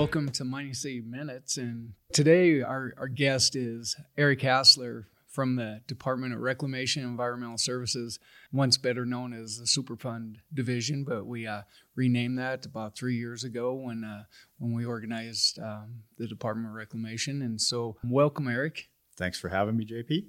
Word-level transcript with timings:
Welcome 0.00 0.30
to 0.30 0.44
Mining 0.46 0.72
City 0.72 1.02
Minutes. 1.02 1.58
And 1.58 1.92
today, 2.14 2.62
our, 2.62 2.94
our 2.96 3.06
guest 3.06 3.54
is 3.54 3.96
Eric 4.16 4.40
Hassler 4.40 5.08
from 5.28 5.56
the 5.56 5.82
Department 5.86 6.32
of 6.32 6.40
Reclamation 6.40 7.02
and 7.02 7.10
Environmental 7.10 7.58
Services, 7.58 8.18
once 8.50 8.78
better 8.78 9.04
known 9.04 9.34
as 9.34 9.58
the 9.58 9.66
Superfund 9.66 10.36
Division, 10.54 11.04
but 11.04 11.26
we 11.26 11.46
uh, 11.46 11.64
renamed 11.96 12.38
that 12.38 12.64
about 12.64 12.96
three 12.96 13.16
years 13.16 13.44
ago 13.44 13.74
when 13.74 14.02
uh, 14.02 14.22
when 14.56 14.72
we 14.72 14.86
organized 14.86 15.58
um, 15.58 16.04
the 16.16 16.26
Department 16.26 16.68
of 16.68 16.72
Reclamation. 16.72 17.42
And 17.42 17.60
so, 17.60 17.98
welcome, 18.02 18.48
Eric. 18.48 18.88
Thanks 19.18 19.38
for 19.38 19.50
having 19.50 19.76
me, 19.76 19.84
JP. 19.84 20.24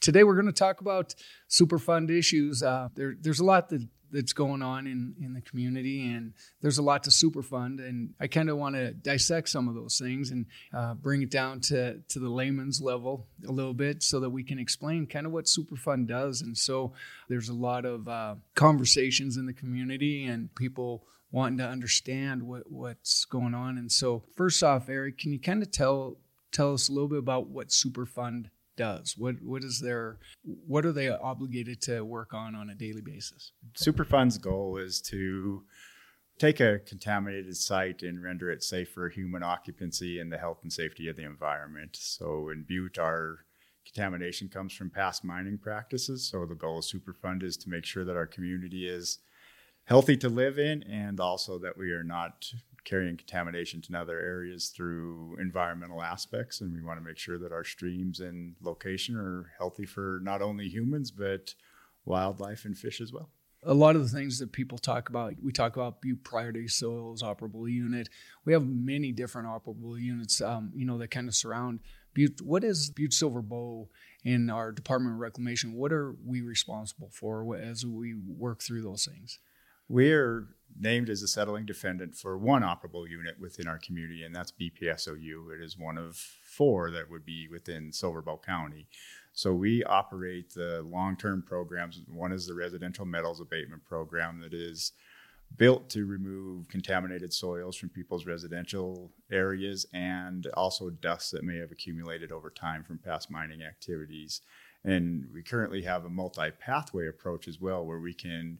Today, 0.00 0.24
we're 0.24 0.34
going 0.34 0.46
to 0.46 0.52
talk 0.52 0.80
about 0.80 1.14
Superfund 1.48 2.10
issues. 2.10 2.64
Uh, 2.64 2.88
there, 2.96 3.14
there's 3.20 3.38
a 3.38 3.44
lot 3.44 3.68
that 3.68 3.86
that's 4.14 4.32
going 4.32 4.62
on 4.62 4.86
in, 4.86 5.14
in 5.20 5.34
the 5.34 5.40
community, 5.40 6.10
and 6.10 6.32
there's 6.62 6.78
a 6.78 6.82
lot 6.82 7.02
to 7.02 7.10
Superfund. 7.10 7.86
And 7.86 8.14
I 8.20 8.28
kind 8.28 8.48
of 8.48 8.56
want 8.56 8.76
to 8.76 8.92
dissect 8.92 9.48
some 9.48 9.68
of 9.68 9.74
those 9.74 9.98
things 9.98 10.30
and 10.30 10.46
uh, 10.72 10.94
bring 10.94 11.22
it 11.22 11.30
down 11.30 11.60
to, 11.62 11.98
to 12.08 12.18
the 12.18 12.28
layman's 12.28 12.80
level 12.80 13.26
a 13.46 13.52
little 13.52 13.74
bit 13.74 14.02
so 14.02 14.20
that 14.20 14.30
we 14.30 14.44
can 14.44 14.58
explain 14.58 15.06
kind 15.06 15.26
of 15.26 15.32
what 15.32 15.46
Superfund 15.46 16.06
does. 16.06 16.40
And 16.40 16.56
so 16.56 16.92
there's 17.28 17.48
a 17.48 17.54
lot 17.54 17.84
of 17.84 18.08
uh, 18.08 18.36
conversations 18.54 19.36
in 19.36 19.46
the 19.46 19.52
community 19.52 20.24
and 20.24 20.54
people 20.54 21.04
wanting 21.32 21.58
to 21.58 21.66
understand 21.66 22.42
what, 22.42 22.70
what's 22.70 23.24
going 23.24 23.54
on. 23.54 23.76
And 23.76 23.90
so, 23.90 24.22
first 24.36 24.62
off, 24.62 24.88
Eric, 24.88 25.18
can 25.18 25.32
you 25.32 25.40
kind 25.40 25.62
of 25.62 25.72
tell 25.72 26.18
tell 26.52 26.72
us 26.72 26.88
a 26.88 26.92
little 26.92 27.08
bit 27.08 27.18
about 27.18 27.48
what 27.48 27.68
Superfund 27.68 28.46
does? 28.76 29.16
What 29.16 29.36
what 29.42 29.64
is 29.64 29.80
their 29.80 30.18
what 30.42 30.84
are 30.84 30.92
they 30.92 31.08
obligated 31.08 31.80
to 31.82 32.02
work 32.04 32.34
on 32.34 32.54
on 32.54 32.70
a 32.70 32.74
daily 32.74 33.02
basis? 33.02 33.52
Superfund's 33.74 34.38
goal 34.38 34.76
is 34.76 35.00
to 35.02 35.64
take 36.38 36.60
a 36.60 36.80
contaminated 36.80 37.56
site 37.56 38.02
and 38.02 38.22
render 38.22 38.50
it 38.50 38.62
safe 38.62 38.90
for 38.90 39.08
human 39.08 39.42
occupancy 39.42 40.18
and 40.18 40.32
the 40.32 40.38
health 40.38 40.58
and 40.62 40.72
safety 40.72 41.08
of 41.08 41.16
the 41.16 41.24
environment. 41.24 41.96
So 42.00 42.48
in 42.48 42.64
Butte, 42.64 42.98
our 42.98 43.44
contamination 43.86 44.48
comes 44.48 44.72
from 44.72 44.90
past 44.90 45.24
mining 45.24 45.58
practices. 45.58 46.28
So 46.28 46.46
the 46.46 46.54
goal 46.54 46.78
of 46.78 46.84
Superfund 46.84 47.42
is 47.42 47.56
to 47.58 47.70
make 47.70 47.84
sure 47.84 48.04
that 48.04 48.16
our 48.16 48.26
community 48.26 48.88
is 48.88 49.18
healthy 49.84 50.16
to 50.16 50.28
live 50.28 50.58
in 50.58 50.82
and 50.84 51.20
also 51.20 51.58
that 51.58 51.76
we 51.76 51.92
are 51.92 52.04
not 52.04 52.46
carrying 52.84 53.16
contamination 53.16 53.80
to 53.80 53.98
other 53.98 54.20
areas 54.20 54.68
through 54.68 55.36
environmental 55.40 56.02
aspects. 56.02 56.60
And 56.60 56.74
we 56.74 56.82
want 56.82 56.98
to 56.98 57.04
make 57.04 57.18
sure 57.18 57.38
that 57.38 57.52
our 57.52 57.64
streams 57.64 58.20
and 58.20 58.54
location 58.62 59.16
are 59.16 59.52
healthy 59.58 59.86
for 59.86 60.20
not 60.22 60.42
only 60.42 60.68
humans, 60.68 61.10
but 61.10 61.54
wildlife 62.04 62.64
and 62.64 62.76
fish 62.76 63.00
as 63.00 63.12
well. 63.12 63.30
A 63.66 63.72
lot 63.72 63.96
of 63.96 64.02
the 64.02 64.14
things 64.14 64.38
that 64.40 64.52
people 64.52 64.76
talk 64.76 65.08
about, 65.08 65.34
we 65.42 65.50
talk 65.50 65.76
about 65.76 66.02
Butte 66.02 66.22
Priority 66.22 66.68
Soils 66.68 67.22
Operable 67.22 67.70
Unit. 67.70 68.10
We 68.44 68.52
have 68.52 68.66
many 68.66 69.10
different 69.10 69.48
operable 69.48 69.98
units, 69.98 70.42
um, 70.42 70.70
you 70.74 70.84
know, 70.84 70.98
that 70.98 71.10
kind 71.10 71.28
of 71.28 71.34
surround 71.34 71.80
Butte. 72.12 72.42
What 72.42 72.62
is 72.62 72.90
Butte 72.90 73.14
Silver 73.14 73.40
Bow 73.40 73.88
in 74.22 74.50
our 74.50 74.70
Department 74.70 75.14
of 75.14 75.20
Reclamation? 75.20 75.72
What 75.72 75.92
are 75.92 76.14
we 76.26 76.42
responsible 76.42 77.08
for 77.10 77.56
as 77.56 77.86
we 77.86 78.14
work 78.14 78.60
through 78.60 78.82
those 78.82 79.06
things? 79.06 79.38
We're 79.88 80.48
named 80.78 81.08
as 81.08 81.22
a 81.22 81.28
settling 81.28 81.66
defendant 81.66 82.16
for 82.16 82.36
one 82.36 82.62
operable 82.62 83.08
unit 83.08 83.38
within 83.40 83.68
our 83.68 83.78
community, 83.78 84.24
and 84.24 84.34
that's 84.34 84.52
BPSOU. 84.52 85.54
It 85.54 85.62
is 85.62 85.78
one 85.78 85.98
of 85.98 86.16
four 86.16 86.90
that 86.90 87.10
would 87.10 87.24
be 87.24 87.48
within 87.48 87.92
Silver 87.92 88.22
County. 88.44 88.86
So 89.32 89.52
we 89.52 89.82
operate 89.84 90.54
the 90.54 90.82
long 90.88 91.16
term 91.16 91.42
programs. 91.42 92.00
One 92.08 92.32
is 92.32 92.46
the 92.46 92.54
residential 92.54 93.04
metals 93.04 93.40
abatement 93.40 93.84
program 93.84 94.40
that 94.40 94.54
is 94.54 94.92
built 95.56 95.88
to 95.90 96.06
remove 96.06 96.68
contaminated 96.68 97.32
soils 97.32 97.76
from 97.76 97.88
people's 97.88 98.26
residential 98.26 99.10
areas 99.30 99.86
and 99.92 100.46
also 100.54 100.90
dust 100.90 101.32
that 101.32 101.44
may 101.44 101.58
have 101.58 101.70
accumulated 101.70 102.32
over 102.32 102.50
time 102.50 102.82
from 102.82 102.98
past 102.98 103.30
mining 103.30 103.62
activities. 103.62 104.40
And 104.84 105.28
we 105.32 105.42
currently 105.42 105.82
have 105.82 106.04
a 106.04 106.10
multi 106.10 106.50
pathway 106.50 107.08
approach 107.08 107.48
as 107.48 107.60
well, 107.60 107.84
where 107.84 108.00
we 108.00 108.14
can 108.14 108.58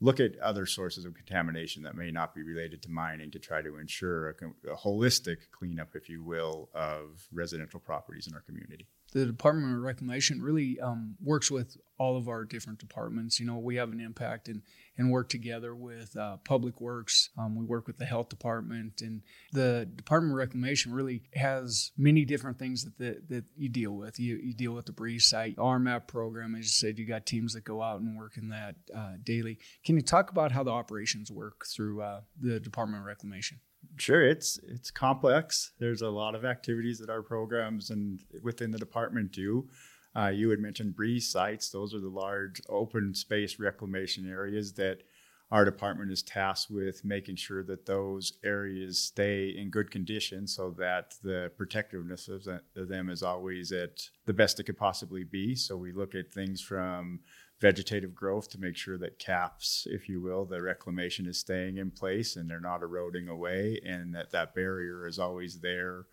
look 0.00 0.20
at 0.20 0.38
other 0.38 0.66
sources 0.66 1.04
of 1.04 1.14
contamination 1.14 1.82
that 1.82 1.96
may 1.96 2.10
not 2.10 2.34
be 2.34 2.42
related 2.42 2.82
to 2.82 2.90
mining 2.90 3.30
to 3.32 3.38
try 3.38 3.62
to 3.62 3.78
ensure 3.78 4.30
a, 4.30 4.72
a 4.72 4.76
holistic 4.76 5.38
cleanup, 5.50 5.94
if 5.94 6.08
you 6.08 6.22
will, 6.22 6.68
of 6.74 7.26
residential 7.32 7.80
properties 7.80 8.26
in 8.26 8.34
our 8.34 8.40
community 8.40 8.86
the 9.12 9.24
Department 9.24 9.74
of 9.74 9.82
Reclamation 9.82 10.42
really 10.42 10.78
um, 10.80 11.16
works 11.22 11.50
with 11.50 11.76
all 11.98 12.16
of 12.16 12.28
our 12.28 12.44
different 12.44 12.78
departments. 12.78 13.40
You 13.40 13.46
know, 13.46 13.58
we 13.58 13.76
have 13.76 13.90
an 13.90 14.00
impact 14.00 14.48
and, 14.48 14.62
and 14.96 15.10
work 15.10 15.28
together 15.28 15.74
with 15.74 16.16
uh, 16.16 16.36
Public 16.44 16.80
Works. 16.80 17.30
Um, 17.38 17.56
we 17.56 17.64
work 17.64 17.86
with 17.86 17.98
the 17.98 18.04
Health 18.04 18.28
Department, 18.28 19.00
and 19.00 19.22
the 19.52 19.88
Department 19.96 20.32
of 20.32 20.38
Reclamation 20.38 20.92
really 20.92 21.22
has 21.34 21.90
many 21.96 22.24
different 22.24 22.58
things 22.58 22.84
that 22.84 22.98
that, 22.98 23.28
that 23.30 23.44
you 23.56 23.68
deal 23.68 23.92
with. 23.92 24.20
You, 24.20 24.36
you 24.36 24.54
deal 24.54 24.72
with 24.72 24.86
the 24.86 24.92
BRES 24.92 25.28
site, 25.28 25.56
RMAP 25.56 26.06
program, 26.06 26.54
as 26.54 26.66
you 26.66 26.70
said, 26.70 26.98
you 26.98 27.06
got 27.06 27.26
teams 27.26 27.54
that 27.54 27.64
go 27.64 27.82
out 27.82 28.00
and 28.00 28.16
work 28.16 28.36
in 28.36 28.50
that 28.50 28.76
uh, 28.94 29.14
daily. 29.22 29.58
Can 29.84 29.96
you 29.96 30.02
talk 30.02 30.30
about 30.30 30.52
how 30.52 30.62
the 30.62 30.70
operations 30.70 31.32
work 31.32 31.64
through 31.66 32.02
uh, 32.02 32.20
the 32.40 32.60
Department 32.60 33.00
of 33.00 33.06
Reclamation? 33.06 33.60
Sure, 33.96 34.22
it's 34.22 34.58
it's 34.68 34.90
complex. 34.90 35.72
There's 35.78 36.02
a 36.02 36.08
lot 36.08 36.34
of 36.34 36.44
activities 36.44 36.98
that 36.98 37.10
our 37.10 37.22
programs 37.22 37.90
and 37.90 38.22
within 38.42 38.70
the 38.70 38.78
department 38.78 39.32
do. 39.32 39.68
Uh, 40.16 40.28
you 40.28 40.50
had 40.50 40.60
mentioned 40.60 40.96
BRES 40.96 41.30
sites; 41.30 41.70
those 41.70 41.94
are 41.94 42.00
the 42.00 42.08
large 42.08 42.60
open 42.68 43.14
space 43.14 43.58
reclamation 43.58 44.28
areas 44.28 44.72
that 44.74 45.02
our 45.50 45.64
department 45.64 46.12
is 46.12 46.22
tasked 46.22 46.70
with 46.70 47.04
making 47.04 47.36
sure 47.36 47.62
that 47.64 47.86
those 47.86 48.34
areas 48.44 48.98
stay 49.00 49.48
in 49.48 49.70
good 49.70 49.90
condition 49.90 50.46
so 50.46 50.70
that 50.78 51.14
the 51.22 51.50
protectiveness 51.56 52.28
of 52.28 52.46
them 52.74 53.08
is 53.08 53.22
always 53.22 53.72
at 53.72 54.08
the 54.26 54.32
best 54.34 54.60
it 54.60 54.64
could 54.64 54.76
possibly 54.76 55.24
be. 55.24 55.54
So 55.54 55.76
we 55.76 55.92
look 55.92 56.14
at 56.14 56.32
things 56.32 56.60
from 56.60 57.20
vegetative 57.60 58.14
growth 58.14 58.48
to 58.50 58.60
make 58.60 58.76
sure 58.76 58.96
that 58.98 59.18
caps, 59.18 59.86
if 59.90 60.08
you 60.08 60.20
will, 60.20 60.44
the 60.44 60.62
reclamation 60.62 61.26
is 61.26 61.38
staying 61.38 61.76
in 61.76 61.90
place 61.90 62.36
and 62.36 62.48
they're 62.48 62.60
not 62.60 62.82
eroding 62.82 63.28
away, 63.28 63.80
and 63.84 64.14
that 64.14 64.30
that 64.30 64.54
barrier 64.54 65.06
is 65.06 65.18
always 65.18 65.60
there 65.60 66.06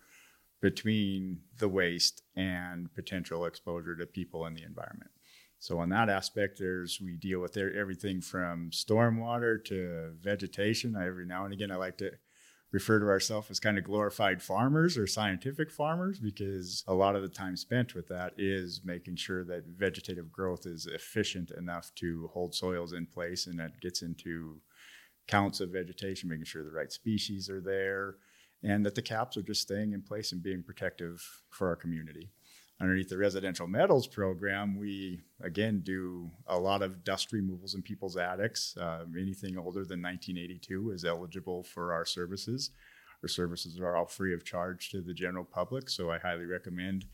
between 0.60 1.38
the 1.58 1.68
waste 1.68 2.22
and 2.34 2.92
potential 2.94 3.44
exposure 3.44 3.94
to 3.94 4.06
people 4.06 4.46
and 4.46 4.56
the 4.56 4.64
environment. 4.64 5.10
So 5.58 5.78
on 5.78 5.88
that 5.90 6.08
aspect, 6.08 6.58
there's 6.58 7.00
we 7.00 7.16
deal 7.16 7.40
with 7.40 7.56
everything 7.56 8.20
from 8.20 8.70
stormwater 8.70 9.64
to 9.66 10.12
vegetation. 10.20 10.96
Every 10.96 11.26
now 11.26 11.44
and 11.44 11.52
again, 11.54 11.70
I 11.70 11.76
like 11.76 11.98
to 11.98 12.12
refer 12.72 12.98
to 12.98 13.06
ourselves 13.06 13.50
as 13.50 13.60
kind 13.60 13.78
of 13.78 13.84
glorified 13.84 14.42
farmers 14.42 14.98
or 14.98 15.06
scientific 15.06 15.70
farmers 15.70 16.18
because 16.18 16.84
a 16.88 16.94
lot 16.94 17.14
of 17.16 17.22
the 17.22 17.28
time 17.28 17.56
spent 17.56 17.94
with 17.94 18.08
that 18.08 18.32
is 18.36 18.80
making 18.84 19.16
sure 19.16 19.44
that 19.44 19.64
vegetative 19.66 20.32
growth 20.32 20.66
is 20.66 20.86
efficient 20.86 21.50
enough 21.52 21.92
to 21.94 22.28
hold 22.32 22.54
soils 22.54 22.92
in 22.92 23.06
place 23.06 23.46
and 23.46 23.58
that 23.58 23.80
gets 23.80 24.02
into 24.02 24.60
counts 25.28 25.60
of 25.60 25.70
vegetation, 25.70 26.28
making 26.28 26.44
sure 26.44 26.64
the 26.64 26.70
right 26.70 26.92
species 26.92 27.48
are 27.48 27.60
there 27.60 28.16
and 28.62 28.84
that 28.84 28.94
the 28.94 29.02
caps 29.02 29.36
are 29.36 29.42
just 29.42 29.62
staying 29.62 29.92
in 29.92 30.02
place 30.02 30.32
and 30.32 30.42
being 30.42 30.62
protective 30.62 31.22
for 31.50 31.68
our 31.68 31.76
community 31.76 32.30
underneath 32.80 33.08
the 33.08 33.16
residential 33.16 33.66
metals 33.66 34.06
program, 34.06 34.78
we 34.78 35.20
again 35.42 35.80
do 35.80 36.30
a 36.46 36.58
lot 36.58 36.82
of 36.82 37.04
dust 37.04 37.32
removals 37.32 37.74
in 37.74 37.82
people's 37.82 38.16
attics. 38.16 38.76
Uh, 38.76 39.04
anything 39.18 39.56
older 39.56 39.84
than 39.84 40.02
1982 40.02 40.90
is 40.90 41.04
eligible 41.04 41.62
for 41.62 41.92
our 41.92 42.04
services. 42.04 42.70
Our 43.22 43.28
services 43.28 43.80
are 43.80 43.96
all 43.96 44.06
free 44.06 44.34
of 44.34 44.44
charge 44.44 44.90
to 44.90 45.00
the 45.00 45.14
general 45.14 45.44
public, 45.44 45.88
so 45.88 46.10
I 46.10 46.18
highly 46.18 46.44
recommend 46.44 47.06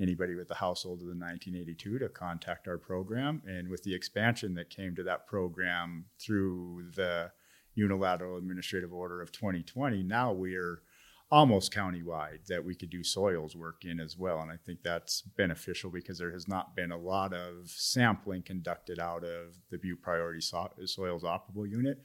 anybody 0.00 0.34
with 0.34 0.50
a 0.50 0.56
house 0.56 0.84
older 0.84 1.04
than 1.04 1.20
1982 1.20 2.00
to 2.00 2.08
contact 2.08 2.66
our 2.66 2.78
program. 2.78 3.40
And 3.46 3.68
with 3.68 3.84
the 3.84 3.94
expansion 3.94 4.54
that 4.54 4.68
came 4.68 4.96
to 4.96 5.04
that 5.04 5.28
program 5.28 6.06
through 6.18 6.90
the 6.96 7.30
unilateral 7.76 8.36
administrative 8.36 8.92
order 8.92 9.22
of 9.22 9.30
2020, 9.30 10.02
now 10.02 10.32
we 10.32 10.56
are 10.56 10.82
almost 11.30 11.72
countywide 11.72 12.46
that 12.46 12.64
we 12.64 12.74
could 12.74 12.90
do 12.90 13.02
soils 13.02 13.56
work 13.56 13.84
in 13.84 13.98
as 13.98 14.16
well. 14.16 14.40
And 14.40 14.50
I 14.50 14.56
think 14.56 14.82
that's 14.82 15.22
beneficial 15.22 15.90
because 15.90 16.18
there 16.18 16.32
has 16.32 16.46
not 16.46 16.76
been 16.76 16.92
a 16.92 16.98
lot 16.98 17.32
of 17.32 17.70
sampling 17.70 18.42
conducted 18.42 18.98
out 18.98 19.24
of 19.24 19.56
the 19.70 19.78
Butte 19.78 20.02
Priority 20.02 20.40
so- 20.40 20.70
Soils 20.84 21.24
Operable 21.24 21.68
Unit. 21.68 22.00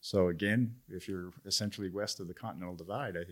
So 0.00 0.28
again, 0.28 0.76
if 0.88 1.08
you're 1.08 1.32
essentially 1.44 1.90
west 1.90 2.20
of 2.20 2.28
the 2.28 2.34
Continental 2.34 2.76
Divide, 2.76 3.16
I 3.16 3.24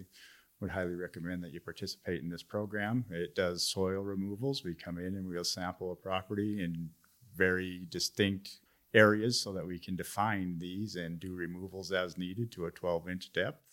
would 0.61 0.71
highly 0.71 0.95
recommend 0.95 1.45
that 1.45 1.53
you 1.53 1.61
participate 1.61 2.23
in 2.23 2.29
this 2.29 2.43
program. 2.43 3.05
It 3.11 3.35
does 3.35 3.69
soil 3.69 4.03
removals. 4.03 4.65
We 4.65 4.75
come 4.75 4.99
in 4.99 5.15
and 5.15 5.29
we'll 5.29 5.45
sample 5.45 5.93
a 5.93 5.97
property 5.97 6.63
in 6.65 6.91
very 7.37 7.87
distinct 7.89 8.61
areas 8.95 9.41
so 9.41 9.53
that 9.53 9.67
we 9.67 9.79
can 9.79 9.95
define 9.95 10.59
these 10.59 10.97
and 10.97 11.21
do 11.21 11.35
removals 11.35 11.93
as 11.93 12.17
needed 12.17 12.51
to 12.53 12.65
a 12.65 12.71
12 12.71 13.09
inch 13.09 13.33
depth. 13.33 13.66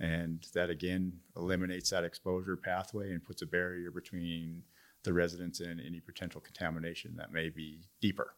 And 0.00 0.46
that 0.54 0.70
again 0.70 1.12
eliminates 1.36 1.90
that 1.90 2.04
exposure 2.04 2.56
pathway 2.56 3.10
and 3.10 3.24
puts 3.24 3.42
a 3.42 3.46
barrier 3.46 3.90
between 3.90 4.62
the 5.04 5.12
residents 5.12 5.60
and 5.60 5.80
any 5.80 6.00
potential 6.00 6.40
contamination 6.40 7.16
that 7.16 7.32
may 7.32 7.48
be 7.48 7.80
deeper. 8.00 8.34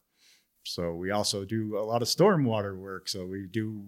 So 0.64 0.94
we 0.94 1.10
also 1.10 1.44
do 1.44 1.78
a 1.78 1.80
lot 1.80 2.02
of 2.02 2.08
stormwater 2.08 2.76
work. 2.76 3.08
So 3.08 3.26
we 3.26 3.46
do 3.46 3.84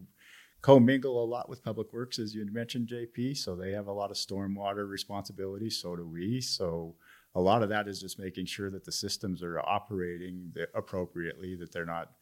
commingle 0.62 1.22
a 1.22 1.26
lot 1.26 1.48
with 1.48 1.62
Public 1.62 1.92
Works, 1.92 2.19
as 2.19 2.34
you 2.34 2.46
mentioned, 2.50 2.88
JP. 2.88 3.36
So 3.36 3.56
they 3.56 3.72
have 3.72 3.88
a 3.88 3.92
lot 3.92 4.10
of 4.10 4.16
stormwater 4.16 4.88
responsibilities. 4.88 5.80
So 5.80 5.96
do 5.96 6.06
we. 6.06 6.40
So 6.40 6.96
a 7.34 7.40
lot 7.40 7.62
of 7.62 7.68
that 7.70 7.88
is 7.88 8.00
just 8.00 8.18
making 8.18 8.46
sure 8.46 8.70
that 8.70 8.84
the 8.84 8.92
systems 8.92 9.42
are 9.42 9.60
operating 9.60 10.52
appropriately, 10.75 11.56
that 11.56 11.72
they're 11.72 11.86
not 11.86 12.12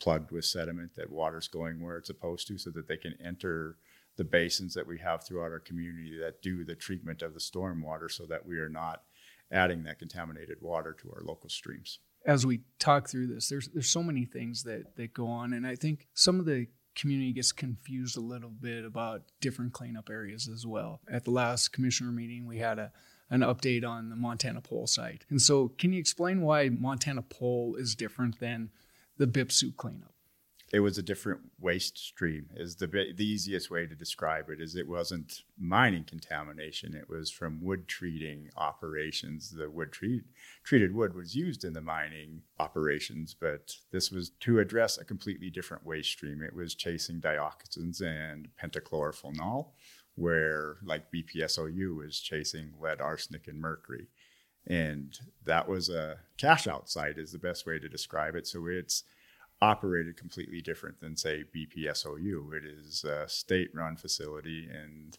plugged 0.00 0.30
with 0.30 0.44
sediment, 0.44 0.94
that 0.96 1.10
water's 1.10 1.48
going 1.48 1.82
where 1.82 1.96
it's 1.96 2.06
supposed 2.06 2.46
to, 2.48 2.58
so 2.58 2.70
that 2.70 2.88
they 2.88 2.96
can 2.96 3.14
enter 3.24 3.76
the 4.18 4.24
basins 4.24 4.74
that 4.74 4.86
we 4.86 4.98
have 4.98 5.24
throughout 5.24 5.52
our 5.52 5.60
community 5.60 6.18
that 6.20 6.42
do 6.42 6.64
the 6.64 6.74
treatment 6.74 7.22
of 7.22 7.32
the 7.32 7.40
stormwater 7.40 8.10
so 8.10 8.26
that 8.26 8.44
we 8.44 8.58
are 8.58 8.68
not 8.68 9.04
adding 9.50 9.84
that 9.84 9.98
contaminated 9.98 10.58
water 10.60 10.94
to 11.00 11.08
our 11.10 11.22
local 11.24 11.48
streams. 11.48 12.00
As 12.26 12.44
we 12.44 12.60
talk 12.78 13.08
through 13.08 13.28
this, 13.28 13.48
there's 13.48 13.68
there's 13.68 13.88
so 13.88 14.02
many 14.02 14.26
things 14.26 14.64
that, 14.64 14.96
that 14.96 15.14
go 15.14 15.26
on 15.26 15.54
and 15.54 15.66
I 15.66 15.76
think 15.76 16.08
some 16.12 16.38
of 16.38 16.44
the 16.44 16.66
community 16.94 17.32
gets 17.32 17.52
confused 17.52 18.16
a 18.16 18.20
little 18.20 18.50
bit 18.50 18.84
about 18.84 19.22
different 19.40 19.72
cleanup 19.72 20.10
areas 20.10 20.48
as 20.52 20.66
well. 20.66 21.00
At 21.10 21.24
the 21.24 21.30
last 21.30 21.72
commissioner 21.72 22.10
meeting, 22.10 22.46
we 22.46 22.58
had 22.58 22.78
a 22.78 22.92
an 23.30 23.40
update 23.40 23.86
on 23.86 24.08
the 24.08 24.16
Montana 24.16 24.60
Pole 24.62 24.86
site. 24.86 25.24
And 25.28 25.40
so, 25.40 25.68
can 25.68 25.92
you 25.92 26.00
explain 26.00 26.40
why 26.40 26.70
Montana 26.70 27.22
Pole 27.22 27.76
is 27.78 27.94
different 27.94 28.40
than 28.40 28.70
the 29.18 29.26
BIPSU 29.26 29.76
cleanup? 29.76 30.14
It 30.70 30.80
was 30.80 30.98
a 30.98 31.02
different 31.02 31.40
waste 31.58 31.96
stream 31.96 32.46
is 32.54 32.76
the 32.76 32.86
the 32.86 33.24
easiest 33.24 33.70
way 33.70 33.86
to 33.86 33.94
describe 33.94 34.50
it 34.50 34.60
is 34.60 34.74
it 34.74 34.88
wasn't 34.88 35.42
mining 35.58 36.04
contamination 36.04 36.94
it 36.94 37.08
was 37.08 37.30
from 37.30 37.62
wood 37.62 37.88
treating 37.88 38.50
operations. 38.56 39.50
The 39.50 39.70
wood 39.70 39.92
treat, 39.92 40.24
treated 40.64 40.94
wood 40.94 41.14
was 41.14 41.34
used 41.34 41.64
in 41.64 41.72
the 41.72 41.80
mining 41.80 42.42
operations 42.58 43.34
but 43.38 43.76
this 43.92 44.10
was 44.10 44.30
to 44.40 44.58
address 44.58 44.98
a 44.98 45.04
completely 45.04 45.50
different 45.50 45.86
waste 45.86 46.10
stream. 46.10 46.42
It 46.42 46.54
was 46.54 46.74
chasing 46.74 47.20
dioxins 47.20 48.02
and 48.02 48.48
pentachlorophenol 48.62 49.68
where 50.16 50.76
like 50.84 51.12
BPSOU 51.12 51.96
was 51.96 52.20
chasing 52.20 52.72
lead 52.80 53.00
arsenic 53.00 53.46
and 53.46 53.60
mercury. 53.60 54.08
And 54.66 55.18
that 55.44 55.66
was 55.66 55.88
a 55.88 56.18
cash 56.36 56.66
out 56.66 56.90
site 56.90 57.16
is 57.16 57.32
the 57.32 57.38
best 57.38 57.66
way 57.66 57.78
to 57.78 57.88
describe 57.88 58.34
it. 58.34 58.46
So 58.46 58.66
it's 58.66 59.04
operated 59.60 60.16
completely 60.16 60.60
different 60.60 61.00
than 61.00 61.16
say 61.16 61.44
BPSOU. 61.54 62.52
It 62.54 62.64
is 62.64 63.04
a 63.04 63.28
state-run 63.28 63.96
facility 63.96 64.68
and 64.70 65.18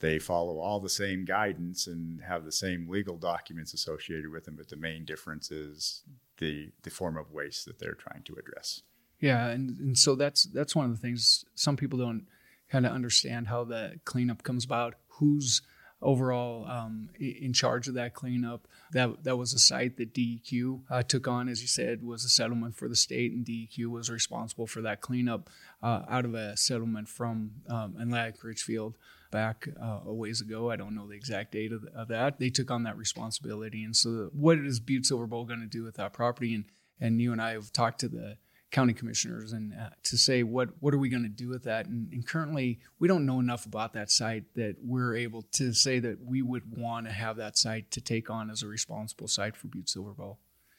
they 0.00 0.18
follow 0.18 0.58
all 0.58 0.80
the 0.80 0.88
same 0.88 1.24
guidance 1.24 1.86
and 1.86 2.20
have 2.22 2.44
the 2.44 2.52
same 2.52 2.88
legal 2.88 3.16
documents 3.16 3.72
associated 3.72 4.30
with 4.30 4.44
them, 4.44 4.56
but 4.56 4.68
the 4.68 4.76
main 4.76 5.04
difference 5.04 5.50
is 5.50 6.02
the 6.38 6.72
the 6.82 6.90
form 6.90 7.16
of 7.16 7.32
waste 7.32 7.64
that 7.64 7.78
they're 7.78 7.94
trying 7.94 8.22
to 8.24 8.34
address. 8.34 8.82
Yeah, 9.20 9.46
and, 9.46 9.78
and 9.78 9.98
so 9.98 10.14
that's 10.14 10.44
that's 10.44 10.76
one 10.76 10.84
of 10.86 10.90
the 10.90 10.98
things 10.98 11.44
some 11.54 11.76
people 11.76 11.98
don't 11.98 12.26
kind 12.68 12.84
of 12.84 12.92
understand 12.92 13.46
how 13.46 13.64
the 13.64 14.00
cleanup 14.04 14.42
comes 14.42 14.64
about. 14.64 14.94
Who's 15.08 15.62
overall 16.02 16.66
um, 16.68 17.08
in 17.18 17.52
charge 17.52 17.88
of 17.88 17.94
that 17.94 18.14
cleanup. 18.14 18.68
That 18.92 19.24
that 19.24 19.36
was 19.36 19.52
a 19.52 19.58
site 19.58 19.96
that 19.96 20.14
DEQ 20.14 20.82
uh, 20.90 21.02
took 21.02 21.26
on, 21.26 21.48
as 21.48 21.62
you 21.62 21.68
said, 21.68 22.02
was 22.02 22.24
a 22.24 22.28
settlement 22.28 22.76
for 22.76 22.88
the 22.88 22.96
state, 22.96 23.32
and 23.32 23.44
DEQ 23.44 23.86
was 23.86 24.10
responsible 24.10 24.66
for 24.66 24.82
that 24.82 25.00
cleanup 25.00 25.50
uh, 25.82 26.02
out 26.08 26.24
of 26.24 26.34
a 26.34 26.56
settlement 26.56 27.08
from 27.08 27.52
um, 27.68 27.96
Atlantic 27.98 28.42
Richfield 28.44 28.96
back 29.30 29.68
uh, 29.82 30.00
a 30.06 30.12
ways 30.12 30.40
ago. 30.40 30.70
I 30.70 30.76
don't 30.76 30.94
know 30.94 31.08
the 31.08 31.16
exact 31.16 31.52
date 31.52 31.72
of, 31.72 31.84
of, 31.94 32.06
that. 32.08 32.38
They 32.38 32.50
took 32.50 32.70
on 32.70 32.84
that 32.84 32.96
responsibility, 32.96 33.82
and 33.82 33.96
so 33.96 34.30
what 34.32 34.58
is 34.58 34.78
Butte 34.78 35.06
Silver 35.06 35.26
Bow 35.26 35.44
going 35.44 35.60
to 35.60 35.66
do 35.66 35.82
with 35.82 35.96
that 35.96 36.12
property? 36.12 36.54
And 36.54 36.64
and 37.00 37.20
you 37.20 37.32
and 37.32 37.42
I 37.42 37.52
have 37.52 37.72
talked 37.72 38.00
to 38.00 38.08
the 38.08 38.36
county 38.74 38.92
commissioners 38.92 39.52
and 39.52 39.72
uh, 39.72 39.88
to 40.02 40.18
say 40.18 40.42
what 40.42 40.68
what 40.80 40.92
are 40.92 40.98
we 40.98 41.08
going 41.08 41.22
to 41.22 41.28
do 41.28 41.48
with 41.48 41.62
that 41.62 41.86
and, 41.86 42.12
and, 42.12 42.26
currently 42.26 42.80
we 42.98 43.06
don't 43.06 43.24
know 43.24 43.38
enough 43.38 43.66
about 43.66 43.92
that 43.92 44.10
site 44.10 44.42
that 44.56 44.74
we're 44.82 45.14
able 45.14 45.42
to 45.42 45.72
say 45.72 46.00
that 46.00 46.20
we 46.20 46.42
would 46.42 46.64
want 46.76 47.06
to 47.06 47.12
have 47.12 47.36
that 47.36 47.56
site 47.56 47.88
to 47.92 48.00
take 48.00 48.28
on 48.28 48.50
as 48.50 48.64
a 48.64 48.66
responsible 48.66 49.28
site 49.28 49.54
for 49.56 49.68
butte 49.68 49.88
silver 49.88 50.12
Bow. 50.12 50.38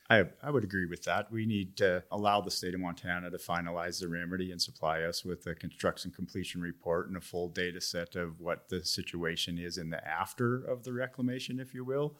I, 0.09 0.25
I 0.43 0.51
would 0.51 0.63
agree 0.63 0.85
with 0.85 1.03
that. 1.05 1.31
We 1.31 1.45
need 1.45 1.77
to 1.77 2.03
allow 2.11 2.41
the 2.41 2.51
state 2.51 2.75
of 2.75 2.79
Montana 2.79 3.31
to 3.31 3.37
finalize 3.37 3.99
the 3.99 4.07
remedy 4.07 4.51
and 4.51 4.61
supply 4.61 5.01
us 5.01 5.25
with 5.25 5.47
a 5.47 5.55
construction 5.55 6.11
completion 6.11 6.61
report 6.61 7.07
and 7.07 7.17
a 7.17 7.21
full 7.21 7.47
data 7.47 7.81
set 7.81 8.15
of 8.15 8.39
what 8.39 8.69
the 8.69 8.85
situation 8.85 9.57
is 9.57 9.79
in 9.79 9.89
the 9.89 10.05
after 10.07 10.63
of 10.63 10.83
the 10.83 10.93
reclamation, 10.93 11.59
if 11.59 11.73
you 11.73 11.83
will. 11.83 12.17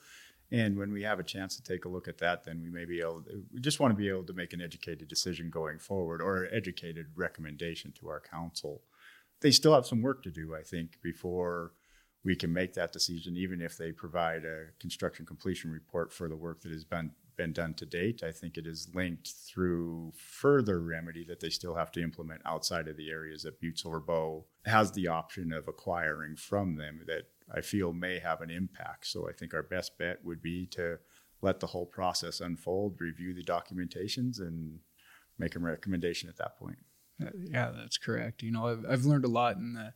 And 0.52 0.78
when 0.78 0.92
we 0.92 1.04
have 1.04 1.20
a 1.20 1.24
chance 1.24 1.56
to 1.56 1.64
take 1.64 1.86
a 1.86 1.90
look 1.90 2.08
at 2.08 2.20
that, 2.20 2.44
then 2.44 2.62
we 2.62 2.70
may 2.70 2.86
be 2.86 3.02
able. 3.02 3.24
To, 3.24 3.44
we 3.52 3.60
just 3.60 3.80
want 3.80 3.92
to 3.92 3.98
be 3.98 4.10
able 4.10 4.24
to 4.26 4.34
make 4.34 4.54
an 4.54 4.62
educated 4.62 5.08
decision 5.08 5.50
going 5.50 5.80
forward, 5.80 6.22
or 6.22 6.48
educated 6.52 7.08
recommendation 7.16 7.92
to 8.00 8.10
our 8.10 8.20
council. 8.20 8.84
They 9.42 9.52
still 9.52 9.74
have 9.74 9.86
some 9.86 10.02
work 10.02 10.24
to 10.24 10.32
do, 10.32 10.56
I 10.56 10.62
think, 10.62 11.02
before 11.02 11.74
we 12.24 12.36
can 12.36 12.54
make 12.54 12.74
that 12.76 12.94
decision. 12.94 13.36
Even 13.38 13.62
if 13.62 13.78
they 13.78 13.92
provide 13.92 14.46
a 14.46 14.68
construction 14.80 15.26
completion 15.26 15.72
report 15.72 16.14
for 16.14 16.30
the 16.30 16.38
work 16.38 16.62
that 16.62 16.72
has 16.72 16.86
been 16.86 17.12
been 17.36 17.54
done 17.54 17.74
to 17.76 17.86
date, 17.86 18.24
I 18.24 18.32
think 18.32 18.58
it 18.58 18.68
is 18.68 18.90
linked 18.94 19.30
through 19.48 20.14
further 20.16 20.80
remedy 20.80 21.24
that 21.26 21.40
they 21.40 21.50
still 21.50 21.76
have 21.76 21.92
to 21.94 22.02
implement 22.02 22.42
outside 22.46 22.88
of 22.88 22.98
the 22.98 23.10
areas 23.10 23.44
that 23.44 23.60
Butte 23.60 23.80
Silver 23.80 24.00
Bow 24.00 24.46
has 24.66 24.92
the 24.92 25.08
option 25.08 25.54
of 25.54 25.68
acquiring 25.68 26.36
from 26.36 26.76
them 26.76 27.02
that 27.08 27.24
I 27.54 27.62
feel 27.62 27.94
may 27.94 28.20
have 28.20 28.42
an 28.42 28.50
impact. 28.50 29.08
So 29.08 29.30
I 29.30 29.34
think 29.34 29.54
our 29.54 29.64
best 29.64 29.98
bet 29.98 30.24
would 30.24 30.42
be 30.42 30.66
to 30.68 31.00
let 31.42 31.60
the 31.60 31.68
whole 31.68 31.86
process 31.86 32.40
unfold, 32.40 33.00
review 33.00 33.34
the 33.34 33.44
documentations, 33.44 34.40
and 34.40 34.80
make 35.38 35.56
a 35.56 35.60
recommendation 35.60 36.30
at 36.30 36.38
that 36.38 36.58
point. 36.58 36.78
Uh, 37.22 37.30
yeah, 37.38 37.72
that's 37.76 37.98
correct. 37.98 38.42
You 38.42 38.52
know, 38.52 38.68
I've, 38.68 38.86
I've 38.90 39.06
learned 39.06 39.26
a 39.26 39.30
lot 39.30 39.58
in 39.58 39.74
the 39.74 39.94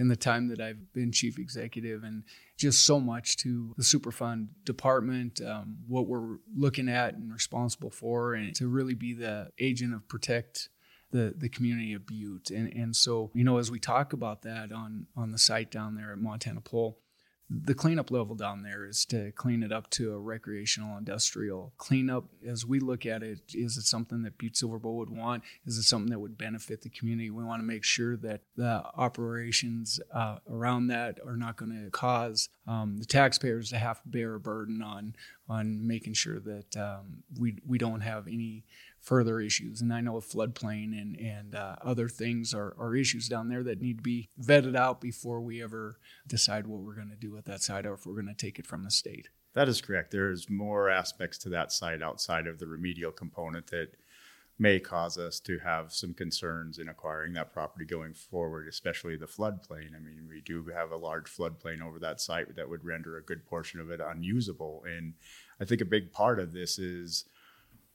in 0.00 0.08
the 0.08 0.16
time 0.16 0.48
that 0.48 0.62
I've 0.62 0.94
been 0.94 1.12
chief 1.12 1.38
executive, 1.38 2.04
and 2.04 2.24
just 2.56 2.86
so 2.86 2.98
much 2.98 3.36
to 3.38 3.74
the 3.76 3.82
Superfund 3.82 4.48
department, 4.64 5.42
um, 5.42 5.76
what 5.86 6.06
we're 6.06 6.38
looking 6.56 6.88
at 6.88 7.12
and 7.14 7.30
responsible 7.30 7.90
for, 7.90 8.32
and 8.32 8.54
to 8.56 8.66
really 8.66 8.94
be 8.94 9.12
the 9.12 9.50
agent 9.58 9.92
of 9.92 10.08
protect 10.08 10.70
the 11.10 11.34
the 11.36 11.50
community 11.50 11.92
of 11.92 12.06
Butte. 12.06 12.50
And 12.50 12.72
and 12.72 12.96
so 12.96 13.30
you 13.34 13.44
know 13.44 13.58
as 13.58 13.70
we 13.70 13.78
talk 13.78 14.14
about 14.14 14.40
that 14.42 14.72
on 14.72 15.06
on 15.14 15.32
the 15.32 15.38
site 15.38 15.70
down 15.70 15.96
there 15.96 16.12
at 16.12 16.18
Montana 16.18 16.62
Pole, 16.62 16.98
the 17.50 17.74
cleanup 17.74 18.12
level 18.12 18.36
down 18.36 18.62
there 18.62 18.86
is 18.86 19.04
to 19.06 19.32
clean 19.32 19.64
it 19.64 19.72
up 19.72 19.90
to 19.90 20.14
a 20.14 20.18
recreational 20.18 20.96
industrial 20.96 21.72
cleanup. 21.78 22.24
As 22.46 22.64
we 22.64 22.78
look 22.78 23.04
at 23.04 23.24
it, 23.24 23.40
is 23.52 23.76
it 23.76 23.82
something 23.82 24.22
that 24.22 24.38
Butte 24.38 24.56
Silver 24.56 24.78
Bow 24.78 24.92
would 24.92 25.10
want? 25.10 25.42
Is 25.66 25.76
it 25.76 25.82
something 25.82 26.10
that 26.10 26.20
would 26.20 26.38
benefit 26.38 26.82
the 26.82 26.90
community? 26.90 27.28
We 27.30 27.42
want 27.42 27.60
to 27.60 27.66
make 27.66 27.82
sure 27.82 28.16
that 28.18 28.42
the 28.56 28.84
operations 28.96 29.98
uh, 30.14 30.38
around 30.48 30.86
that 30.88 31.18
are 31.26 31.36
not 31.36 31.56
going 31.56 31.72
to 31.72 31.90
cause 31.90 32.48
um, 32.68 32.98
the 32.98 33.04
taxpayers 33.04 33.70
to 33.70 33.78
have 33.78 34.00
to 34.02 34.08
bear 34.08 34.34
a 34.34 34.40
burden 34.40 34.80
on 34.80 35.16
on 35.48 35.84
making 35.84 36.14
sure 36.14 36.38
that 36.38 36.76
um, 36.76 37.24
we 37.36 37.56
we 37.66 37.78
don't 37.78 38.02
have 38.02 38.28
any 38.28 38.64
further 39.00 39.40
issues. 39.40 39.80
And 39.80 39.92
I 39.92 40.00
know 40.00 40.16
a 40.16 40.20
floodplain 40.20 41.00
and 41.00 41.16
and 41.18 41.54
uh, 41.54 41.76
other 41.82 42.08
things 42.08 42.54
are, 42.54 42.74
are 42.78 42.94
issues 42.94 43.28
down 43.28 43.48
there 43.48 43.62
that 43.64 43.80
need 43.80 43.98
to 43.98 44.02
be 44.02 44.28
vetted 44.40 44.76
out 44.76 45.00
before 45.00 45.40
we 45.40 45.62
ever 45.62 45.98
decide 46.26 46.66
what 46.66 46.80
we're 46.80 46.94
going 46.94 47.10
to 47.10 47.16
do 47.16 47.32
with 47.32 47.46
that 47.46 47.62
site 47.62 47.86
or 47.86 47.94
if 47.94 48.06
we're 48.06 48.20
going 48.20 48.26
to 48.26 48.34
take 48.34 48.58
it 48.58 48.66
from 48.66 48.84
the 48.84 48.90
state. 48.90 49.28
That 49.54 49.68
is 49.68 49.80
correct. 49.80 50.12
There's 50.12 50.48
more 50.48 50.90
aspects 50.90 51.38
to 51.38 51.48
that 51.50 51.72
site 51.72 52.02
outside 52.02 52.46
of 52.46 52.58
the 52.58 52.66
remedial 52.66 53.10
component 53.10 53.68
that 53.68 53.96
may 54.60 54.78
cause 54.78 55.16
us 55.16 55.40
to 55.40 55.58
have 55.60 55.90
some 55.90 56.12
concerns 56.12 56.78
in 56.78 56.88
acquiring 56.88 57.32
that 57.32 57.50
property 57.50 57.86
going 57.86 58.12
forward, 58.12 58.68
especially 58.68 59.16
the 59.16 59.26
floodplain. 59.26 59.96
I 59.96 59.98
mean, 59.98 60.26
we 60.28 60.42
do 60.42 60.66
have 60.66 60.92
a 60.92 60.98
large 60.98 61.34
floodplain 61.34 61.80
over 61.82 61.98
that 61.98 62.20
site 62.20 62.54
that 62.54 62.68
would 62.68 62.84
render 62.84 63.16
a 63.16 63.22
good 63.22 63.46
portion 63.46 63.80
of 63.80 63.90
it 63.90 64.00
unusable. 64.00 64.84
And 64.86 65.14
I 65.58 65.64
think 65.64 65.80
a 65.80 65.86
big 65.86 66.12
part 66.12 66.38
of 66.38 66.52
this 66.52 66.78
is 66.78 67.24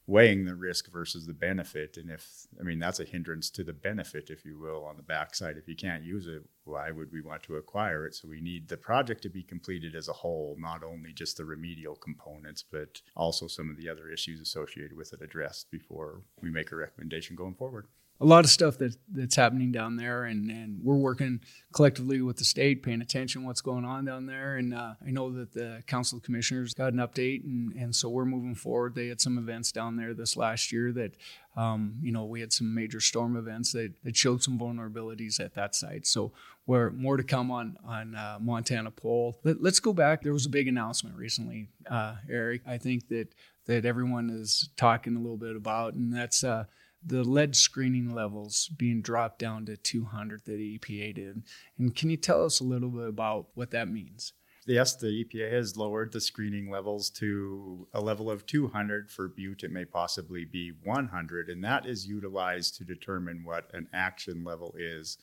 weighing 0.07 0.45
the 0.45 0.55
risk 0.55 0.91
versus 0.91 1.25
the 1.25 1.33
benefit. 1.33 1.97
And 1.97 2.09
if, 2.11 2.47
I 2.59 2.63
mean, 2.63 2.79
that's 2.79 2.99
a 2.99 3.05
hindrance 3.05 3.49
to 3.51 3.63
the 3.63 3.73
benefit, 3.73 4.29
if 4.29 4.45
you 4.45 4.59
will, 4.59 4.85
on 4.85 4.97
the 4.97 5.03
backside. 5.03 5.57
If 5.57 5.67
you 5.67 5.75
can't 5.75 6.03
use 6.03 6.27
it, 6.27 6.43
why 6.63 6.91
would 6.91 7.11
we 7.11 7.21
want 7.21 7.43
to 7.43 7.55
acquire 7.55 8.05
it? 8.05 8.15
So 8.15 8.27
we 8.27 8.41
need 8.41 8.67
the 8.67 8.77
project 8.77 9.23
to 9.23 9.29
be 9.29 9.43
completed 9.43 9.95
as 9.95 10.07
a 10.07 10.13
whole, 10.13 10.55
not 10.59 10.83
only 10.83 11.11
just 11.11 11.37
the 11.37 11.45
remedial 11.45 11.95
components, 11.95 12.63
but 12.69 13.01
also 13.15 13.47
some 13.47 13.69
of 13.69 13.77
the 13.77 13.89
other 13.89 14.09
issues 14.09 14.41
associated 14.41 14.95
with 14.95 15.13
it 15.13 15.21
addressed 15.21 15.71
before 15.71 16.21
we 16.41 16.51
make 16.51 16.71
a 16.71 16.75
recommendation 16.75 17.35
going 17.35 17.55
forward 17.55 17.87
a 18.21 18.25
lot 18.25 18.45
of 18.45 18.49
stuff 18.49 18.77
that 18.77 18.95
that's 19.11 19.35
happening 19.35 19.73
down 19.73 19.97
there, 19.97 20.23
and, 20.23 20.49
and 20.49 20.79
we're 20.81 20.95
working 20.95 21.41
collectively 21.73 22.21
with 22.21 22.37
the 22.37 22.45
state, 22.45 22.81
paying 22.81 23.01
attention 23.01 23.43
what's 23.43 23.59
going 23.59 23.83
on 23.83 24.05
down 24.05 24.25
there. 24.25 24.55
And 24.55 24.73
uh, 24.73 24.93
I 25.05 25.11
know 25.11 25.31
that 25.33 25.53
the 25.53 25.83
council 25.85 26.17
of 26.17 26.23
commissioners 26.23 26.73
got 26.73 26.93
an 26.93 26.99
update, 26.99 27.43
and, 27.43 27.73
and 27.73 27.93
so 27.93 28.07
we're 28.07 28.25
moving 28.25 28.55
forward. 28.55 28.95
They 28.95 29.07
had 29.07 29.19
some 29.19 29.37
events 29.37 29.73
down 29.73 29.97
there 29.97 30.13
this 30.13 30.37
last 30.37 30.71
year 30.71 30.93
that, 30.93 31.11
um, 31.57 31.95
you 32.01 32.13
know, 32.13 32.23
we 32.23 32.39
had 32.39 32.53
some 32.53 32.73
major 32.73 33.01
storm 33.01 33.35
events 33.35 33.73
that, 33.73 33.91
that 34.05 34.15
showed 34.15 34.41
some 34.41 34.57
vulnerabilities 34.57 35.41
at 35.41 35.53
that 35.55 35.75
site. 35.75 36.07
So 36.07 36.31
we're 36.65 36.91
more 36.91 37.17
to 37.17 37.23
come 37.23 37.51
on 37.51 37.77
on 37.85 38.15
uh, 38.15 38.37
Montana 38.39 38.91
Pole. 38.91 39.37
Let, 39.43 39.57
us 39.57 39.79
go 39.81 39.91
back. 39.91 40.23
There 40.23 40.33
was 40.33 40.45
a 40.45 40.49
big 40.49 40.69
announcement 40.69 41.17
recently, 41.17 41.67
uh, 41.89 42.15
Eric. 42.29 42.61
I 42.65 42.77
think 42.77 43.09
that 43.09 43.35
that 43.65 43.83
everyone 43.83 44.29
is 44.29 44.69
talking 44.77 45.15
a 45.15 45.19
little 45.19 45.37
bit 45.37 45.55
about, 45.55 45.95
and 45.95 46.13
that's 46.13 46.43
uh, 46.43 46.65
the 47.05 47.23
lead 47.23 47.55
screening 47.55 48.13
levels 48.13 48.69
being 48.75 49.01
dropped 49.01 49.39
down 49.39 49.65
to 49.65 49.77
200 49.77 50.45
that 50.45 50.51
the 50.51 50.79
EPA 50.79 51.15
did. 51.15 51.43
And 51.77 51.95
can 51.95 52.09
you 52.09 52.17
tell 52.17 52.43
us 52.43 52.59
a 52.59 52.63
little 52.63 52.89
bit 52.89 53.07
about 53.07 53.47
what 53.53 53.71
that 53.71 53.87
means? 53.87 54.33
Yes, 54.67 54.95
the 54.95 55.23
EPA 55.23 55.51
has 55.51 55.77
lowered 55.77 56.11
the 56.11 56.19
screening 56.19 56.71
levels 56.71 57.11
to 57.11 57.87
a 57.93 58.01
level 58.01 58.31
of 58.31 58.47
200 58.47 59.11
for 59.11 59.27
butte. 59.27 59.63
It 59.63 59.71
may 59.71 59.85
possibly 59.85 60.43
be 60.43 60.71
100, 60.83 61.49
and 61.49 61.63
that 61.63 61.85
is 61.85 62.07
utilized 62.07 62.75
to 62.77 62.83
determine 62.83 63.43
what 63.43 63.69
an 63.75 63.87
action 63.93 64.43
level 64.43 64.73
is 64.75 65.19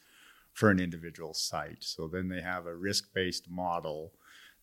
for 0.53 0.71
an 0.71 0.79
individual 0.79 1.35
site. 1.35 1.83
So 1.83 2.07
then 2.07 2.29
they 2.29 2.41
have 2.41 2.67
a 2.67 2.77
risk 2.77 3.13
based 3.13 3.51
model 3.51 4.13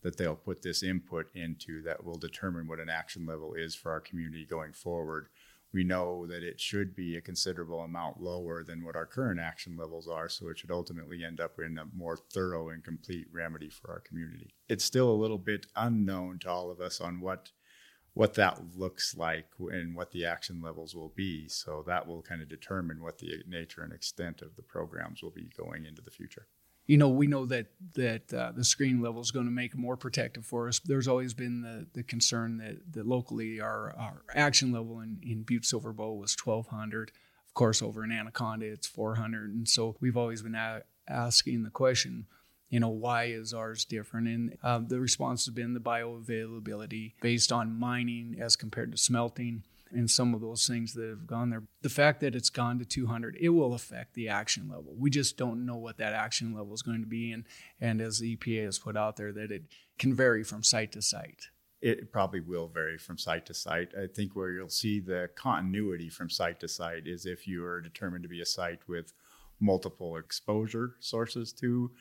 that 0.01 0.17
they'll 0.17 0.35
put 0.35 0.61
this 0.61 0.81
input 0.81 1.27
into 1.35 1.81
that 1.83 2.05
will 2.05 2.17
determine 2.17 2.65
what 2.65 2.79
an 2.79 2.89
action 2.89 3.25
level 3.25 3.53
is 3.55 3.75
for 3.75 3.91
our 3.91 3.99
community 3.99 4.45
going 4.45 4.71
forward. 4.71 5.27
We 5.71 5.83
know 5.83 6.25
that 6.25 6.41
it 6.41 6.59
should 6.59 6.95
be 6.95 7.15
a 7.15 7.21
considerable 7.21 7.81
amount 7.81 8.21
lower 8.21 8.63
than 8.63 8.83
what 8.83 8.95
our 8.95 9.05
current 9.05 9.39
action 9.39 9.77
levels 9.77 10.07
are, 10.07 10.27
so 10.27 10.49
it 10.49 10.57
should 10.57 10.71
ultimately 10.71 11.23
end 11.23 11.39
up 11.39 11.59
in 11.59 11.77
a 11.77 11.85
more 11.95 12.17
thorough 12.17 12.69
and 12.69 12.83
complete 12.83 13.27
remedy 13.31 13.69
for 13.69 13.91
our 13.91 13.99
community. 13.99 14.55
It's 14.67 14.83
still 14.83 15.11
a 15.11 15.21
little 15.21 15.37
bit 15.37 15.67
unknown 15.75 16.39
to 16.39 16.49
all 16.49 16.71
of 16.71 16.79
us 16.79 16.99
on 16.99 17.21
what 17.21 17.51
what 18.13 18.33
that 18.33 18.59
looks 18.75 19.15
like 19.15 19.47
and 19.59 19.95
what 19.95 20.11
the 20.11 20.25
action 20.25 20.61
levels 20.61 20.95
will 20.95 21.13
be. 21.15 21.47
So 21.47 21.83
that 21.87 22.07
will 22.07 22.23
kind 22.23 22.41
of 22.41 22.49
determine 22.49 23.01
what 23.01 23.19
the 23.19 23.43
nature 23.47 23.83
and 23.83 23.93
extent 23.93 24.41
of 24.41 24.55
the 24.55 24.63
programs 24.63 25.21
will 25.21 25.31
be 25.31 25.49
going 25.55 25.85
into 25.85 26.01
the 26.01 26.11
future 26.11 26.47
you 26.89 26.97
know, 26.97 27.09
we 27.09 27.27
know 27.27 27.45
that 27.45 27.67
that 27.93 28.33
uh, 28.33 28.51
the 28.51 28.63
screen 28.63 28.99
level 28.99 29.21
is 29.21 29.29
going 29.29 29.45
to 29.45 29.51
make 29.51 29.77
more 29.77 29.95
protective 29.95 30.43
for 30.43 30.67
us. 30.67 30.79
There's 30.79 31.07
always 31.07 31.35
been 31.35 31.61
the, 31.61 31.85
the 31.93 32.01
concern 32.01 32.57
that, 32.57 32.77
that 32.93 33.05
locally 33.05 33.61
our, 33.61 33.95
our 33.95 34.23
action 34.33 34.71
level 34.71 34.99
in, 35.01 35.19
in 35.21 35.43
Butte 35.43 35.65
Silver 35.65 35.93
Bow 35.93 36.13
was 36.13 36.35
1200. 36.43 37.11
Of 37.47 37.53
course, 37.53 37.83
over 37.83 38.03
in 38.03 38.11
Anaconda, 38.11 38.65
it's 38.65 38.87
400. 38.87 39.53
And 39.53 39.69
so 39.69 39.97
we've 39.99 40.17
always 40.17 40.41
been 40.41 40.55
a- 40.55 40.81
asking 41.07 41.61
the 41.61 41.69
question, 41.69 42.25
you 42.71 42.79
know, 42.79 42.89
why 42.89 43.25
is 43.25 43.53
ours 43.53 43.85
different? 43.85 44.27
And 44.27 44.57
uh, 44.63 44.79
the 44.79 44.99
response 44.99 45.45
has 45.45 45.53
been 45.53 45.75
the 45.75 45.79
bioavailability 45.79 47.13
based 47.21 47.51
on 47.51 47.79
mining 47.79 48.37
as 48.41 48.55
compared 48.55 48.91
to 48.93 48.97
smelting 48.97 49.61
and 49.91 50.09
some 50.09 50.33
of 50.33 50.41
those 50.41 50.67
things 50.67 50.93
that 50.93 51.07
have 51.07 51.27
gone 51.27 51.49
there. 51.49 51.63
The 51.81 51.89
fact 51.89 52.21
that 52.21 52.35
it's 52.35 52.49
gone 52.49 52.79
to 52.79 52.85
200, 52.85 53.37
it 53.39 53.49
will 53.49 53.73
affect 53.73 54.13
the 54.13 54.29
action 54.29 54.67
level. 54.69 54.95
We 54.97 55.09
just 55.09 55.37
don't 55.37 55.65
know 55.65 55.77
what 55.77 55.97
that 55.97 56.13
action 56.13 56.53
level 56.53 56.73
is 56.73 56.81
going 56.81 57.01
to 57.01 57.07
be. 57.07 57.31
And, 57.31 57.45
and 57.79 58.01
as 58.01 58.19
the 58.19 58.35
EPA 58.35 58.65
has 58.65 58.79
put 58.79 58.97
out 58.97 59.17
there, 59.17 59.31
that 59.31 59.51
it 59.51 59.63
can 59.97 60.13
vary 60.13 60.43
from 60.43 60.63
site 60.63 60.91
to 60.93 61.01
site. 61.01 61.47
It 61.81 62.11
probably 62.11 62.41
will 62.41 62.67
vary 62.67 62.97
from 62.97 63.17
site 63.17 63.45
to 63.47 63.53
site. 63.53 63.93
I 63.97 64.07
think 64.07 64.35
where 64.35 64.51
you'll 64.51 64.69
see 64.69 64.99
the 64.99 65.29
continuity 65.35 66.09
from 66.09 66.29
site 66.29 66.59
to 66.59 66.67
site 66.67 67.07
is 67.07 67.25
if 67.25 67.47
you 67.47 67.63
are 67.63 67.81
determined 67.81 68.23
to 68.23 68.29
be 68.29 68.41
a 68.41 68.45
site 68.45 68.79
with 68.87 69.13
multiple 69.61 70.17
exposure 70.17 70.95
sources 70.99 71.53
to 71.53 71.91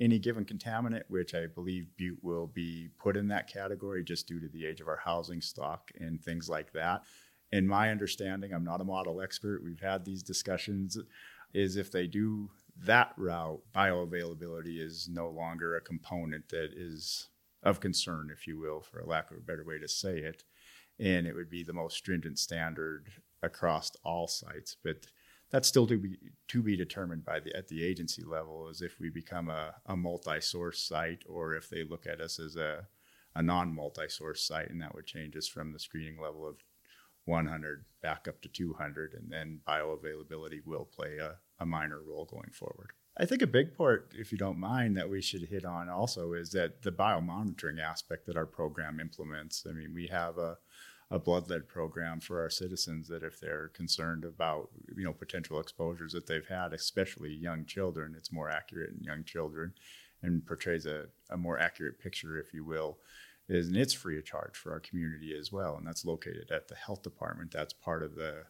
any 0.00 0.18
given 0.18 0.44
contaminant, 0.44 1.02
which 1.08 1.34
I 1.34 1.46
believe 1.46 1.86
Butte 1.96 2.22
will 2.22 2.46
be 2.46 2.88
put 2.98 3.16
in 3.16 3.28
that 3.28 3.52
category 3.52 4.04
just 4.04 4.28
due 4.28 4.40
to 4.40 4.48
the 4.48 4.64
age 4.64 4.80
of 4.80 4.88
our 4.88 5.00
housing 5.04 5.40
stock 5.40 5.90
and 5.98 6.22
things 6.22 6.48
like 6.48 6.72
that 6.72 7.02
in 7.52 7.66
my 7.66 7.90
understanding, 7.90 8.52
I'm 8.52 8.64
not 8.64 8.80
a 8.80 8.84
model 8.84 9.20
expert. 9.20 9.62
We've 9.62 9.80
had 9.80 10.04
these 10.04 10.22
discussions. 10.22 10.98
Is 11.54 11.76
if 11.76 11.90
they 11.90 12.06
do 12.06 12.50
that 12.84 13.12
route, 13.16 13.62
bioavailability 13.74 14.80
is 14.80 15.08
no 15.10 15.30
longer 15.30 15.76
a 15.76 15.80
component 15.80 16.48
that 16.50 16.72
is 16.76 17.28
of 17.62 17.80
concern, 17.80 18.30
if 18.32 18.46
you 18.46 18.58
will, 18.58 18.80
for 18.80 19.00
a 19.00 19.06
lack 19.06 19.30
of 19.30 19.38
a 19.38 19.40
better 19.40 19.64
way 19.64 19.78
to 19.78 19.88
say 19.88 20.18
it. 20.18 20.44
And 21.00 21.26
it 21.26 21.34
would 21.34 21.48
be 21.48 21.62
the 21.62 21.72
most 21.72 21.96
stringent 21.96 22.38
standard 22.38 23.08
across 23.42 23.92
all 24.04 24.28
sites. 24.28 24.76
But 24.84 25.06
that's 25.50 25.68
still 25.68 25.86
to 25.86 25.98
be 25.98 26.18
to 26.48 26.62
be 26.62 26.76
determined 26.76 27.24
by 27.24 27.40
the 27.40 27.56
at 27.56 27.68
the 27.68 27.84
agency 27.84 28.22
level 28.22 28.68
is 28.68 28.82
if 28.82 29.00
we 29.00 29.08
become 29.08 29.48
a, 29.48 29.74
a 29.86 29.96
multi-source 29.96 30.82
site 30.82 31.24
or 31.28 31.54
if 31.54 31.70
they 31.70 31.84
look 31.84 32.06
at 32.06 32.20
us 32.20 32.38
as 32.38 32.56
a, 32.56 32.86
a 33.34 33.42
non-multi-source 33.42 34.42
site 34.42 34.70
and 34.70 34.82
that 34.82 34.94
would 34.94 35.06
change 35.06 35.36
us 35.36 35.48
from 35.48 35.72
the 35.72 35.78
screening 35.78 36.20
level 36.20 36.46
of 36.46 36.56
100 37.28 37.84
back 38.02 38.26
up 38.26 38.40
to 38.42 38.48
200, 38.48 39.14
and 39.14 39.30
then 39.30 39.60
bioavailability 39.68 40.64
will 40.64 40.84
play 40.84 41.18
a, 41.18 41.36
a 41.60 41.66
minor 41.66 42.00
role 42.00 42.24
going 42.24 42.50
forward. 42.52 42.90
I 43.20 43.26
think 43.26 43.42
a 43.42 43.48
big 43.48 43.76
part, 43.76 44.12
if 44.16 44.30
you 44.30 44.38
don't 44.38 44.58
mind, 44.58 44.96
that 44.96 45.10
we 45.10 45.20
should 45.20 45.42
hit 45.42 45.64
on 45.64 45.88
also 45.88 46.32
is 46.32 46.50
that 46.50 46.82
the 46.82 46.92
biomonitoring 46.92 47.80
aspect 47.80 48.26
that 48.26 48.36
our 48.36 48.46
program 48.46 49.00
implements. 49.00 49.66
I 49.68 49.72
mean, 49.72 49.92
we 49.92 50.06
have 50.06 50.38
a, 50.38 50.56
a 51.10 51.18
blood 51.18 51.50
lead 51.50 51.66
program 51.66 52.20
for 52.20 52.40
our 52.40 52.50
citizens 52.50 53.08
that 53.08 53.24
if 53.24 53.40
they're 53.40 53.68
concerned 53.68 54.24
about 54.24 54.68
you 54.96 55.04
know 55.04 55.12
potential 55.12 55.58
exposures 55.58 56.12
that 56.12 56.28
they've 56.28 56.46
had, 56.46 56.72
especially 56.72 57.30
young 57.34 57.64
children, 57.64 58.14
it's 58.16 58.32
more 58.32 58.50
accurate 58.50 58.90
in 58.96 59.02
young 59.02 59.24
children 59.24 59.72
and 60.22 60.46
portrays 60.46 60.86
a, 60.86 61.06
a 61.30 61.36
more 61.36 61.58
accurate 61.58 61.98
picture, 61.98 62.38
if 62.38 62.52
you 62.52 62.64
will, 62.64 62.98
is 63.48 63.68
and 63.68 63.76
it's 63.76 63.94
free 63.94 64.18
of 64.18 64.24
charge 64.24 64.56
for 64.56 64.72
our 64.72 64.80
community 64.80 65.34
as 65.38 65.50
well 65.52 65.76
and 65.76 65.86
that's 65.86 66.04
located 66.04 66.50
at 66.50 66.68
the 66.68 66.74
health 66.74 67.02
department 67.02 67.50
that's 67.50 67.72
part 67.72 68.02
of 68.02 68.14
the 68.14 68.44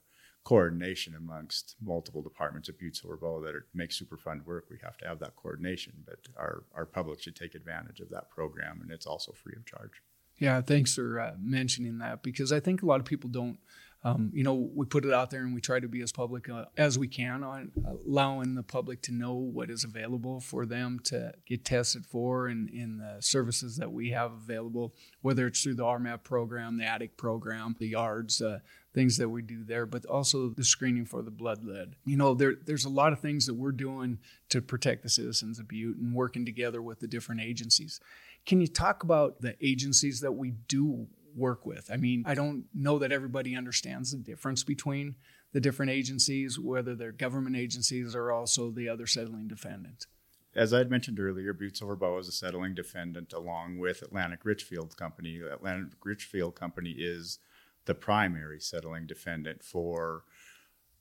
coordination 0.49 1.15
amongst 1.15 1.77
multiple 1.79 2.23
departments 2.23 2.71
at 2.71 2.79
Butte 2.79 3.03
Bow 3.21 3.39
that 3.43 3.55
are, 3.55 3.67
make 3.75 3.91
Superfund 3.91 4.47
work. 4.47 4.65
We 4.71 4.79
have 4.83 4.97
to 4.97 5.07
have 5.07 5.19
that 5.19 5.37
coordination, 5.37 5.93
but 6.07 6.21
our, 6.39 6.63
our 6.75 6.87
public 6.87 7.21
should 7.21 7.37
take 7.37 7.55
advantage 7.55 8.01
of 8.01 8.09
that 8.09 8.31
program, 8.31 8.81
and 8.81 8.91
it's 8.91 9.05
also 9.05 9.33
free 9.33 9.53
of 9.59 9.67
charge. 9.67 10.01
Yeah, 10.39 10.63
thanks 10.63 10.95
for 10.95 11.21
uh, 11.21 11.33
mentioning 11.39 11.99
that 11.99 12.23
because 12.23 12.51
I 12.51 12.61
think 12.61 12.83
a 12.83 12.87
lot 12.87 12.99
of 12.99 13.05
people 13.05 13.29
don't 13.29 13.59
um, 14.05 14.31
you 14.33 14.45
know, 14.45 14.55
we 14.55 14.87
put 14.87 15.05
it 15.05 15.13
out 15.13 15.31
there 15.31 15.43
and 15.43 15.53
we 15.53 15.61
try 15.61 15.81
to 15.81 15.89
be 15.89 16.03
as 16.03 16.13
public 16.13 16.49
uh, 16.49 16.67
as 16.77 16.99
we 16.99 17.09
can 17.09 17.43
on 17.43 17.73
allowing 17.85 18.55
the 18.55 18.63
public 18.63 19.03
to 19.03 19.13
know 19.13 19.35
what 19.35 19.71
is 19.71 19.83
available 19.83 20.41
for 20.41 20.67
them 20.67 21.01
to 21.05 21.33
get 21.47 21.65
tested 21.65 22.07
for 22.07 22.47
and 22.47 22.71
in 22.71 22.99
the 22.99 23.17
services 23.21 23.77
that 23.77 23.91
we 23.91 24.11
have 24.11 24.33
available, 24.33 24.95
whether 25.23 25.49
it's 25.49 25.61
through 25.61 25.75
the 25.75 25.83
RMAP 25.83 26.23
program, 26.23 26.79
the 26.79 26.85
attic 26.85 27.17
program, 27.17 27.75
the 27.81 27.89
yards, 27.89 28.41
uh, 28.41 28.61
things 28.95 29.17
that 29.17 29.29
we 29.29 29.43
do 29.43 29.65
there, 29.65 29.85
but 29.85 30.07
also 30.07 30.49
the 30.49 30.65
screening 30.65 31.05
for 31.05 31.21
the 31.23 31.31
blood 31.31 31.65
lead. 31.65 31.95
You 32.07 32.17
know, 32.17 32.35
there, 32.35 32.55
there's 32.67 32.85
a 32.85 32.91
lot 32.91 33.13
of 33.13 33.19
things 33.19 33.47
that 33.47 33.55
we're 33.55 33.73
doing 33.73 34.19
to 34.51 34.63
protect 34.63 35.03
the 35.03 35.09
citizens 35.09 35.59
of 35.59 35.67
Butte 35.67 35.97
and 35.97 36.15
working 36.15 36.47
together 36.47 36.81
with 36.81 37.01
the 37.01 37.09
different 37.09 37.41
agencies. 37.41 38.01
Can 38.47 38.61
you 38.61 38.69
talk 38.69 39.03
about 39.03 39.41
the 39.41 39.57
agencies 39.61 40.21
that 40.21 40.33
we 40.33 40.53
do 40.69 41.09
work 41.39 41.65
with. 41.65 41.91
I 41.93 41.97
mean, 41.97 42.25
I 42.27 42.35
don't 42.35 42.65
know 42.75 42.99
that 42.99 43.13
everybody 43.13 43.57
understands 43.57 44.11
the 44.11 44.19
difference 44.19 44.65
between 44.65 45.15
the 45.53 45.61
different 45.61 45.91
agencies, 45.91 46.59
whether 46.59 46.95
they're 46.95 47.13
government 47.13 47.57
agencies 47.57 48.15
or 48.15 48.31
also 48.31 48.71
the 48.71 48.89
other 48.89 49.07
settling 49.07 49.49
defendant. 49.49 50.07
As 50.55 50.75
I 50.75 50.79
had 50.79 50.91
mentioned 50.91 51.21
earlier, 51.21 51.53
Butte 51.53 51.77
Silver 51.77 51.97
Bow 51.97 52.19
is 52.19 52.29
a 52.29 52.33
settling 52.33 52.75
defendant 52.75 53.33
along 53.33 53.79
with 53.79 54.03
Atlantic 54.03 54.41
Richfield 54.45 54.97
Company. 54.97 55.41
Atlantic 55.41 55.99
Richfield 56.05 56.57
Company 56.57 56.97
is 56.99 57.39
the 57.85 57.95
primary 57.95 58.61
settling 58.61 59.07
defendant 59.07 59.63
for 59.63 60.25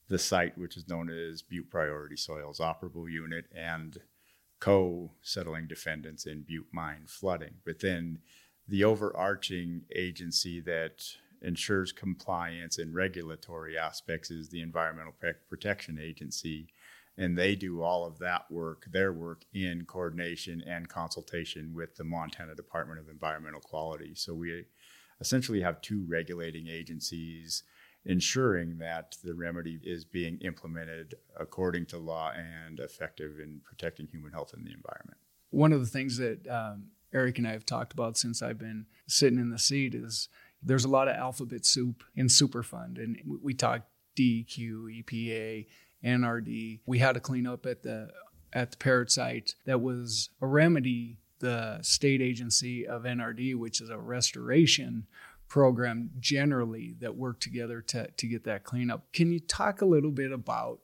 the 0.09 0.19
site, 0.19 0.57
which 0.57 0.77
is 0.77 0.87
known 0.87 1.09
as 1.09 1.41
Butte 1.41 1.69
Priority 1.69 2.15
Soils 2.15 2.59
Operable 2.59 3.11
Unit, 3.11 3.45
and 3.53 3.97
co 4.59 5.11
settling 5.21 5.67
defendants 5.67 6.25
in 6.25 6.41
Butte 6.41 6.67
Mine 6.71 7.05
flooding. 7.07 7.55
But 7.65 7.79
then 7.79 8.19
the 8.67 8.83
overarching 8.83 9.81
agency 9.95 10.59
that 10.61 11.03
ensures 11.41 11.91
compliance 11.91 12.77
and 12.77 12.93
regulatory 12.93 13.77
aspects 13.77 14.31
is 14.31 14.49
the 14.49 14.61
Environmental 14.61 15.13
Protection 15.49 15.99
Agency. 16.01 16.67
And 17.17 17.37
they 17.37 17.55
do 17.55 17.81
all 17.81 18.05
of 18.05 18.19
that 18.19 18.49
work, 18.51 18.85
their 18.91 19.11
work 19.11 19.43
in 19.53 19.85
coordination 19.85 20.61
and 20.67 20.87
consultation 20.87 21.73
with 21.73 21.95
the 21.95 22.03
Montana 22.03 22.53
Department 22.55 22.99
of 22.99 23.09
Environmental 23.09 23.61
Quality. 23.61 24.13
So 24.13 24.35
we 24.35 24.65
essentially 25.19 25.61
have 25.61 25.81
two 25.81 26.05
regulating 26.07 26.67
agencies 26.67 27.63
ensuring 28.05 28.77
that 28.77 29.17
the 29.23 29.33
remedy 29.33 29.79
is 29.83 30.05
being 30.05 30.37
implemented 30.39 31.15
according 31.39 31.85
to 31.87 31.97
law 31.97 32.31
and 32.31 32.79
effective 32.79 33.39
in 33.39 33.61
protecting 33.65 34.07
human 34.07 34.31
health 34.31 34.53
and 34.53 34.65
the 34.65 34.71
environment. 34.71 35.17
One 35.49 35.73
of 35.73 35.79
the 35.79 35.87
things 35.87 36.17
that 36.17 36.47
um, 36.47 36.85
Eric 37.13 37.37
and 37.37 37.47
I 37.47 37.51
have 37.51 37.65
talked 37.65 37.93
about 37.93 38.17
since 38.17 38.41
I've 38.41 38.57
been 38.57 38.85
sitting 39.07 39.39
in 39.39 39.49
the 39.49 39.59
seat 39.59 39.95
is 39.95 40.29
there's 40.61 40.85
a 40.85 40.89
lot 40.89 41.07
of 41.07 41.15
alphabet 41.15 41.65
soup 41.65 42.03
in 42.15 42.27
Superfund, 42.27 42.97
and 42.97 43.17
we 43.41 43.53
talked 43.53 43.87
DEQ, 44.17 45.03
EPA, 45.03 45.67
NRD. 46.03 46.79
We 46.85 46.99
had 46.99 47.15
a 47.15 47.21
cleanup 47.21 47.65
at 47.65 47.83
the 47.83 48.09
at 48.53 48.71
the 48.71 48.77
parrot 48.77 49.11
site 49.11 49.55
that 49.65 49.81
was 49.81 50.29
a 50.41 50.47
remedy 50.47 51.19
the 51.39 51.79
state 51.81 52.21
agency 52.21 52.87
of 52.87 53.03
NRD, 53.03 53.55
which 53.55 53.81
is 53.81 53.89
a 53.89 53.97
restoration 53.97 55.07
program 55.47 56.11
generally 56.19 56.95
that 56.99 57.15
work 57.15 57.39
together 57.39 57.81
to, 57.81 58.09
to 58.17 58.27
get 58.27 58.43
that 58.43 58.63
cleanup. 58.63 59.11
Can 59.13 59.31
you 59.31 59.39
talk 59.39 59.81
a 59.81 59.85
little 59.85 60.11
bit 60.11 60.31
about 60.31 60.79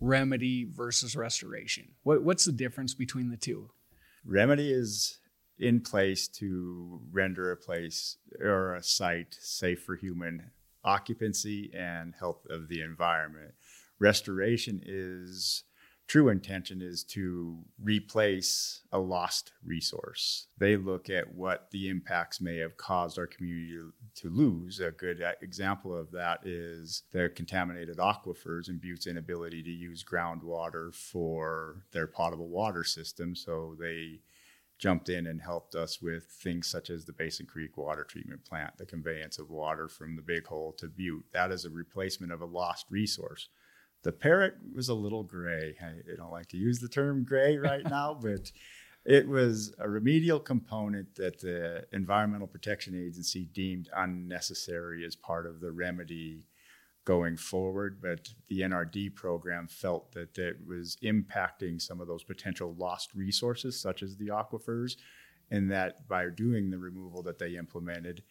remedy 0.00 0.64
versus 0.64 1.14
restoration? 1.14 1.92
What, 2.02 2.22
what's 2.22 2.44
the 2.44 2.52
difference 2.52 2.94
between 2.94 3.30
the 3.30 3.36
two? 3.36 3.70
Remedy 4.24 4.72
is 4.72 5.18
in 5.62 5.80
place 5.80 6.26
to 6.26 7.00
render 7.12 7.52
a 7.52 7.56
place 7.56 8.16
or 8.40 8.74
a 8.74 8.82
site 8.82 9.36
safe 9.40 9.82
for 9.82 9.94
human 9.94 10.50
occupancy 10.84 11.70
and 11.72 12.14
health 12.18 12.44
of 12.50 12.68
the 12.68 12.82
environment. 12.82 13.54
Restoration 14.00 14.82
is 14.84 15.62
true 16.08 16.28
intention 16.28 16.82
is 16.82 17.04
to 17.04 17.58
replace 17.82 18.82
a 18.92 18.98
lost 18.98 19.52
resource. 19.64 20.48
They 20.58 20.76
look 20.76 21.08
at 21.08 21.32
what 21.32 21.70
the 21.70 21.88
impacts 21.88 22.40
may 22.40 22.58
have 22.58 22.76
caused 22.76 23.18
our 23.18 23.28
community 23.28 23.78
to 24.16 24.28
lose. 24.28 24.80
A 24.80 24.90
good 24.90 25.24
example 25.40 25.96
of 25.96 26.10
that 26.10 26.40
is 26.44 27.04
the 27.12 27.30
contaminated 27.34 27.98
aquifers 27.98 28.68
and 28.68 28.80
Butte's 28.80 29.06
inability 29.06 29.62
to 29.62 29.70
use 29.70 30.04
groundwater 30.04 30.92
for 30.92 31.84
their 31.92 32.08
potable 32.08 32.48
water 32.48 32.84
system. 32.84 33.36
So 33.36 33.76
they 33.78 34.20
jumped 34.82 35.08
in 35.08 35.28
and 35.28 35.40
helped 35.40 35.76
us 35.76 36.02
with 36.02 36.24
things 36.24 36.66
such 36.66 36.90
as 36.90 37.04
the 37.04 37.12
Basin 37.12 37.46
Creek 37.46 37.76
water 37.76 38.02
treatment 38.02 38.44
plant, 38.44 38.76
the 38.78 38.84
conveyance 38.84 39.38
of 39.38 39.48
water 39.48 39.86
from 39.86 40.16
the 40.16 40.22
Big 40.22 40.44
Hole 40.48 40.72
to 40.78 40.88
Butte. 40.88 41.24
That 41.32 41.52
is 41.52 41.64
a 41.64 41.70
replacement 41.70 42.32
of 42.32 42.40
a 42.40 42.46
lost 42.46 42.86
resource. 42.90 43.48
The 44.02 44.10
parrot 44.10 44.54
was 44.74 44.88
a 44.88 44.94
little 44.94 45.22
gray. 45.22 45.76
I, 45.80 46.16
don't 46.16 46.32
like 46.32 46.48
to 46.48 46.56
use 46.56 46.80
the 46.80 46.88
term 46.88 47.22
gray 47.22 47.58
right 47.58 47.84
now, 47.88 48.18
but 48.20 48.50
it 49.04 49.28
was 49.28 49.72
a 49.78 49.88
remedial 49.88 50.40
component 50.40 51.14
that 51.14 51.38
the 51.40 51.86
Environmental 51.92 52.48
Protection 52.48 52.96
Agency 52.96 53.48
deemed 53.52 53.88
unnecessary 53.94 55.04
as 55.06 55.14
part 55.14 55.46
of 55.46 55.60
the 55.60 55.70
remedy 55.70 56.42
going 57.04 57.36
forward. 57.36 58.00
But 58.00 58.28
the 58.48 58.60
NRD 58.60 59.14
program 59.14 59.68
felt 59.68 60.12
that 60.12 60.38
it 60.38 60.56
was 60.66 60.96
impacting 61.02 61.80
some 61.80 62.00
of 62.00 62.08
those 62.08 62.24
potential 62.24 62.74
lost 62.78 63.14
resources, 63.14 63.80
such 63.80 64.02
as 64.02 64.16
the 64.16 64.28
aquifers, 64.28 64.96
and 65.50 65.70
that 65.70 66.08
by 66.08 66.26
doing 66.28 66.70
the 66.70 66.78
removal 66.78 67.22
that 67.24 67.38
they 67.38 67.56
implemented, 67.56 68.22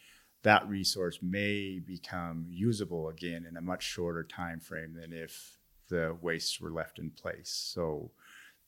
that 0.44 0.68
resource 0.68 1.20
may 1.22 1.80
become 1.80 2.46
usable 2.50 3.10
again 3.10 3.46
in 3.48 3.58
a 3.58 3.62
much 3.62 3.84
shorter 3.84 4.24
time 4.24 4.60
frame 4.60 4.94
than 5.00 5.14
if 5.14 5.58
the 5.90 6.18
wastes 6.22 6.60
were 6.60 6.72
left 6.72 6.98
in 6.98 7.12
place. 7.12 7.50
So 7.50 8.12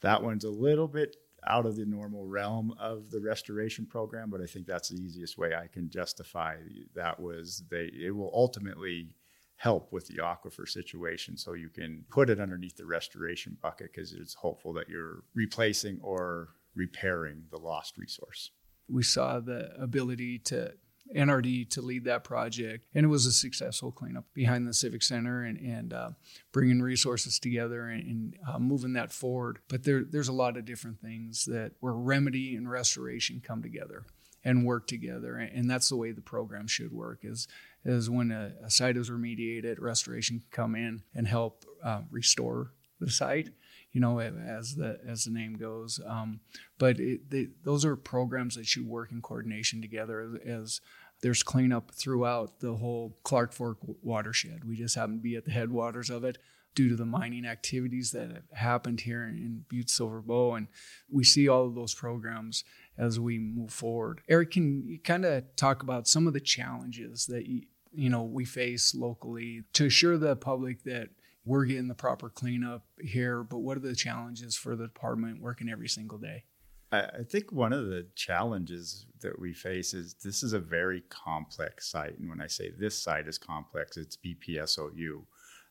that 0.01 0.21
one's 0.21 0.43
a 0.43 0.49
little 0.49 0.87
bit 0.87 1.15
out 1.47 1.65
of 1.65 1.75
the 1.75 1.85
normal 1.85 2.25
realm 2.25 2.73
of 2.79 3.09
the 3.09 3.19
restoration 3.19 3.85
program, 3.85 4.29
but 4.29 4.41
I 4.41 4.45
think 4.45 4.67
that's 4.67 4.89
the 4.89 5.01
easiest 5.01 5.37
way 5.37 5.53
I 5.55 5.67
can 5.67 5.89
justify 5.89 6.57
that 6.95 7.19
was 7.19 7.63
they 7.69 7.89
it 7.93 8.11
will 8.11 8.31
ultimately 8.33 9.15
help 9.57 9.91
with 9.91 10.07
the 10.07 10.17
aquifer 10.17 10.67
situation 10.67 11.37
so 11.37 11.53
you 11.53 11.69
can 11.69 12.03
put 12.09 12.29
it 12.29 12.39
underneath 12.39 12.75
the 12.75 12.85
restoration 12.85 13.57
bucket 13.61 13.91
because 13.93 14.13
it's 14.13 14.33
hopeful 14.33 14.73
that 14.73 14.89
you're 14.89 15.23
replacing 15.33 15.99
or 16.01 16.49
repairing 16.75 17.43
the 17.51 17.57
lost 17.57 17.97
resource. 17.97 18.51
We 18.89 19.03
saw 19.03 19.39
the 19.39 19.71
ability 19.79 20.39
to 20.39 20.73
NRD 21.15 21.69
to 21.71 21.81
lead 21.81 22.05
that 22.05 22.23
project. 22.23 22.87
And 22.93 23.05
it 23.05 23.09
was 23.09 23.25
a 23.25 23.31
successful 23.31 23.91
cleanup 23.91 24.25
behind 24.33 24.67
the 24.67 24.73
Civic 24.73 25.03
Center 25.03 25.43
and, 25.43 25.57
and 25.59 25.93
uh, 25.93 26.09
bringing 26.51 26.81
resources 26.81 27.39
together 27.39 27.87
and, 27.87 28.03
and 28.03 28.37
uh, 28.47 28.59
moving 28.59 28.93
that 28.93 29.11
forward. 29.11 29.59
But 29.67 29.83
there, 29.83 30.03
there's 30.03 30.27
a 30.27 30.33
lot 30.33 30.57
of 30.57 30.65
different 30.65 30.99
things 30.99 31.45
that 31.45 31.73
where 31.79 31.93
remedy 31.93 32.55
and 32.55 32.69
restoration 32.69 33.41
come 33.45 33.61
together 33.61 34.05
and 34.43 34.65
work 34.65 34.87
together. 34.87 35.37
And 35.37 35.69
that's 35.69 35.89
the 35.89 35.95
way 35.95 36.11
the 36.11 36.21
program 36.21 36.67
should 36.67 36.91
work 36.91 37.19
is, 37.23 37.47
is 37.85 38.09
when 38.09 38.31
a, 38.31 38.53
a 38.63 38.69
site 38.69 38.97
is 38.97 39.09
remediated, 39.09 39.75
restoration 39.79 40.39
can 40.39 40.47
come 40.51 40.75
in 40.75 41.03
and 41.13 41.27
help 41.27 41.65
uh, 41.83 42.01
restore 42.11 42.73
the 42.99 43.09
site 43.09 43.49
you 43.93 44.01
know, 44.01 44.19
as 44.19 44.75
the 44.75 44.99
as 45.07 45.23
the 45.23 45.31
name 45.31 45.53
goes. 45.53 45.99
Um, 46.05 46.39
but 46.79 46.99
it, 46.99 47.29
they, 47.29 47.47
those 47.63 47.85
are 47.85 47.95
programs 47.95 48.55
that 48.55 48.65
should 48.65 48.87
work 48.87 49.11
in 49.11 49.21
coordination 49.21 49.81
together 49.81 50.21
as, 50.21 50.47
as 50.47 50.81
there's 51.21 51.43
cleanup 51.43 51.93
throughout 51.93 52.59
the 52.59 52.73
whole 52.75 53.17
Clark 53.23 53.53
Fork 53.53 53.77
watershed. 54.01 54.65
We 54.65 54.75
just 54.75 54.95
happen 54.95 55.17
to 55.17 55.21
be 55.21 55.35
at 55.35 55.45
the 55.45 55.51
headwaters 55.51 56.09
of 56.09 56.23
it 56.23 56.39
due 56.75 56.89
to 56.89 56.95
the 56.95 57.05
mining 57.05 57.45
activities 57.45 58.11
that 58.11 58.31
have 58.31 58.43
happened 58.51 59.01
here 59.01 59.23
in 59.23 59.63
Butte 59.69 59.91
Silver 59.91 60.21
Bow. 60.21 60.55
And 60.55 60.67
we 61.09 61.23
see 61.23 61.47
all 61.47 61.67
of 61.67 61.75
those 61.75 61.93
programs 61.93 62.63
as 62.97 63.19
we 63.19 63.37
move 63.37 63.71
forward. 63.71 64.21
Eric, 64.27 64.51
can 64.51 64.83
you 64.87 64.99
kind 64.99 65.23
of 65.23 65.43
talk 65.55 65.83
about 65.83 66.07
some 66.07 66.25
of 66.25 66.33
the 66.33 66.39
challenges 66.39 67.27
that 67.27 67.45
you, 67.45 67.61
you 67.93 68.09
know 68.09 68.23
we 68.23 68.45
face 68.45 68.95
locally 68.95 69.63
to 69.73 69.85
assure 69.85 70.17
the 70.17 70.35
public 70.35 70.83
that 70.83 71.09
we're 71.45 71.65
getting 71.65 71.87
the 71.87 71.95
proper 71.95 72.29
cleanup 72.29 72.83
here, 73.01 73.43
but 73.43 73.59
what 73.59 73.77
are 73.77 73.81
the 73.81 73.95
challenges 73.95 74.55
for 74.55 74.75
the 74.75 74.85
department 74.85 75.41
working 75.41 75.69
every 75.69 75.89
single 75.89 76.17
day? 76.17 76.45
I 76.93 77.23
think 77.27 77.51
one 77.51 77.73
of 77.73 77.87
the 77.87 78.05
challenges 78.13 79.07
that 79.21 79.39
we 79.39 79.51
face 79.51 79.95
is 79.95 80.13
this 80.13 80.43
is 80.43 80.53
a 80.53 80.59
very 80.59 81.01
complex 81.09 81.89
site. 81.89 82.19
And 82.19 82.29
when 82.29 82.39
I 82.39 82.45
say 82.45 82.69
this 82.69 82.95
site 82.95 83.27
is 83.27 83.39
complex, 83.39 83.97
it's 83.97 84.15
BPSOU. 84.15 85.23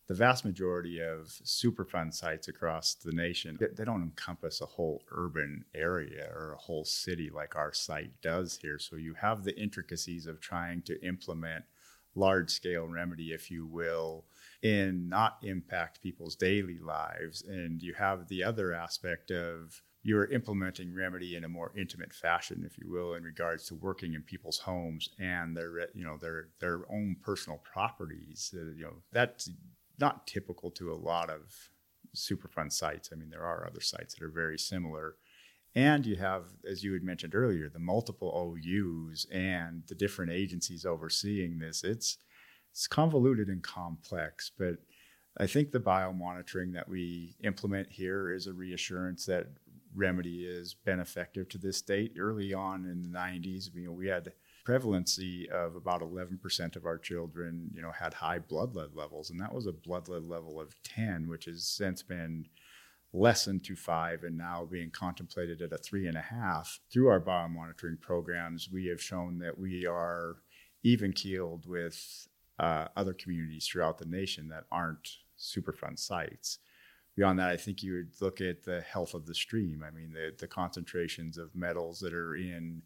The 0.09 0.15
vast 0.15 0.45
majority 0.45 1.01
of 1.01 1.29
Superfund 1.45 2.13
sites 2.13 2.49
across 2.49 2.95
the 2.95 3.13
nation, 3.13 3.57
they 3.61 3.85
don't 3.85 4.03
encompass 4.03 4.61
a 4.61 4.67
whole 4.67 5.05
urban 5.13 5.65
area 5.77 6.29
or 6.35 6.55
a 6.55 6.61
whole 6.61 6.85
city 6.85 7.31
like 7.33 7.55
our 7.55 7.73
site 7.73 8.21
does 8.21 8.59
here. 8.61 8.81
So 8.81 8.97
you 8.97 9.15
have 9.15 9.45
the 9.45 9.57
intricacies 9.57 10.27
of 10.27 10.41
trying 10.41 10.83
to 10.83 11.01
implement 11.07 11.65
large 12.14 12.51
scale 12.51 12.87
remedy, 12.87 13.33
if 13.33 13.51
you 13.51 13.66
will, 13.66 14.25
and 14.62 15.09
not 15.09 15.38
impact 15.42 16.03
people's 16.03 16.37
daily 16.37 16.79
lives. 16.79 17.42
And 17.42 17.83
you 17.83 17.94
have 17.94 18.29
the 18.29 18.44
other 18.44 18.72
aspect 18.72 19.31
of 19.31 19.83
you're 20.05 20.27
implementing 20.27 20.94
remedy 20.94 21.37
in 21.37 21.44
a 21.44 21.48
more 21.48 21.72
intimate 21.77 22.12
fashion, 22.12 22.64
if 22.66 22.77
you 22.77 22.90
will, 22.90 23.14
in 23.14 23.22
regards 23.22 23.66
to 23.68 23.75
working 23.75 24.14
in 24.14 24.22
people's 24.22 24.59
homes 24.59 25.09
and 25.18 25.57
their, 25.57 25.88
you 25.94 26.05
know, 26.05 26.16
their 26.16 26.48
their 26.59 26.81
own 26.90 27.16
personal 27.22 27.59
properties. 27.59 28.53
Uh, 28.55 28.72
you 28.77 28.83
know, 28.83 29.03
that's 29.12 29.51
not 29.98 30.27
typical 30.27 30.70
to 30.72 30.92
a 30.92 30.94
lot 30.94 31.31
of 31.31 31.70
Superfund 32.14 32.72
sites. 32.72 33.11
I 33.12 33.16
mean, 33.16 33.31
there 33.31 33.44
are 33.44 33.66
other 33.66 33.81
sites 33.81 34.14
that 34.14 34.25
are 34.25 34.31
very 34.31 34.59
similar. 34.59 35.14
And 35.75 36.05
you 36.05 36.17
have, 36.17 36.45
as 36.69 36.85
you 36.85 36.93
had 36.93 37.03
mentioned 37.03 37.35
earlier, 37.35 37.69
the 37.69 37.79
multiple 37.79 38.31
OUs 38.35 39.27
and 39.33 39.83
the 39.89 39.95
different 39.95 40.33
agencies 40.33 40.85
overseeing 40.85 41.59
this. 41.59 41.83
It's 41.83 42.19
it's 42.71 42.87
convoluted 42.87 43.49
and 43.49 43.63
complex, 43.63 44.51
but 44.59 44.77
I 45.37 45.47
think 45.47 45.73
the 45.73 45.81
biomonitoring 45.81 46.73
that 46.75 46.89
we 46.89 47.37
implement 47.45 47.91
here 47.91 48.33
is 48.33 48.47
a 48.47 48.53
reassurance 48.53 49.27
that 49.27 49.47
remedy 49.95 50.47
has 50.47 50.75
been 50.75 51.01
effective 51.01 51.49
to 51.51 51.59
this 51.59 51.83
date. 51.83 52.15
Early 52.19 52.55
on 52.55 52.87
in 52.87 53.03
the 53.03 53.09
90s, 53.09 53.75
you 53.75 53.87
know, 53.87 53.93
we 53.93 54.07
had 54.09 54.33
prevalency 54.65 55.49
of 55.51 55.75
about 55.75 56.03
11% 56.03 56.77
of 56.77 56.87
our 56.87 56.99
children, 56.99 57.71
you 57.75 57.83
know, 57.83 57.91
had 57.91 58.15
high 58.15 58.39
blood 58.39 58.75
lead 58.75 58.95
levels, 58.95 59.31
and 59.31 59.41
that 59.41 59.53
was 59.53 59.67
a 59.67 59.73
blood 59.73 60.09
lead 60.09 60.23
level 60.23 60.61
of 60.61 60.75
10, 60.83 61.29
which 61.29 61.47
has 61.47 61.67
since 61.67 62.03
been 62.03 62.47
lessened 63.12 63.62
to 63.64 63.77
five 63.77 64.25
and 64.25 64.38
now 64.38 64.66
being 64.70 64.90
contemplated 64.90 65.61
at 65.61 65.72
a 65.72 65.79
three 65.79 66.07
and 66.07 66.16
a 66.16 66.22
half. 66.22 66.81
Through 66.90 67.09
our 67.09 67.20
biomonitoring 67.20 68.01
programs, 68.01 68.70
we 68.72 68.87
have 68.87 69.03
shown 69.03 69.38
that 69.38 69.59
we 69.59 69.87
are 69.87 70.37
even 70.83 71.12
keeled 71.12 71.66
with 71.66 72.29
uh, 72.59 72.88
other 72.96 73.12
communities 73.12 73.66
throughout 73.66 73.98
the 73.98 74.07
nation 74.07 74.48
that 74.48 74.64
aren't 74.70 75.16
Superfund 75.38 75.98
sites. 75.98 76.59
Beyond 77.16 77.38
that, 77.38 77.51
I 77.51 77.57
think 77.57 77.83
you 77.83 77.92
would 77.94 78.12
look 78.20 78.40
at 78.40 78.62
the 78.62 78.81
health 78.81 79.12
of 79.12 79.27
the 79.27 79.35
stream. 79.35 79.85
I 79.87 79.90
mean, 79.90 80.12
the, 80.12 80.33
the 80.38 80.46
concentrations 80.46 81.37
of 81.37 81.55
metals 81.55 82.01
that 82.01 82.14
are 82.14 82.35
in 82.35 82.83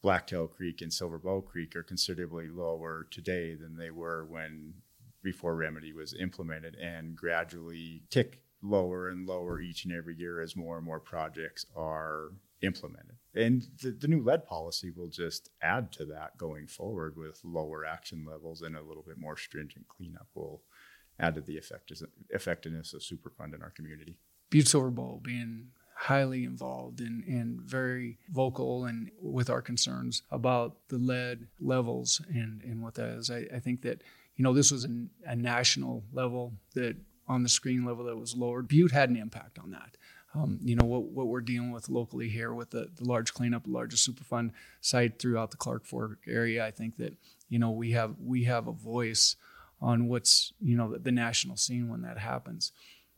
Blacktail 0.00 0.46
Creek 0.46 0.80
and 0.80 0.92
Silver 0.92 1.18
Bow 1.18 1.42
Creek 1.42 1.76
are 1.76 1.82
considerably 1.82 2.48
lower 2.48 3.06
today 3.10 3.54
than 3.54 3.76
they 3.76 3.90
were 3.90 4.24
when 4.24 4.74
before 5.22 5.56
remedy 5.56 5.92
was 5.92 6.14
implemented 6.14 6.76
and 6.76 7.16
gradually 7.16 8.02
tick 8.08 8.40
lower 8.62 9.08
and 9.08 9.26
lower 9.26 9.60
each 9.60 9.84
and 9.84 9.94
every 9.94 10.16
year 10.16 10.40
as 10.40 10.56
more 10.56 10.76
and 10.76 10.86
more 10.86 11.00
projects 11.00 11.64
are 11.76 12.30
implemented. 12.62 13.16
And 13.34 13.62
the, 13.80 13.90
the, 13.90 14.08
new 14.08 14.22
lead 14.22 14.46
policy 14.46 14.90
will 14.90 15.08
just 15.08 15.50
add 15.62 15.92
to 15.92 16.04
that 16.06 16.36
going 16.36 16.66
forward 16.66 17.16
with 17.16 17.40
lower 17.44 17.84
action 17.84 18.26
levels 18.28 18.62
and 18.62 18.76
a 18.76 18.82
little 18.82 19.04
bit 19.06 19.18
more 19.18 19.36
stringent 19.36 19.86
cleanup 19.86 20.26
will 20.34 20.62
add 21.20 21.34
to 21.36 21.40
the 21.40 21.60
effectiveness 22.30 22.94
of 22.94 23.00
Superfund 23.00 23.54
in 23.54 23.62
our 23.62 23.70
community. 23.70 24.16
Butte 24.50 24.68
Silver 24.68 24.90
Bow 24.90 25.20
being 25.22 25.68
highly 25.94 26.44
involved 26.44 27.00
and, 27.00 27.24
and 27.24 27.60
very 27.60 28.18
vocal 28.30 28.84
and 28.84 29.10
with 29.20 29.50
our 29.50 29.60
concerns 29.60 30.22
about 30.30 30.76
the 30.88 30.98
lead 30.98 31.48
levels 31.60 32.20
and, 32.28 32.62
and 32.62 32.82
what 32.82 32.94
that 32.94 33.08
is. 33.08 33.30
I, 33.30 33.46
I 33.54 33.58
think 33.58 33.82
that, 33.82 34.02
you 34.36 34.44
know, 34.44 34.54
this 34.54 34.70
was 34.70 34.86
a 35.26 35.34
national 35.36 36.04
level 36.12 36.52
that 36.74 36.96
on 37.28 37.42
the 37.42 37.48
screen 37.48 37.84
level 37.84 38.04
that 38.06 38.16
was 38.16 38.34
lowered. 38.34 38.66
Butte 38.68 38.92
had 38.92 39.10
an 39.10 39.16
impact 39.16 39.58
on 39.58 39.70
that 39.70 39.96
um, 40.34 40.58
you 40.62 40.76
know 40.76 40.84
what, 40.84 41.04
what 41.04 41.26
we're 41.26 41.40
dealing 41.40 41.72
with 41.72 41.88
locally 41.88 42.28
here 42.28 42.52
with 42.52 42.70
the, 42.70 42.90
the 42.96 43.04
large 43.04 43.32
cleanup, 43.32 43.64
largest 43.66 44.08
Superfund 44.08 44.50
site 44.80 45.18
throughout 45.18 45.50
the 45.50 45.56
Clark 45.56 45.84
Fork 45.84 46.18
area. 46.26 46.66
I 46.66 46.70
think 46.70 46.96
that 46.98 47.14
you 47.48 47.58
know 47.58 47.70
we 47.70 47.92
have 47.92 48.16
we 48.22 48.44
have 48.44 48.66
a 48.66 48.72
voice 48.72 49.36
on 49.80 50.08
what's 50.08 50.52
you 50.60 50.76
know 50.76 50.92
the, 50.92 50.98
the 50.98 51.12
national 51.12 51.56
scene 51.56 51.88
when 51.88 52.02
that 52.02 52.18
happens. 52.18 52.72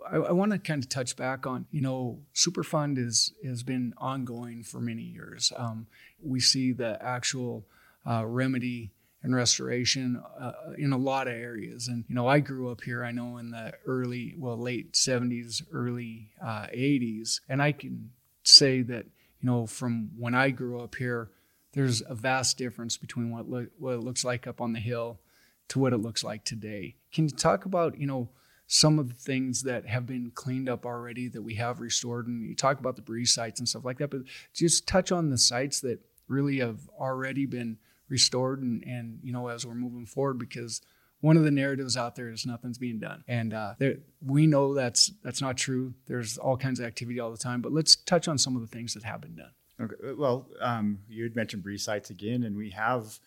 I, 0.09 0.17
I 0.17 0.33
want 0.33 0.53
to 0.53 0.59
kind 0.59 0.83
of 0.83 0.89
touch 0.89 1.17
back 1.17 1.47
on 1.47 1.67
you 1.71 1.81
know 1.81 2.21
Superfund 2.35 2.97
is 2.97 3.33
has 3.45 3.63
been 3.63 3.93
ongoing 3.99 4.63
for 4.63 4.81
many 4.81 5.03
years. 5.03 5.53
Um, 5.57 5.89
we 6.23 6.39
see 6.39 6.73
the 6.73 6.99
actual 7.03 7.67
uh, 8.09 8.25
remedy 8.25 8.93
and 9.23 9.35
restoration 9.35 10.23
uh, 10.41 10.53
in 10.79 10.93
a 10.93 10.99
lot 10.99 11.29
of 11.29 11.35
areas. 11.35 11.89
And 11.89 12.05
you 12.09 12.15
know, 12.15 12.27
I 12.27 12.41
grew 12.41 12.71
up 12.71 12.83
here. 12.83 13.05
I 13.05 13.13
know 13.13 13.37
in 13.39 13.51
the 13.51 13.73
early, 13.87 14.35
well, 14.39 14.57
late 14.57 14.93
'70s, 14.95 15.63
early 15.73 16.31
uh, 16.43 16.67
'80s, 16.75 17.41
and 17.49 17.63
I 17.63 17.73
can 17.73 18.11
say 18.43 18.83
that 18.83 19.05
you 19.41 19.47
know, 19.47 19.67
from 19.67 20.11
when 20.19 20.35
I 20.35 20.51
grew 20.51 20.81
up 20.81 20.95
here, 20.95 21.31
there's 21.73 22.03
a 22.07 22.15
vast 22.15 22.59
difference 22.59 22.97
between 22.97 23.31
what 23.31 23.49
lo- 23.49 23.67
what 23.79 23.95
it 23.95 24.01
looks 24.01 24.25
like 24.25 24.47
up 24.47 24.61
on 24.61 24.73
the 24.73 24.81
hill 24.81 25.21
to 25.69 25.79
what 25.79 25.93
it 25.93 25.99
looks 25.99 26.25
like 26.25 26.45
today. 26.45 26.97
Can 27.13 27.25
you 27.25 27.31
talk 27.31 27.65
about 27.65 27.99
you 27.99 28.07
know? 28.07 28.31
some 28.73 29.01
of 29.01 29.09
the 29.09 29.15
things 29.15 29.65
that 29.65 29.85
have 29.85 30.07
been 30.07 30.31
cleaned 30.33 30.69
up 30.69 30.87
already 30.87 31.27
that 31.27 31.43
we 31.43 31.57
have 31.57 31.81
restored 31.81 32.29
and 32.29 32.49
you 32.49 32.55
talk 32.55 32.79
about 32.79 32.95
the 32.95 33.03
BRES 33.03 33.35
sites 33.35 33.59
and 33.59 33.69
stuff 33.69 33.85
like 33.85 33.99
that 33.99 34.13
but 34.13 34.21
just 34.55 34.87
touch 34.87 35.11
on 35.11 35.29
the 35.29 35.37
sites 35.37 35.81
that 35.81 35.99
really 36.29 36.61
have 36.61 36.79
already 36.97 37.47
been 37.47 37.77
restored 38.11 38.61
and, 38.61 38.83
and 38.85 39.21
you 39.23 39.33
know 39.33 39.49
as 39.49 39.65
we're 39.65 39.75
moving 39.75 40.05
forward 40.05 40.39
because 40.39 40.83
one 41.21 41.37
of 41.37 41.45
the 41.45 41.51
narratives 41.51 41.97
out 41.97 42.17
there 42.17 42.29
is 42.29 42.45
nothing's 42.45 42.79
being 42.79 42.99
done 42.99 43.23
and 43.29 43.55
uh, 43.55 43.75
there, 43.79 43.97
we 44.25 44.47
know 44.47 44.75
that's 44.75 45.13
that's 45.23 45.41
not 45.41 45.57
true 45.57 45.95
there's 46.07 46.37
all 46.37 46.57
kinds 46.57 46.81
of 46.81 46.87
activity 46.87 47.21
all 47.21 47.31
the 47.31 47.39
time 47.39 47.63
but 47.63 47.73
let's 47.73 47.95
touch 47.97 48.29
on 48.29 48.37
some 48.37 48.57
of 48.57 48.61
the 48.61 48.69
things 48.69 48.93
that 48.95 49.05
have 49.05 49.21
been 49.21 49.37
done 49.37 49.53
okay. 49.81 49.95
well 50.19 50.49
um, 50.61 50.99
you 51.09 51.23
had 51.23 51.37
mentioned 51.37 51.63
BRES 51.63 51.85
sites 51.85 52.11
again 52.11 52.43
and 52.43 52.57
we 52.57 52.71
have 52.71 53.21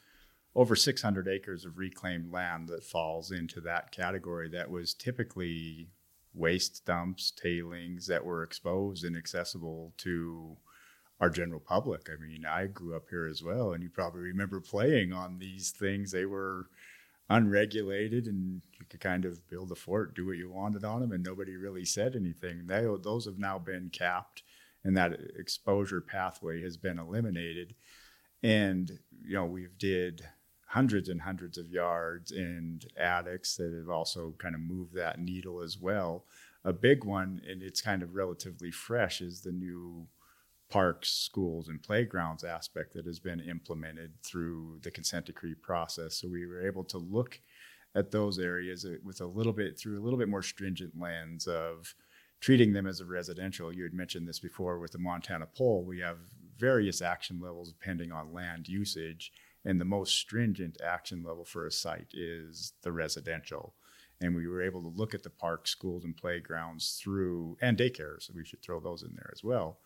over 0.56 0.76
600 0.76 1.28
acres 1.28 1.66
of 1.66 1.78
reclaimed 1.78 2.32
land 2.32 2.68
that 2.68 2.84
falls 2.84 3.32
into 3.32 3.60
that 3.62 3.92
category 3.92 4.50
that 4.50 4.70
was 4.70 4.94
typically 4.94 5.88
waste 6.34 6.86
dumps 6.86 7.32
tailings 7.32 8.08
that 8.08 8.26
were 8.26 8.44
exposed 8.44 9.04
and 9.04 9.16
accessible 9.16 9.94
to 9.98 10.58
our 11.24 11.30
general 11.30 11.62
public. 11.62 12.10
I 12.10 12.22
mean, 12.22 12.46
I 12.46 12.68
grew 12.68 12.98
up 12.98 13.06
here 13.10 13.28
as 13.28 13.42
well, 13.42 13.72
and 13.72 13.82
you 13.82 13.90
probably 13.90 14.24
remember 14.24 14.60
playing 14.60 15.14
on 15.14 15.40
these 15.40 15.72
things. 15.72 16.12
They 16.12 16.26
were 16.26 16.68
unregulated, 17.30 18.28
and 18.28 18.62
you 18.78 18.86
could 18.90 19.00
kind 19.00 19.24
of 19.24 19.48
build 19.50 19.72
a 19.72 19.76
fort, 19.76 20.16
do 20.16 20.26
what 20.26 20.36
you 20.36 20.52
wanted 20.52 20.84
on 20.84 21.00
them, 21.00 21.14
and 21.14 21.24
nobody 21.24 21.56
really 21.56 21.86
said 21.86 22.18
anything. 22.18 22.68
They, 22.68 22.86
those 23.02 23.24
have 23.24 23.40
now 23.40 23.58
been 23.58 23.90
capped, 23.90 24.44
and 24.84 24.98
that 24.98 25.18
exposure 25.40 26.02
pathway 26.02 26.62
has 26.62 26.76
been 26.76 27.00
eliminated. 27.00 27.74
And 28.44 28.92
you 29.26 29.36
know, 29.36 29.46
we've 29.46 29.78
did 29.78 30.28
hundreds 30.68 31.08
and 31.08 31.22
hundreds 31.22 31.58
of 31.58 31.70
yards 31.70 32.34
and 32.34 32.86
attics 32.98 33.56
that 33.56 33.74
have 33.74 33.90
also 33.90 34.34
kind 34.40 34.56
of 34.56 34.60
moved 34.60 34.94
that 34.96 35.22
needle 35.22 35.62
as 35.62 35.78
well. 35.80 36.26
A 36.66 36.74
big 36.74 37.06
one, 37.06 37.42
and 37.50 37.64
it's 37.64 37.80
kind 37.80 38.04
of 38.04 38.14
relatively 38.14 38.72
fresh, 38.72 39.22
is 39.22 39.40
the 39.40 39.54
new 39.54 40.08
parks, 40.74 41.10
schools, 41.10 41.68
and 41.68 41.84
playgrounds 41.84 42.44
aspect 42.44 42.96
that 42.96 43.06
has 43.06 43.20
been 43.20 43.40
implemented 43.40 44.12
through 44.24 44.80
the 44.82 44.90
consent 44.90 45.28
decree 45.28 45.54
process. 45.54 46.16
So 46.16 46.28
we 46.28 46.48
were 46.48 46.66
able 46.66 46.84
to 46.86 46.98
look 46.98 47.40
at 47.94 48.10
those 48.10 48.40
areas 48.40 48.84
uh, 48.84 48.96
with 49.04 49.22
a 49.22 49.26
little 49.28 49.54
bit 49.54 49.78
through 49.78 50.00
a 50.00 50.04
little 50.04 50.18
bit 50.18 50.30
more 50.30 50.42
stringent 50.42 51.00
lens 51.00 51.46
of 51.46 51.94
treating 52.42 52.74
them 52.74 52.88
as 52.88 53.02
a 53.02 53.06
residential. 53.06 53.72
You 53.72 53.84
had 53.84 53.94
mentioned 53.94 54.28
this 54.28 54.40
before 54.40 54.80
with 54.80 54.94
the 54.94 54.98
Montana 54.98 55.46
Pole. 55.46 55.86
We 55.86 56.00
have 56.00 56.18
various 56.58 57.04
action 57.04 57.40
levels 57.40 57.72
depending 57.72 58.12
on 58.12 58.34
land 58.34 58.68
usage, 58.68 59.32
and 59.64 59.80
the 59.80 59.86
most 59.86 60.16
stringent 60.16 60.82
action 60.84 61.22
level 61.24 61.46
for 61.46 61.68
a 61.68 61.72
site 61.72 62.08
is 62.14 62.74
the 62.82 62.92
residential. 62.92 63.76
And 64.22 64.36
we 64.36 64.48
were 64.48 64.64
able 64.64 64.82
to 64.82 64.98
look 64.98 65.14
at 65.14 65.22
the 65.22 65.30
parks, 65.30 65.70
schools, 65.70 66.04
and 66.04 66.18
playgrounds 66.18 67.00
through, 67.00 67.58
and 67.62 67.78
daycares. 67.78 68.24
So 68.24 68.34
we 68.36 68.44
should 68.44 68.64
throw 68.64 68.80
those 68.80 69.04
in 69.04 69.14
there 69.14 69.30
as 69.32 69.44
well 69.44 69.78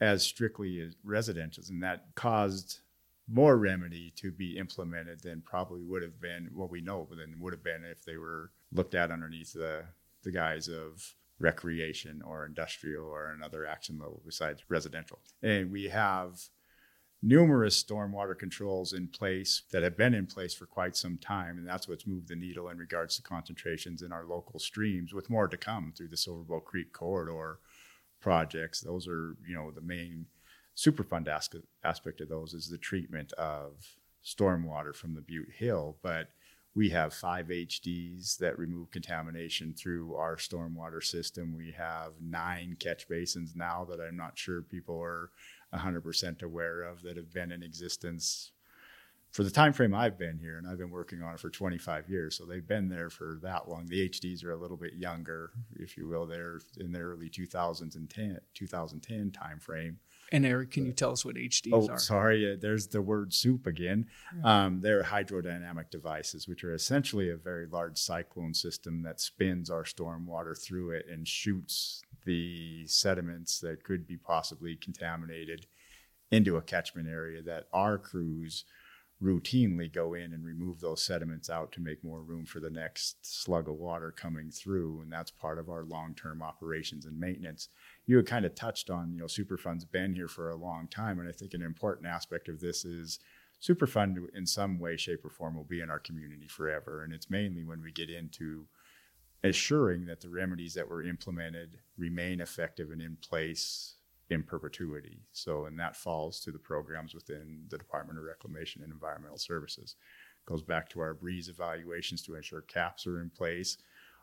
as 0.00 0.22
strictly 0.22 0.80
as 0.80 0.94
residentials, 1.06 1.70
and 1.70 1.82
that 1.82 2.06
caused 2.14 2.80
more 3.28 3.56
remedy 3.56 4.12
to 4.16 4.30
be 4.30 4.56
implemented 4.56 5.20
than 5.22 5.42
probably 5.42 5.82
would 5.82 6.02
have 6.02 6.20
been 6.20 6.48
what 6.54 6.70
we 6.70 6.80
know 6.80 7.08
than 7.10 7.40
would 7.40 7.52
have 7.52 7.64
been 7.64 7.84
if 7.84 8.04
they 8.04 8.16
were 8.16 8.52
looked 8.72 8.94
at 8.94 9.10
underneath 9.10 9.52
the 9.52 9.84
the 10.22 10.30
guise 10.30 10.68
of 10.68 11.14
recreation 11.38 12.22
or 12.22 12.46
industrial 12.46 13.04
or 13.04 13.30
another 13.30 13.66
action 13.66 13.98
level 13.98 14.22
besides 14.24 14.62
residential. 14.68 15.20
And 15.42 15.70
we 15.70 15.84
have 15.84 16.40
numerous 17.22 17.82
stormwater 17.82 18.38
controls 18.38 18.92
in 18.92 19.08
place 19.08 19.62
that 19.72 19.82
have 19.82 19.96
been 19.96 20.14
in 20.14 20.26
place 20.26 20.54
for 20.54 20.66
quite 20.66 20.96
some 20.96 21.18
time, 21.18 21.58
and 21.58 21.66
that's 21.66 21.88
what's 21.88 22.06
moved 22.06 22.28
the 22.28 22.36
needle 22.36 22.68
in 22.68 22.78
regards 22.78 23.16
to 23.16 23.22
concentrations 23.22 24.02
in 24.02 24.12
our 24.12 24.24
local 24.24 24.58
streams, 24.58 25.12
with 25.12 25.30
more 25.30 25.48
to 25.48 25.56
come 25.56 25.92
through 25.96 26.08
the 26.08 26.16
Silver 26.16 26.44
Silverbow 26.44 26.64
Creek 26.64 26.92
corridor 26.92 27.58
projects. 28.26 28.80
Those 28.80 29.06
are, 29.06 29.36
you 29.46 29.54
know, 29.54 29.70
the 29.70 29.80
main 29.80 30.26
Superfund 30.76 31.28
aspect 31.28 32.20
of 32.20 32.28
those 32.28 32.54
is 32.54 32.68
the 32.68 32.76
treatment 32.76 33.32
of 33.34 33.74
stormwater 34.24 34.92
from 34.92 35.14
the 35.14 35.20
Butte 35.20 35.52
Hill. 35.56 35.96
But 36.02 36.30
we 36.74 36.90
have 36.90 37.14
five 37.14 37.46
HDs 37.46 38.36
that 38.38 38.58
remove 38.58 38.90
contamination 38.90 39.74
through 39.74 40.16
our 40.16 40.34
stormwater 40.36 41.04
system. 41.04 41.54
We 41.56 41.70
have 41.78 42.14
nine 42.20 42.76
catch 42.80 43.08
basins 43.08 43.54
now 43.54 43.86
that 43.88 44.00
I'm 44.00 44.16
not 44.16 44.36
sure 44.36 44.60
people 44.60 45.00
are 45.00 45.30
100% 45.72 46.42
aware 46.42 46.82
of 46.82 47.02
that 47.02 47.16
have 47.16 47.32
been 47.32 47.52
in 47.52 47.62
existence 47.62 48.50
for 49.36 49.44
the 49.44 49.50
time 49.50 49.74
frame 49.74 49.94
I've 49.94 50.18
been 50.18 50.38
here, 50.38 50.56
and 50.56 50.66
I've 50.66 50.78
been 50.78 50.90
working 50.90 51.22
on 51.22 51.34
it 51.34 51.40
for 51.40 51.50
25 51.50 52.08
years, 52.08 52.38
so 52.38 52.46
they've 52.46 52.66
been 52.66 52.88
there 52.88 53.10
for 53.10 53.38
that 53.42 53.68
long. 53.68 53.84
The 53.84 54.08
HDs 54.08 54.42
are 54.42 54.52
a 54.52 54.56
little 54.56 54.78
bit 54.78 54.94
younger, 54.94 55.50
if 55.74 55.98
you 55.98 56.08
will. 56.08 56.26
They're 56.26 56.58
in 56.78 56.90
the 56.90 57.00
early 57.00 57.28
2010 57.28 58.40
2010 58.54 59.30
time 59.32 59.60
frame. 59.60 59.98
And 60.32 60.46
Eric, 60.46 60.70
can 60.70 60.86
you 60.86 60.92
tell 60.92 61.12
us 61.12 61.22
what 61.22 61.36
HDs 61.36 61.70
oh, 61.70 61.86
are? 61.90 61.98
sorry, 61.98 62.56
there's 62.58 62.86
the 62.86 63.02
word 63.02 63.34
soup 63.34 63.66
again. 63.66 64.06
Um, 64.42 64.80
they're 64.80 65.02
hydrodynamic 65.02 65.90
devices, 65.90 66.48
which 66.48 66.64
are 66.64 66.72
essentially 66.72 67.28
a 67.28 67.36
very 67.36 67.66
large 67.66 67.98
cyclone 67.98 68.54
system 68.54 69.02
that 69.02 69.20
spins 69.20 69.68
our 69.68 69.84
storm 69.84 70.26
water 70.26 70.54
through 70.54 70.92
it 70.92 71.04
and 71.12 71.28
shoots 71.28 72.00
the 72.24 72.86
sediments 72.86 73.60
that 73.60 73.84
could 73.84 74.06
be 74.06 74.16
possibly 74.16 74.76
contaminated 74.76 75.66
into 76.30 76.56
a 76.56 76.62
catchment 76.62 77.06
area 77.06 77.42
that 77.42 77.64
our 77.74 77.98
crews 77.98 78.64
routinely 79.22 79.90
go 79.90 80.12
in 80.12 80.34
and 80.34 80.44
remove 80.44 80.80
those 80.80 81.02
sediments 81.02 81.48
out 81.48 81.72
to 81.72 81.80
make 81.80 82.04
more 82.04 82.20
room 82.20 82.44
for 82.44 82.60
the 82.60 82.68
next 82.68 83.24
slug 83.24 83.66
of 83.66 83.76
water 83.76 84.10
coming 84.10 84.50
through 84.50 85.00
and 85.00 85.10
that's 85.10 85.30
part 85.30 85.58
of 85.58 85.70
our 85.70 85.84
long-term 85.84 86.42
operations 86.42 87.06
and 87.06 87.18
maintenance. 87.18 87.68
You 88.04 88.18
had 88.18 88.26
kind 88.26 88.44
of 88.44 88.54
touched 88.54 88.90
on 88.90 89.12
you 89.14 89.20
know 89.20 89.26
superfund's 89.26 89.86
been 89.86 90.14
here 90.14 90.28
for 90.28 90.50
a 90.50 90.56
long 90.56 90.86
time 90.88 91.18
and 91.18 91.28
i 91.28 91.32
think 91.32 91.54
an 91.54 91.62
important 91.62 92.06
aspect 92.06 92.48
of 92.48 92.60
this 92.60 92.84
is 92.84 93.18
superfund 93.62 94.18
in 94.34 94.46
some 94.46 94.78
way 94.78 94.96
shape 94.96 95.24
or 95.24 95.30
form 95.30 95.56
will 95.56 95.64
be 95.64 95.80
in 95.80 95.88
our 95.88 95.98
community 95.98 96.46
forever 96.46 97.02
and 97.02 97.14
it's 97.14 97.30
mainly 97.30 97.64
when 97.64 97.82
we 97.82 97.90
get 97.90 98.10
into 98.10 98.66
assuring 99.42 100.04
that 100.06 100.20
the 100.20 100.28
remedies 100.28 100.74
that 100.74 100.88
were 100.88 101.02
implemented 101.02 101.78
remain 101.96 102.40
effective 102.40 102.90
and 102.90 103.00
in 103.00 103.16
place 103.16 103.94
in 104.30 104.42
perpetuity. 104.42 105.20
So, 105.32 105.66
and 105.66 105.78
that 105.78 105.96
falls 105.96 106.40
to 106.40 106.50
the 106.50 106.58
programs 106.58 107.14
within 107.14 107.64
the 107.68 107.78
Department 107.78 108.18
of 108.18 108.24
Reclamation 108.24 108.82
and 108.82 108.92
Environmental 108.92 109.38
Services. 109.38 109.96
Goes 110.46 110.62
back 110.62 110.88
to 110.90 111.00
our 111.00 111.14
BRES 111.14 111.48
evaluations 111.48 112.22
to 112.22 112.34
ensure 112.36 112.60
caps 112.62 113.06
are 113.06 113.20
in 113.20 113.30
place. 113.30 113.78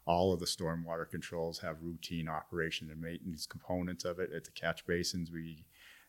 All 0.06 0.34
of 0.34 0.40
the 0.40 0.46
stormwater 0.46 1.10
controls 1.10 1.60
have 1.60 1.82
routine 1.82 2.28
operation 2.28 2.90
and 2.92 3.02
maintenance 3.02 3.46
components 3.46 4.04
of 4.04 4.20
it. 4.20 4.32
At 4.36 4.44
the 4.44 4.52
catch 4.52 4.86
basins, 4.86 5.32
we 5.32 5.66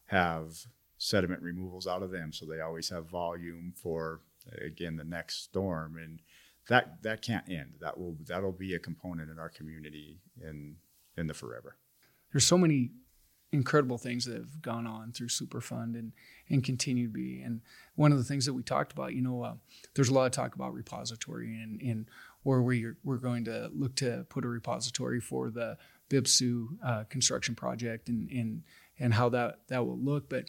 have 0.06 0.66
sediment 0.98 1.42
removals 1.42 1.86
out 1.86 2.02
of 2.02 2.10
them, 2.10 2.32
so 2.32 2.46
they 2.46 2.60
always 2.60 2.88
have 2.88 3.08
volume 3.08 3.72
for 3.76 4.20
again 4.60 4.96
the 4.96 5.04
next 5.04 5.44
storm, 5.44 5.96
and 5.96 6.20
that 6.68 7.02
that 7.02 7.22
can't 7.22 7.48
end. 7.48 7.74
That 7.80 7.98
will 7.98 8.16
that'll 8.26 8.52
be 8.52 8.74
a 8.74 8.78
component 8.78 9.30
in 9.30 9.38
our 9.38 9.48
community 9.48 10.20
in 10.40 10.76
in 11.16 11.26
the 11.26 11.34
forever. 11.34 11.76
There's 12.32 12.46
so 12.46 12.58
many 12.58 12.90
incredible 13.52 13.98
things 13.98 14.24
that 14.24 14.36
have 14.36 14.60
gone 14.60 14.86
on 14.86 15.12
through 15.12 15.28
Superfund 15.28 15.94
and 15.98 16.12
and 16.50 16.62
continue 16.62 17.06
to 17.06 17.12
be. 17.12 17.40
And 17.40 17.60
one 17.94 18.12
of 18.12 18.18
the 18.18 18.24
things 18.24 18.44
that 18.46 18.52
we 18.52 18.62
talked 18.62 18.92
about, 18.92 19.14
you 19.14 19.22
know, 19.22 19.42
uh, 19.42 19.54
there's 19.94 20.08
a 20.08 20.14
lot 20.14 20.26
of 20.26 20.32
talk 20.32 20.54
about 20.54 20.74
repository 20.74 21.60
and 21.62 21.80
and 21.80 22.06
where 22.42 22.60
we're 22.60 22.96
we're 23.04 23.16
going 23.18 23.44
to 23.44 23.70
look 23.72 23.94
to 23.96 24.26
put 24.28 24.44
a 24.44 24.48
repository 24.48 25.20
for 25.20 25.50
the 25.50 25.78
BIPSU 26.10 26.66
uh, 26.84 27.04
construction 27.04 27.54
project 27.54 28.08
and 28.08 28.30
and 28.30 28.62
and 28.98 29.14
how 29.14 29.28
that 29.30 29.60
that 29.68 29.86
will 29.86 29.98
look, 29.98 30.28
but. 30.28 30.46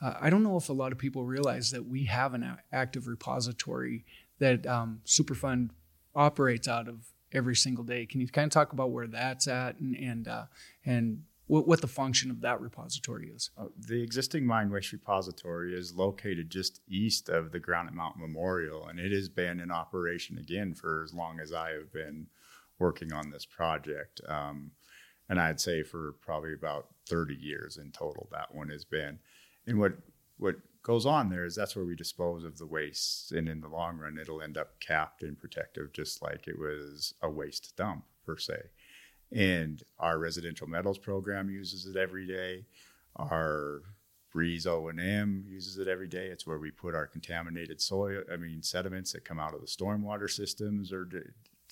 Uh, 0.00 0.18
I 0.20 0.30
don't 0.30 0.42
know 0.42 0.56
if 0.56 0.68
a 0.68 0.72
lot 0.72 0.90
of 0.90 0.98
people 0.98 1.24
realize 1.24 1.70
that 1.70 1.86
we 1.86 2.06
have 2.06 2.34
an 2.34 2.58
active 2.72 3.06
repository 3.06 4.04
that 4.40 4.66
um, 4.66 5.00
Superfund 5.06 5.70
operates 6.12 6.66
out 6.66 6.88
of 6.88 7.12
every 7.32 7.56
single 7.56 7.84
day. 7.84 8.06
Can 8.06 8.20
you 8.20 8.28
kind 8.28 8.46
of 8.46 8.50
talk 8.50 8.72
about 8.72 8.90
where 8.90 9.06
that's 9.06 9.48
at 9.48 9.78
and 9.78 9.94
and 9.96 10.28
uh, 10.28 10.44
and 10.84 11.22
what, 11.46 11.66
what 11.66 11.80
the 11.80 11.88
function 11.88 12.30
of 12.30 12.40
that 12.40 12.60
repository 12.60 13.28
is. 13.28 13.50
Uh, 13.58 13.66
the 13.78 14.02
existing 14.02 14.46
mine 14.46 14.70
waste 14.70 14.92
repository 14.92 15.74
is 15.74 15.94
located 15.94 16.50
just 16.50 16.80
east 16.88 17.28
of 17.28 17.52
the 17.52 17.58
Granite 17.58 17.94
Mountain 17.94 18.22
Memorial, 18.22 18.86
and 18.86 18.98
it 18.98 19.12
has 19.12 19.28
been 19.28 19.60
in 19.60 19.70
operation 19.70 20.38
again 20.38 20.74
for 20.74 21.02
as 21.02 21.12
long 21.12 21.40
as 21.40 21.52
I 21.52 21.70
have 21.70 21.92
been 21.92 22.28
working 22.78 23.12
on 23.12 23.30
this 23.30 23.44
project. 23.44 24.20
Um, 24.26 24.72
and 25.28 25.40
I'd 25.40 25.60
say 25.60 25.82
for 25.82 26.16
probably 26.20 26.52
about 26.52 26.88
30 27.08 27.34
years 27.34 27.76
in 27.76 27.92
total, 27.92 28.28
that 28.32 28.54
one 28.54 28.68
has 28.68 28.84
been. 28.84 29.18
And 29.66 29.78
what 29.78 29.94
what 30.38 30.56
goes 30.82 31.06
on 31.06 31.28
there 31.28 31.44
is 31.44 31.54
that's 31.54 31.76
where 31.76 31.84
we 31.84 31.94
dispose 31.94 32.44
of 32.44 32.58
the 32.58 32.66
waste, 32.66 33.32
and 33.32 33.48
in 33.48 33.60
the 33.60 33.68
long 33.68 33.98
run, 33.98 34.18
it'll 34.18 34.42
end 34.42 34.58
up 34.58 34.80
capped 34.80 35.22
and 35.22 35.38
protective, 35.38 35.92
just 35.92 36.20
like 36.20 36.48
it 36.48 36.58
was 36.58 37.14
a 37.22 37.30
waste 37.30 37.76
dump 37.76 38.04
per 38.26 38.36
se. 38.36 38.60
And 39.34 39.82
our 39.98 40.18
residential 40.18 40.66
metals 40.66 40.98
program 40.98 41.48
uses 41.48 41.86
it 41.86 41.96
every 41.96 42.26
day. 42.26 42.66
Our 43.16 43.82
BRES 44.32 44.66
O 44.66 44.88
and 44.88 45.00
M 45.00 45.44
uses 45.48 45.78
it 45.78 45.88
every 45.88 46.08
day. 46.08 46.26
It's 46.26 46.46
where 46.46 46.58
we 46.58 46.70
put 46.70 46.94
our 46.94 47.06
contaminated 47.06 47.80
soil, 47.80 48.22
I 48.32 48.36
mean 48.36 48.62
sediments 48.62 49.12
that 49.12 49.24
come 49.24 49.38
out 49.38 49.54
of 49.54 49.60
the 49.60 49.66
stormwater 49.66 50.30
systems 50.30 50.92
or 50.92 51.08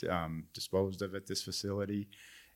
um, 0.09 0.45
disposed 0.53 1.03
of 1.03 1.15
at 1.15 1.27
this 1.27 1.43
facility. 1.43 2.09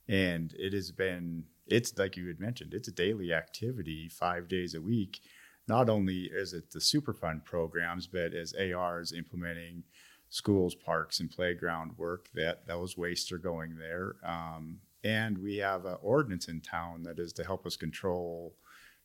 And 0.09 0.55
it 0.59 0.73
has 0.73 0.91
been, 0.91 1.45
it's 1.67 1.97
like 1.99 2.17
you 2.17 2.27
had 2.29 2.41
mentioned, 2.41 2.75
it's 2.75 2.89
a 2.89 2.93
daily 2.93 3.33
activity, 3.33 4.09
five 4.09 4.49
days 4.49 4.75
a 4.75 4.81
week. 4.81 5.21
Not 5.67 5.89
only 5.89 6.25
is 6.25 6.53
it 6.53 6.71
the 6.71 6.79
Superfund 6.79 7.45
programs, 7.45 8.07
but 8.07 8.35
as 8.35 8.55
AR 8.55 9.01
is 9.01 9.13
implementing 9.13 9.85
schools, 10.29 10.75
parks, 10.75 11.21
and 11.21 11.31
playground 11.31 11.93
work, 11.97 12.29
that 12.35 12.67
those 12.67 12.99
wastes 12.99 13.33
are 13.33 13.39
going 13.39 13.77
there. 13.79 14.17
Um, 14.23 14.81
and 15.05 15.37
we 15.39 15.59
have 15.59 15.85
an 15.85 15.97
ordinance 16.03 16.49
in 16.49 16.61
town 16.61 17.03
that 17.03 17.19
is 17.19 17.33
to 17.35 17.45
help 17.45 17.67
us 17.67 17.77
control 17.77 18.55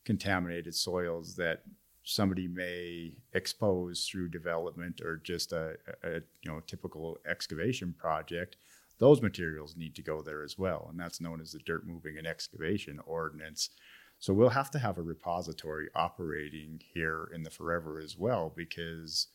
contaminated 0.04 0.74
soils 0.74 1.36
that 1.36 1.62
somebody 2.02 2.48
may 2.48 3.12
expose 3.34 4.08
through 4.08 4.28
development 4.28 5.02
or 5.02 5.18
just 5.18 5.52
a, 5.52 5.76
a, 6.02 6.14
you 6.42 6.50
know 6.50 6.60
typical 6.66 7.18
excavation 7.26 7.94
project. 7.96 8.56
Those 8.98 9.22
materials 9.22 9.76
need 9.76 9.94
to 9.94 10.02
go 10.02 10.22
there 10.22 10.42
as 10.42 10.58
well 10.58 10.88
and 10.90 10.98
that's 10.98 11.20
known 11.20 11.40
as 11.40 11.52
the 11.52 11.58
dirt 11.60 11.86
moving 11.86 12.16
and 12.18 12.26
excavation 12.26 12.98
ordinance. 13.06 13.70
So 14.18 14.34
we'll 14.34 14.50
have 14.50 14.70
to 14.72 14.78
have 14.78 14.98
a 14.98 15.02
repository 15.02 15.88
operating 15.94 16.80
here 16.92 17.30
in 17.34 17.42
the 17.42 17.50
forever 17.50 18.00
as 18.02 18.16
well 18.18 18.52
because 18.54 19.28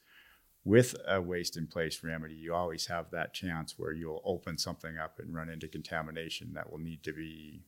with 0.66 0.96
a 1.08 1.22
waste 1.22 1.56
in 1.56 1.68
place 1.68 2.04
remedy, 2.04 2.34
you 2.34 2.54
always 2.54 2.88
have 2.88 3.12
that 3.12 3.36
chance 3.36 3.76
where 3.78 3.94
you'll 3.94 4.22
open 4.26 4.58
something 4.58 4.98
up 4.98 5.20
and 5.20 5.34
run 5.34 5.48
into 5.48 5.68
contamination 5.68 6.54
that 6.54 6.72
will 6.72 6.80
need 6.80 7.04
to 7.04 7.14
be 7.14 7.62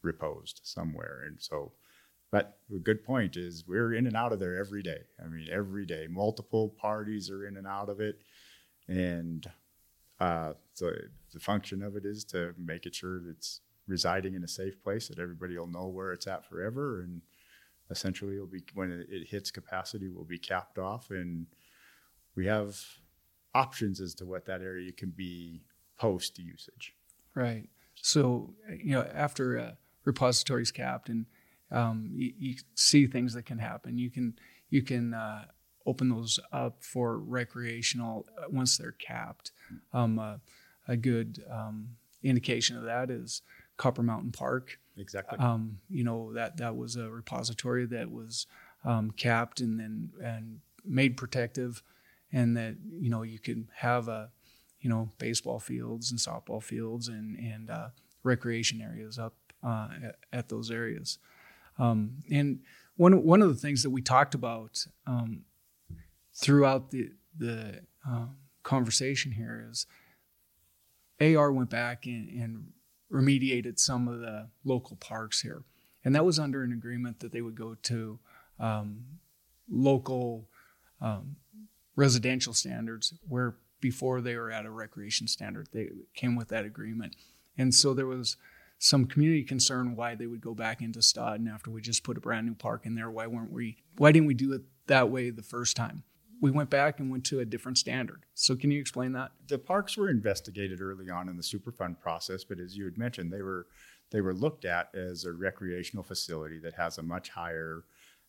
reposed 0.00 0.60
somewhere. 0.62 1.24
And 1.26 1.36
so, 1.40 1.72
but 2.30 2.58
a 2.72 2.78
good 2.78 3.04
point 3.04 3.36
is 3.36 3.64
we're 3.66 3.94
in 3.94 4.06
and 4.06 4.16
out 4.16 4.32
of 4.32 4.38
there 4.38 4.56
every 4.56 4.82
day. 4.82 5.00
I 5.22 5.26
mean, 5.26 5.48
every 5.50 5.84
day, 5.84 6.06
multiple 6.08 6.68
parties 6.68 7.30
are 7.30 7.44
in 7.44 7.56
and 7.56 7.66
out 7.66 7.88
of 7.88 8.00
it. 8.00 8.20
And 8.86 9.44
uh, 10.20 10.52
so 10.72 10.92
the 11.34 11.40
function 11.40 11.82
of 11.82 11.96
it 11.96 12.04
is 12.04 12.24
to 12.26 12.54
make 12.56 12.86
it 12.86 12.94
sure 12.94 13.18
that 13.20 13.30
it's 13.30 13.60
residing 13.88 14.34
in 14.34 14.44
a 14.44 14.48
safe 14.48 14.80
place 14.84 15.08
that 15.08 15.18
everybody 15.18 15.58
will 15.58 15.66
know 15.66 15.88
where 15.88 16.12
it's 16.12 16.28
at 16.28 16.48
forever. 16.48 17.00
And 17.00 17.22
essentially, 17.90 18.34
it'll 18.34 18.46
be 18.46 18.62
when 18.74 19.04
it 19.08 19.28
hits 19.28 19.50
capacity, 19.50 20.08
will 20.08 20.24
be 20.24 20.38
capped 20.38 20.78
off 20.78 21.10
and 21.10 21.46
we 22.36 22.46
have 22.46 22.78
options 23.54 24.00
as 24.00 24.14
to 24.14 24.26
what 24.26 24.44
that 24.44 24.60
area 24.60 24.92
can 24.92 25.10
be 25.10 25.62
post 25.98 26.38
usage. 26.38 26.94
Right. 27.34 27.68
So, 27.94 28.54
you 28.68 28.92
know, 28.92 29.08
after 29.14 29.56
a 29.56 29.78
repository 30.04 30.62
is 30.62 30.70
capped 30.70 31.08
and 31.08 31.26
um, 31.70 32.10
you, 32.12 32.32
you, 32.38 32.54
see 32.74 33.06
things 33.06 33.34
that 33.34 33.44
can 33.44 33.58
happen, 33.58 33.98
you 33.98 34.10
can 34.10 34.38
you 34.70 34.82
can 34.82 35.14
uh, 35.14 35.46
open 35.84 36.10
those 36.10 36.38
up 36.52 36.84
for 36.84 37.18
recreational 37.18 38.26
uh, 38.38 38.44
once 38.48 38.76
they're 38.76 38.92
capped. 38.92 39.50
Um, 39.92 40.18
uh, 40.18 40.36
a 40.86 40.96
good 40.96 41.42
um, 41.50 41.96
indication 42.22 42.76
of 42.76 42.84
that 42.84 43.10
is 43.10 43.42
Copper 43.76 44.02
Mountain 44.02 44.32
Park. 44.32 44.78
Exactly. 44.96 45.38
Um, 45.38 45.78
you 45.90 46.04
know 46.04 46.32
that 46.34 46.58
that 46.58 46.76
was 46.76 46.96
a 46.96 47.10
repository 47.10 47.86
that 47.86 48.10
was 48.10 48.46
um, 48.84 49.10
capped 49.10 49.60
and 49.60 49.80
then 49.80 50.10
and 50.22 50.60
made 50.84 51.16
protective 51.16 51.82
and 52.32 52.56
that 52.56 52.76
you 52.98 53.10
know 53.10 53.22
you 53.22 53.38
could 53.38 53.66
have 53.76 54.08
a 54.08 54.30
you 54.80 54.90
know 54.90 55.10
baseball 55.18 55.58
fields 55.58 56.10
and 56.10 56.20
softball 56.20 56.62
fields 56.62 57.08
and 57.08 57.36
and 57.38 57.70
uh, 57.70 57.88
recreation 58.22 58.80
areas 58.80 59.18
up 59.18 59.34
uh, 59.62 59.88
at, 60.04 60.16
at, 60.32 60.48
those 60.48 60.70
areas. 60.70 61.18
Um, 61.78 62.18
and 62.30 62.60
one 62.96 63.24
one 63.24 63.42
of 63.42 63.48
the 63.48 63.54
things 63.54 63.82
that 63.82 63.90
we 63.90 64.02
talked 64.02 64.34
about 64.34 64.86
um, 65.06 65.42
throughout 66.34 66.90
the 66.90 67.10
the 67.36 67.80
uh, 68.08 68.26
conversation 68.62 69.32
here 69.32 69.66
is 69.70 69.86
AR 71.20 71.52
went 71.52 71.70
back 71.70 72.06
and, 72.06 72.28
and 72.28 72.72
remediated 73.10 73.78
some 73.78 74.08
of 74.08 74.20
the 74.20 74.48
local 74.64 74.96
parks 74.96 75.40
here, 75.40 75.64
and 76.04 76.14
that 76.14 76.24
was 76.24 76.38
under 76.38 76.62
an 76.62 76.72
agreement 76.72 77.20
that 77.20 77.32
they 77.32 77.40
would 77.40 77.56
go 77.56 77.74
to 77.82 78.18
um, 78.58 79.04
local 79.70 80.48
um, 81.00 81.36
residential 81.96 82.54
standards 82.54 83.14
where 83.26 83.56
before 83.80 84.20
they 84.20 84.36
were 84.36 84.50
at 84.50 84.66
a 84.66 84.70
recreation 84.70 85.28
standard. 85.28 85.68
They 85.72 85.90
came 86.14 86.36
with 86.36 86.48
that 86.48 86.64
agreement. 86.64 87.16
And 87.58 87.74
so 87.74 87.94
there 87.94 88.06
was 88.06 88.36
some 88.78 89.06
community 89.06 89.42
concern 89.42 89.96
why 89.96 90.14
they 90.14 90.26
would 90.26 90.40
go 90.40 90.54
back 90.54 90.82
into 90.82 90.98
Stodden 90.98 91.52
after 91.52 91.70
we 91.70 91.80
just 91.80 92.04
put 92.04 92.16
a 92.16 92.20
brand 92.20 92.46
new 92.46 92.54
park 92.54 92.84
in 92.84 92.94
there. 92.94 93.10
Why 93.10 93.26
weren't 93.26 93.52
we 93.52 93.78
why 93.96 94.12
didn't 94.12 94.26
we 94.26 94.34
do 94.34 94.52
it 94.52 94.62
that 94.86 95.10
way 95.10 95.30
the 95.30 95.42
first 95.42 95.76
time? 95.76 96.04
We 96.42 96.50
went 96.50 96.68
back 96.68 97.00
and 97.00 97.10
went 97.10 97.24
to 97.26 97.40
a 97.40 97.46
different 97.46 97.78
standard. 97.78 98.24
So 98.34 98.56
can 98.56 98.70
you 98.70 98.78
explain 98.78 99.12
that? 99.12 99.32
The 99.48 99.58
parks 99.58 99.96
were 99.96 100.10
investigated 100.10 100.82
early 100.82 101.08
on 101.08 101.30
in 101.30 101.36
the 101.38 101.42
Superfund 101.42 101.98
process, 101.98 102.44
but 102.44 102.58
as 102.58 102.76
you 102.76 102.84
had 102.84 102.98
mentioned, 102.98 103.32
they 103.32 103.40
were 103.40 103.66
they 104.10 104.20
were 104.20 104.34
looked 104.34 104.64
at 104.64 104.94
as 104.94 105.24
a 105.24 105.32
recreational 105.32 106.04
facility 106.04 106.58
that 106.60 106.74
has 106.74 106.98
a 106.98 107.02
much 107.02 107.30
higher 107.30 107.84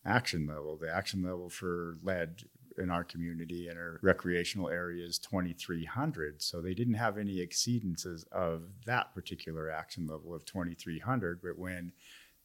action 0.06 0.48
level. 0.48 0.78
The 0.78 0.94
action 0.94 1.24
level 1.24 1.50
for 1.50 1.96
lead 2.02 2.44
in 2.78 2.90
our 2.90 3.04
community 3.04 3.68
and 3.68 3.78
our 3.78 4.00
recreational 4.02 4.70
areas 4.70 5.18
2300 5.20 6.42
so 6.42 6.62
they 6.62 6.74
didn't 6.74 6.94
have 6.94 7.18
any 7.18 7.38
exceedances 7.38 8.28
of 8.32 8.64
that 8.86 9.14
particular 9.14 9.70
action 9.70 10.08
level 10.08 10.34
of 10.34 10.46
2300 10.46 11.42
but 11.42 11.58
when 11.58 11.92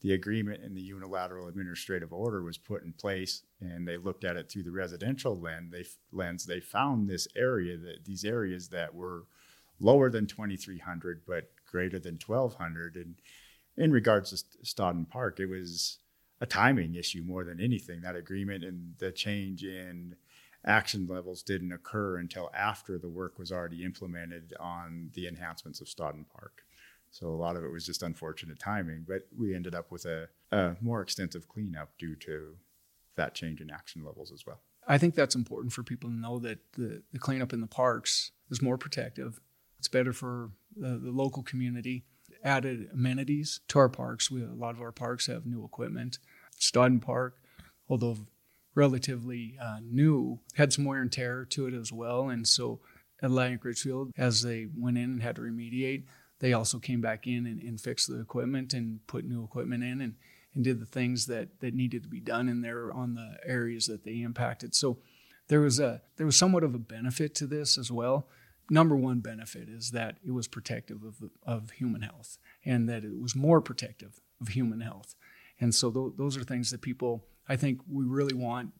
the 0.00 0.12
agreement 0.12 0.62
and 0.62 0.76
the 0.76 0.82
unilateral 0.82 1.46
administrative 1.46 2.12
order 2.12 2.42
was 2.42 2.58
put 2.58 2.82
in 2.82 2.92
place 2.92 3.42
and 3.60 3.86
they 3.86 3.96
looked 3.96 4.24
at 4.24 4.36
it 4.36 4.50
through 4.50 4.62
the 4.62 4.70
residential 4.70 5.38
lens 5.38 5.70
they 5.72 5.84
lens 6.12 6.46
they 6.46 6.60
found 6.60 7.08
this 7.08 7.28
area 7.36 7.76
that 7.76 8.04
these 8.04 8.24
areas 8.24 8.68
that 8.68 8.94
were 8.94 9.24
lower 9.80 10.10
than 10.10 10.26
2300 10.26 11.22
but 11.26 11.50
greater 11.70 11.98
than 11.98 12.18
1200 12.24 12.96
and 12.96 13.16
in 13.76 13.90
regards 13.90 14.30
to 14.30 14.64
Stodden 14.64 15.08
Park 15.08 15.40
it 15.40 15.46
was 15.46 15.98
a 16.42 16.46
timing 16.46 16.96
issue 16.96 17.22
more 17.24 17.44
than 17.44 17.60
anything. 17.60 18.00
That 18.00 18.16
agreement 18.16 18.64
and 18.64 18.94
the 18.98 19.12
change 19.12 19.62
in 19.62 20.16
action 20.64 21.07
levels 21.07 21.42
didn't 21.42 21.72
occur 21.72 22.18
until 22.18 22.51
after 22.55 22.98
the 22.98 23.09
work 23.09 23.38
was 23.38 23.51
already 23.51 23.85
implemented 23.85 24.55
on 24.61 25.11
the 25.14 25.27
enhancements 25.27 25.81
of 25.81 25.88
Stodden 25.88 26.25
Park. 26.29 26.62
So 27.11 27.29
a 27.29 27.37
lot 27.37 27.57
of 27.57 27.64
it 27.64 27.72
was 27.72 27.85
just 27.85 28.03
unfortunate 28.03 28.59
timing, 28.59 29.05
but 29.07 29.22
we 29.37 29.55
ended 29.55 29.75
up 29.75 29.90
with 29.90 30.07
a, 30.07 30.29
a 30.51 30.77
more 30.81 31.03
extensive 31.03 31.46
cleanup 31.48 31.98
due 31.98 32.16
to 32.16 32.57
that 33.16 33.35
change 33.35 33.61
in 33.61 33.70
action 33.70 34.05
levels 34.05 34.33
as 34.33 34.46
well. 34.46 34.61
I 34.88 34.98
think 34.98 35.14
that's 35.14 35.35
important 35.35 35.72
for 35.72 35.83
people 35.83 36.09
to 36.11 36.16
know 36.16 36.38
that 36.38 36.59
the, 36.72 37.03
the 37.12 37.18
cleanup 37.18 37.53
in 37.53 37.61
the 37.61 37.66
parks 37.66 38.33
is 38.51 38.62
more 38.62 38.79
protective. 38.79 39.40
It's 39.79 39.88
better 39.88 40.12
for 40.12 40.51
the, 40.77 40.98
the 40.98 41.11
local 41.11 41.42
community. 41.42 42.05
Added 42.42 42.88
amenities 42.92 43.61
to 43.68 43.79
our 43.79 43.88
parks. 43.88 44.31
We, 44.31 44.42
a 44.42 44.46
lot 44.46 44.75
of 44.75 44.81
our 44.81 44.90
parks 44.90 45.27
have 45.27 45.44
new 45.46 45.64
equipment. 45.64 46.18
Stodden 46.59 47.01
Park, 47.01 47.37
although 47.88 48.16
relatively 48.74 49.56
uh, 49.61 49.78
new, 49.82 50.40
had 50.54 50.72
some 50.72 50.85
wear 50.85 51.00
and 51.00 51.12
tear 51.12 51.44
to 51.46 51.66
it 51.66 51.74
as 51.74 51.92
well. 51.92 52.28
And 52.28 52.46
so 52.46 52.80
Atlantic 53.22 53.64
Richfield, 53.64 54.11
as 54.16 54.42
they 54.42 54.66
went 54.76 54.98
in 54.98 55.04
and 55.04 55.22
had 55.22 55.37
to 55.37 55.42
remediate, 55.42 56.04
they 56.40 56.52
also 56.52 56.78
came 56.78 57.00
back 57.00 57.26
in 57.26 57.46
and, 57.46 57.62
and 57.62 57.80
fixed 57.80 58.08
the 58.08 58.20
equipment 58.20 58.74
and 58.74 59.06
put 59.06 59.24
new 59.24 59.44
equipment 59.44 59.85
in 59.85 60.00
and, 60.00 60.14
and 60.54 60.64
did 60.64 60.80
the 60.80 60.87
things 60.87 61.26
that, 61.26 61.61
that 61.61 61.74
needed 61.74 62.02
to 62.02 62.08
be 62.08 62.20
done 62.20 62.48
in 62.48 62.62
there 62.62 62.92
on 62.92 63.14
the 63.14 63.37
areas 63.44 63.87
that 63.87 64.04
they 64.04 64.22
impacted. 64.22 64.74
So 64.74 64.98
there 65.48 65.61
was 65.61 65.78
a 65.78 66.02
there 66.16 66.26
was 66.26 66.37
somewhat 66.37 66.64
of 66.64 66.74
a 66.74 66.78
benefit 66.78 67.35
to 67.37 67.46
this 67.46 67.76
as 67.76 67.90
well. 67.90 68.26
Number 68.70 68.96
one 68.96 69.20
benefit 69.20 69.68
is 69.68 69.90
that 69.90 70.16
it 70.26 70.30
was 70.30 70.48
protective 70.48 71.02
of, 71.02 71.16
of 71.44 71.72
human 71.72 72.02
health 72.02 72.38
and 72.64 72.88
that 72.88 73.04
it 73.04 73.20
was 73.20 73.37
more 73.37 73.61
protective 73.61 74.20
of 74.40 74.48
human 74.48 74.80
health. 74.80 75.14
And 75.62 75.72
so 75.72 75.92
th- 75.92 76.14
those 76.16 76.37
are 76.37 76.42
things 76.42 76.72
that 76.72 76.83
people, 76.83 77.25
I 77.48 77.55
think, 77.55 77.81
we 77.88 78.05
really 78.05 78.35
want 78.35 78.72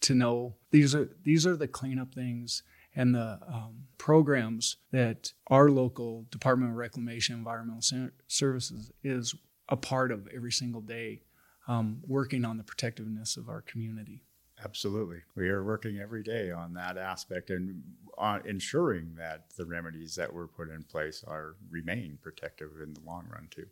to 0.00 0.14
know. 0.14 0.56
These 0.70 0.94
are 0.94 1.10
these 1.22 1.46
are 1.46 1.54
the 1.54 1.68
cleanup 1.68 2.14
things 2.14 2.62
and 2.96 3.14
the 3.14 3.38
um, 3.46 3.84
programs 3.98 4.78
that 4.90 5.34
our 5.48 5.68
local 5.68 6.26
Department 6.30 6.70
of 6.70 6.78
Reclamation 6.78 7.36
Environmental 7.36 7.82
Services 8.26 8.90
is 9.04 9.34
a 9.68 9.76
part 9.76 10.10
of 10.10 10.26
every 10.34 10.50
single 10.50 10.80
day, 10.80 11.20
um, 11.68 12.00
working 12.06 12.46
on 12.46 12.56
the 12.56 12.64
protectiveness 12.64 13.36
of 13.36 13.50
our 13.50 13.60
community. 13.60 14.24
Absolutely. 14.64 15.18
We 15.36 15.50
are 15.50 15.62
working 15.62 15.98
every 15.98 16.22
day 16.22 16.50
on 16.50 16.72
that 16.74 16.96
aspect 16.96 17.50
and 17.50 17.82
on 18.16 18.46
ensuring 18.46 19.14
that 19.18 19.50
the 19.56 19.66
remedies 19.66 20.14
that 20.16 20.32
were 20.32 20.48
put 20.48 20.70
in 20.70 20.84
place 20.84 21.22
are 21.26 21.56
remain 21.70 22.18
protective 22.22 22.70
in 22.82 22.94
the 22.94 23.00
long 23.06 23.26
run 23.30 23.48
too. 23.50 23.66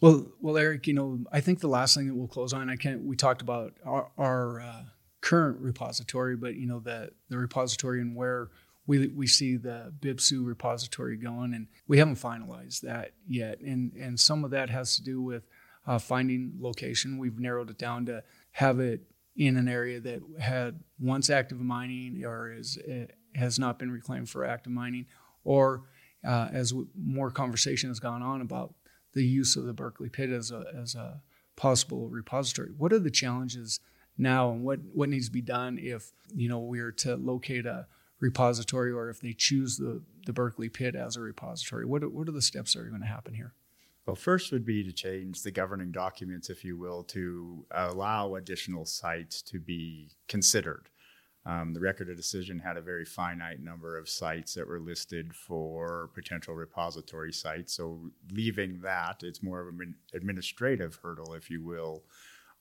Well, 0.00 0.26
well, 0.40 0.56
Eric, 0.56 0.86
you 0.86 0.94
know, 0.94 1.20
I 1.32 1.40
think 1.40 1.60
the 1.60 1.68
last 1.68 1.94
thing 1.96 2.06
that 2.06 2.14
we'll 2.14 2.28
close 2.28 2.52
on, 2.52 2.70
I 2.70 2.76
can't. 2.76 3.04
We 3.04 3.16
talked 3.16 3.42
about 3.42 3.74
our 3.84 4.10
our, 4.16 4.60
uh, 4.60 4.82
current 5.20 5.58
repository, 5.60 6.36
but 6.36 6.56
you 6.56 6.66
know 6.66 6.80
the 6.80 7.10
the 7.28 7.38
repository 7.38 8.00
and 8.00 8.16
where 8.16 8.48
we 8.86 9.08
we 9.08 9.26
see 9.26 9.56
the 9.56 9.92
BIPSU 10.00 10.44
repository 10.44 11.16
going, 11.16 11.54
and 11.54 11.68
we 11.86 11.98
haven't 11.98 12.16
finalized 12.16 12.80
that 12.80 13.12
yet. 13.28 13.60
And 13.60 13.92
and 13.94 14.18
some 14.18 14.44
of 14.44 14.50
that 14.52 14.70
has 14.70 14.96
to 14.96 15.02
do 15.02 15.20
with 15.20 15.44
uh, 15.86 15.98
finding 15.98 16.54
location. 16.58 17.18
We've 17.18 17.38
narrowed 17.38 17.70
it 17.70 17.78
down 17.78 18.06
to 18.06 18.22
have 18.52 18.80
it 18.80 19.02
in 19.36 19.56
an 19.56 19.68
area 19.68 20.00
that 20.00 20.20
had 20.38 20.80
once 20.98 21.30
active 21.30 21.60
mining 21.60 22.24
or 22.24 22.52
is 22.52 22.78
eh, 22.86 23.06
has 23.34 23.58
not 23.58 23.78
been 23.78 23.90
reclaimed 23.92 24.28
for 24.28 24.44
active 24.44 24.72
mining, 24.72 25.06
or 25.44 25.84
uh, 26.26 26.48
as 26.52 26.74
more 26.98 27.30
conversation 27.30 27.90
has 27.90 28.00
gone 28.00 28.22
on 28.22 28.40
about 28.40 28.74
the 29.12 29.24
use 29.24 29.56
of 29.56 29.64
the 29.64 29.72
Berkeley 29.72 30.08
pit 30.08 30.30
as 30.30 30.50
a 30.50 30.64
as 30.76 30.94
a 30.94 31.22
possible 31.56 32.08
repository. 32.08 32.70
What 32.76 32.92
are 32.92 32.98
the 32.98 33.10
challenges 33.10 33.80
now, 34.16 34.50
and 34.50 34.62
what 34.62 34.80
what 34.92 35.08
needs 35.08 35.26
to 35.26 35.32
be 35.32 35.42
done 35.42 35.78
if 35.80 36.12
you 36.34 36.48
know 36.48 36.60
we 36.60 36.80
are 36.80 36.92
to 36.92 37.16
locate 37.16 37.66
a 37.66 37.86
repository, 38.20 38.92
or 38.92 39.08
if 39.08 39.20
they 39.20 39.32
choose 39.32 39.76
the 39.76 40.02
the 40.26 40.32
Berkeley 40.32 40.68
pit 40.68 40.94
as 40.94 41.16
a 41.16 41.20
repository? 41.20 41.84
What 41.84 42.12
what 42.12 42.28
are 42.28 42.32
the 42.32 42.42
steps 42.42 42.74
that 42.74 42.80
are 42.80 42.88
going 42.88 43.00
to 43.00 43.06
happen 43.06 43.34
here? 43.34 43.54
Well, 44.06 44.16
first 44.16 44.50
would 44.50 44.64
be 44.64 44.82
to 44.82 44.92
change 44.92 45.42
the 45.42 45.50
governing 45.50 45.92
documents, 45.92 46.50
if 46.50 46.64
you 46.64 46.76
will, 46.76 47.04
to 47.04 47.66
allow 47.70 48.34
additional 48.34 48.84
sites 48.84 49.42
to 49.42 49.60
be 49.60 50.08
considered. 50.26 50.88
Um, 51.46 51.72
the 51.72 51.80
record 51.80 52.10
of 52.10 52.16
decision 52.16 52.58
had 52.58 52.76
a 52.76 52.82
very 52.82 53.06
finite 53.06 53.60
number 53.60 53.96
of 53.96 54.08
sites 54.08 54.54
that 54.54 54.68
were 54.68 54.78
listed 54.78 55.34
for 55.34 56.10
potential 56.14 56.54
repository 56.54 57.32
sites. 57.32 57.72
So, 57.72 58.10
leaving 58.30 58.80
that, 58.82 59.22
it's 59.22 59.42
more 59.42 59.60
of 59.60 59.68
an 59.68 59.94
administrative 60.12 60.98
hurdle, 61.02 61.32
if 61.32 61.48
you 61.48 61.64
will, 61.64 62.04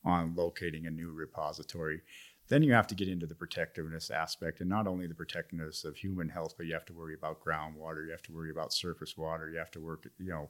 on 0.06 0.34
locating 0.34 0.86
a 0.86 0.92
new 0.92 1.12
repository. 1.12 2.02
Then 2.48 2.63
you 2.63 2.72
have 2.74 2.88
to 2.88 2.96
get 2.96 3.10
into 3.10 3.28
the 3.28 3.36
protectiveness 3.36 4.10
aspect, 4.10 4.62
and 4.62 4.70
not 4.70 4.88
only 4.88 5.08
the 5.08 5.13
protectiveness 5.13 5.84
of 5.84 5.98
human 5.98 6.30
health, 6.30 6.56
but 6.58 6.65
you 6.65 6.74
have 6.74 6.86
to 6.86 6.94
worry 6.94 7.13
about 7.13 7.44
groundwater, 7.44 8.06
you 8.06 8.12
have 8.12 8.24
to 8.24 8.34
worry 8.34 8.50
about 8.50 8.74
surface 8.74 9.18
water, 9.18 9.50
you 9.52 9.60
have 9.60 9.72
to 9.72 9.80
work, 9.80 10.10
you 10.18 10.30
know, 10.30 10.50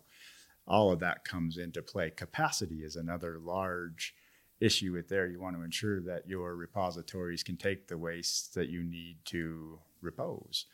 all 0.67 0.91
of 0.91 0.99
that 0.99 1.25
comes 1.25 1.57
into 1.57 1.81
play. 1.81 2.11
Capacity 2.11 2.83
is 2.83 2.95
another 2.95 3.39
large 3.39 4.13
issue 4.59 4.93
with 4.93 5.09
there. 5.09 5.27
You 5.27 5.39
want 5.39 5.55
to 5.55 5.63
ensure 5.63 6.01
that 6.01 6.27
your 6.27 6.55
repositories 6.55 7.43
can 7.43 7.57
take 7.57 7.87
the 7.87 7.97
waste 7.97 8.53
that 8.55 8.69
you 8.69 8.83
need 8.83 9.17
to 9.25 9.79
repose. 10.01 10.65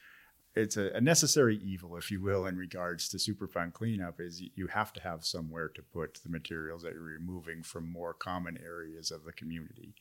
It's 0.56 0.78
a, 0.78 0.92
a, 0.92 1.02
necessary 1.02 1.58
evil, 1.58 1.98
if 1.98 2.10
you 2.10 2.22
will, 2.22 2.46
in 2.46 2.56
regards 2.56 3.10
to 3.10 3.18
Superfund 3.18 3.74
cleanup. 3.74 4.22
Is 4.22 4.42
you 4.56 4.68
have 4.68 4.94
to 4.94 5.02
have 5.02 5.26
somewhere 5.26 5.68
to 5.68 5.82
put 5.82 6.22
the 6.24 6.30
materials 6.30 6.84
that 6.84 6.94
you're 6.94 7.02
removing 7.02 7.62
from 7.62 7.92
more 7.92 8.14
common 8.14 8.58
areas 8.64 9.12
of 9.12 9.26
the 9.26 9.34
community. 9.34 9.96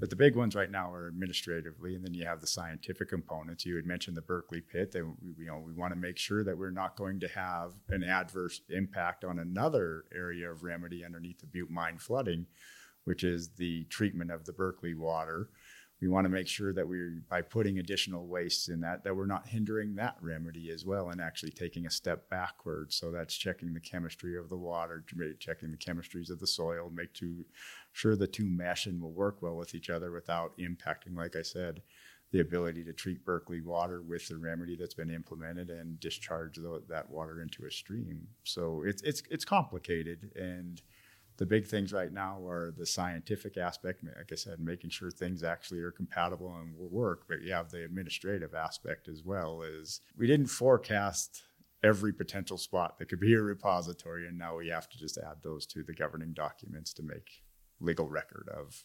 But 0.00 0.08
the 0.08 0.16
big 0.16 0.34
ones 0.34 0.54
right 0.54 0.70
now 0.70 0.90
are 0.94 1.08
administratively, 1.08 1.94
and 1.94 2.02
then 2.02 2.14
you 2.14 2.24
have 2.24 2.40
the 2.40 2.46
scientific 2.46 3.10
components. 3.10 3.66
You 3.66 3.76
had 3.76 3.84
mentioned 3.84 4.16
the 4.16 4.22
Berkeley 4.22 4.62
pit. 4.62 4.92
That 4.92 5.04
you 5.36 5.44
know 5.44 5.58
we 5.58 5.74
want 5.74 5.92
to 5.92 6.00
make 6.00 6.16
sure 6.16 6.42
that 6.42 6.56
we're 6.56 6.70
not 6.70 6.96
going 6.96 7.20
to 7.20 7.28
have 7.28 7.72
an 7.90 8.02
adverse 8.02 8.62
impact 8.70 9.26
on 9.26 9.38
another 9.38 10.04
area 10.14 10.50
of 10.50 10.62
remedy 10.62 11.04
underneath 11.04 11.40
the 11.40 11.46
Butte 11.46 11.70
mine 11.70 11.98
flooding 11.98 12.46
which 13.08 13.24
is 13.24 13.48
the 13.56 13.84
treatment 13.84 14.30
of 14.30 14.44
the 14.44 14.52
Berkeley 14.52 14.92
water. 14.92 15.48
We 16.02 16.08
want 16.08 16.26
to 16.26 16.28
make 16.28 16.46
sure 16.46 16.74
that 16.74 16.86
we're 16.86 17.22
by 17.30 17.40
putting 17.40 17.78
additional 17.78 18.26
wastes 18.26 18.68
in 18.68 18.80
that, 18.82 19.02
that 19.02 19.16
we're 19.16 19.24
not 19.24 19.48
hindering 19.48 19.94
that 19.94 20.16
remedy 20.20 20.70
as 20.70 20.84
well 20.84 21.08
and 21.08 21.18
actually 21.18 21.52
taking 21.52 21.86
a 21.86 21.90
step 21.90 22.28
backwards. 22.28 22.96
So 22.96 23.10
that's 23.10 23.34
checking 23.34 23.72
the 23.72 23.80
chemistry 23.80 24.36
of 24.36 24.50
the 24.50 24.58
water, 24.58 25.06
checking 25.40 25.70
the 25.70 25.78
chemistries 25.78 26.30
of 26.30 26.38
the 26.38 26.46
soil, 26.46 26.92
make 26.94 27.18
sure 27.92 28.14
the 28.14 28.26
two 28.26 28.44
mesh 28.44 28.84
and 28.84 29.00
will 29.00 29.12
work 29.12 29.40
well 29.40 29.56
with 29.56 29.74
each 29.74 29.88
other 29.88 30.12
without 30.12 30.52
impacting, 30.58 31.16
like 31.16 31.34
I 31.34 31.42
said, 31.42 31.80
the 32.30 32.40
ability 32.40 32.84
to 32.84 32.92
treat 32.92 33.24
Berkeley 33.24 33.62
water 33.62 34.02
with 34.02 34.28
the 34.28 34.36
remedy 34.36 34.76
that's 34.76 34.92
been 34.92 35.10
implemented 35.10 35.70
and 35.70 35.98
discharge 35.98 36.56
the, 36.56 36.82
that 36.90 37.08
water 37.08 37.40
into 37.40 37.64
a 37.64 37.70
stream. 37.70 38.28
So 38.44 38.82
it's 38.84 39.00
it's 39.00 39.22
it's 39.30 39.46
complicated 39.46 40.30
and 40.36 40.82
the 41.38 41.46
big 41.46 41.66
things 41.66 41.92
right 41.92 42.12
now 42.12 42.44
are 42.46 42.72
the 42.76 42.84
scientific 42.84 43.56
aspect, 43.56 44.02
like 44.04 44.30
I 44.32 44.34
said, 44.34 44.58
making 44.58 44.90
sure 44.90 45.10
things 45.10 45.44
actually 45.44 45.80
are 45.80 45.92
compatible 45.92 46.54
and 46.60 46.76
will 46.76 46.90
work. 46.90 47.22
But 47.28 47.42
you 47.42 47.52
have 47.52 47.70
the 47.70 47.84
administrative 47.84 48.54
aspect 48.54 49.08
as 49.08 49.22
well. 49.24 49.62
Is 49.62 50.00
we 50.16 50.26
didn't 50.26 50.48
forecast 50.48 51.44
every 51.84 52.12
potential 52.12 52.58
spot 52.58 52.98
that 52.98 53.08
could 53.08 53.20
be 53.20 53.34
a 53.34 53.40
repository, 53.40 54.26
and 54.26 54.36
now 54.36 54.56
we 54.56 54.68
have 54.68 54.88
to 54.90 54.98
just 54.98 55.16
add 55.16 55.36
those 55.42 55.64
to 55.66 55.84
the 55.84 55.94
governing 55.94 56.32
documents 56.32 56.92
to 56.94 57.04
make 57.04 57.42
legal 57.80 58.08
record 58.08 58.48
of 58.52 58.84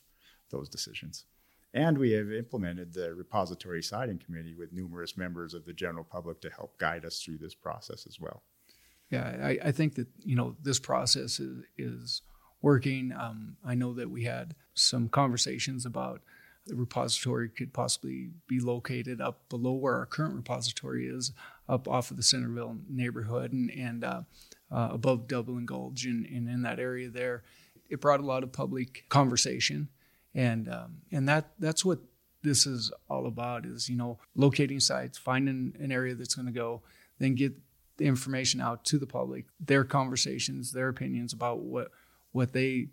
those 0.52 0.70
decisions. 0.70 1.26
And 1.74 1.98
we 1.98 2.12
have 2.12 2.32
implemented 2.32 2.94
the 2.94 3.16
repository 3.16 3.82
siting 3.82 4.20
committee 4.20 4.54
with 4.54 4.72
numerous 4.72 5.18
members 5.18 5.56
of 5.56 5.66
the 5.66 5.74
general 5.74 6.04
public 6.04 6.40
to 6.42 6.52
help 6.52 6.78
guide 6.78 7.04
us 7.04 7.20
through 7.20 7.40
this 7.40 7.56
process 7.56 8.06
as 8.08 8.20
well. 8.20 8.44
Yeah, 9.10 9.38
I, 9.44 9.58
I 9.66 9.72
think 9.72 9.96
that 9.96 10.08
you 10.20 10.36
know 10.36 10.56
this 10.62 10.80
process 10.80 11.40
is, 11.40 11.64
is 11.78 12.22
working. 12.64 13.12
Um, 13.12 13.58
I 13.64 13.76
know 13.76 13.94
that 13.94 14.10
we 14.10 14.24
had 14.24 14.56
some 14.74 15.10
conversations 15.10 15.86
about 15.86 16.22
the 16.66 16.76
repository 16.76 17.50
could 17.50 17.74
possibly 17.74 18.30
be 18.48 18.60
located 18.60 19.20
up 19.20 19.50
below 19.50 19.74
where 19.74 19.96
our 19.98 20.06
current 20.06 20.34
repository 20.34 21.08
is, 21.08 21.34
up 21.68 21.88
off 21.88 22.10
of 22.10 22.18
the 22.18 22.24
Centerville 22.24 22.78
neighborhood 22.90 23.52
and, 23.52 23.70
and 23.72 24.04
uh, 24.04 24.22
uh, 24.72 24.90
above 24.92 25.28
Dublin 25.28 25.66
Gulch 25.66 26.06
and, 26.06 26.26
and, 26.26 26.50
in 26.50 26.62
that 26.62 26.80
area 26.80 27.10
there. 27.10 27.44
It 27.90 28.00
brought 28.00 28.22
a 28.22 28.26
lot 28.26 28.44
of 28.44 28.54
public 28.54 29.04
conversation, 29.10 29.90
and 30.34 30.70
um, 30.70 31.02
and 31.12 31.28
that 31.28 31.52
that's 31.60 31.84
what 31.84 32.00
this 32.42 32.66
is 32.66 32.92
all 33.10 33.28
about 33.28 33.66
is 33.66 33.90
you 33.90 33.98
know 33.98 34.20
locating 34.36 34.80
sites, 34.80 35.18
finding 35.18 35.76
an 35.80 35.92
area 35.92 36.16
that's 36.16 36.34
going 36.34 36.48
to 36.48 36.52
go, 36.54 36.82
then 37.20 37.36
get 37.36 37.54
the 37.98 38.06
information 38.06 38.62
out 38.62 38.86
to 38.86 38.98
the 38.98 39.06
public, 39.06 39.46
their 39.60 39.84
conversations, 39.84 40.72
their 40.72 40.88
opinions 40.88 41.34
about 41.34 41.60
what 41.60 41.92
what 42.34 42.52
they 42.52 42.90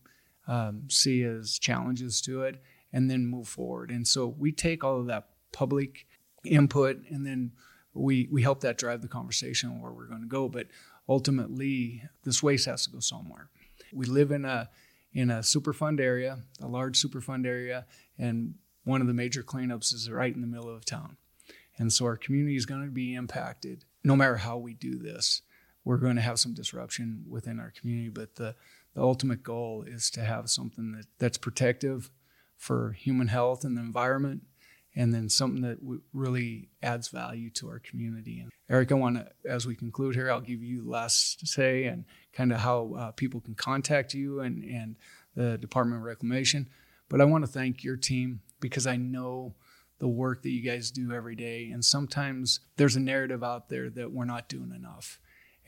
um, 0.46 0.84
see 0.88 1.24
as 1.24 1.58
challenges 1.58 2.20
to 2.22 2.42
it, 2.42 2.62
and 2.92 3.10
then 3.10 3.26
move 3.26 3.48
forward. 3.48 3.90
And 3.90 4.06
so 4.06 4.26
we 4.26 4.52
take 4.52 4.84
all 4.84 5.00
of 5.00 5.06
that 5.06 5.28
public 5.52 6.06
input 6.44 6.98
and 7.10 7.26
then 7.26 7.52
we, 7.92 8.28
we 8.30 8.42
help 8.42 8.60
that 8.60 8.78
drive 8.78 9.02
the 9.02 9.08
conversation 9.08 9.80
where 9.80 9.92
we're 9.92 10.06
going 10.06 10.22
to 10.22 10.28
go. 10.28 10.48
But 10.48 10.68
ultimately, 11.08 12.02
this 12.24 12.42
waste 12.42 12.66
has 12.66 12.84
to 12.84 12.90
go 12.90 13.00
somewhere. 13.00 13.48
We 13.92 14.06
live 14.06 14.30
in 14.30 14.44
a 14.44 14.70
in 15.12 15.28
a 15.28 15.38
Superfund 15.38 15.98
area, 15.98 16.38
a 16.62 16.68
large 16.68 17.02
Superfund 17.02 17.44
area, 17.44 17.84
and 18.16 18.54
one 18.84 19.00
of 19.00 19.08
the 19.08 19.14
major 19.14 19.42
cleanups 19.42 19.92
is 19.92 20.08
right 20.08 20.32
in 20.32 20.40
the 20.40 20.46
middle 20.46 20.70
of 20.70 20.84
town. 20.84 21.16
And 21.78 21.92
so 21.92 22.04
our 22.04 22.16
community 22.16 22.54
is 22.54 22.64
going 22.64 22.84
to 22.84 22.92
be 22.92 23.14
impacted 23.14 23.84
no 24.04 24.14
matter 24.14 24.36
how 24.36 24.56
we 24.56 24.74
do 24.74 24.98
this. 24.98 25.42
We're 25.84 25.96
going 25.96 26.16
to 26.16 26.22
have 26.22 26.38
some 26.38 26.54
disruption 26.54 27.24
within 27.28 27.58
our 27.58 27.72
community, 27.72 28.08
but 28.08 28.36
the 28.36 28.54
the 28.94 29.02
ultimate 29.02 29.42
goal 29.42 29.84
is 29.86 30.10
to 30.10 30.20
have 30.20 30.50
something 30.50 30.92
that, 30.92 31.06
that's 31.18 31.38
protective 31.38 32.10
for 32.56 32.92
human 32.92 33.28
health 33.28 33.64
and 33.64 33.76
the 33.76 33.80
environment, 33.80 34.42
and 34.94 35.14
then 35.14 35.28
something 35.28 35.62
that 35.62 35.80
w- 35.80 36.02
really 36.12 36.68
adds 36.82 37.08
value 37.08 37.50
to 37.50 37.68
our 37.68 37.78
community. 37.78 38.40
And 38.40 38.50
Eric, 38.68 38.92
I 38.92 38.96
want 38.96 39.16
to, 39.16 39.28
as 39.48 39.66
we 39.66 39.74
conclude 39.74 40.14
here, 40.14 40.30
I'll 40.30 40.40
give 40.40 40.62
you 40.62 40.84
the 40.84 40.90
last 40.90 41.46
say 41.46 41.84
and 41.84 42.04
kind 42.32 42.52
of 42.52 42.60
how 42.60 42.94
uh, 42.94 43.10
people 43.12 43.40
can 43.40 43.54
contact 43.54 44.14
you 44.14 44.40
and, 44.40 44.62
and 44.64 44.96
the 45.34 45.56
Department 45.58 46.00
of 46.00 46.04
Reclamation. 46.04 46.68
But 47.08 47.20
I 47.20 47.24
want 47.24 47.44
to 47.44 47.50
thank 47.50 47.82
your 47.82 47.96
team 47.96 48.40
because 48.60 48.86
I 48.86 48.96
know 48.96 49.54
the 49.98 50.08
work 50.08 50.42
that 50.42 50.50
you 50.50 50.62
guys 50.62 50.90
do 50.90 51.12
every 51.12 51.36
day. 51.36 51.70
And 51.70 51.84
sometimes 51.84 52.60
there's 52.76 52.96
a 52.96 53.00
narrative 53.00 53.44
out 53.44 53.68
there 53.68 53.90
that 53.90 54.12
we're 54.12 54.24
not 54.24 54.48
doing 54.48 54.72
enough. 54.74 55.20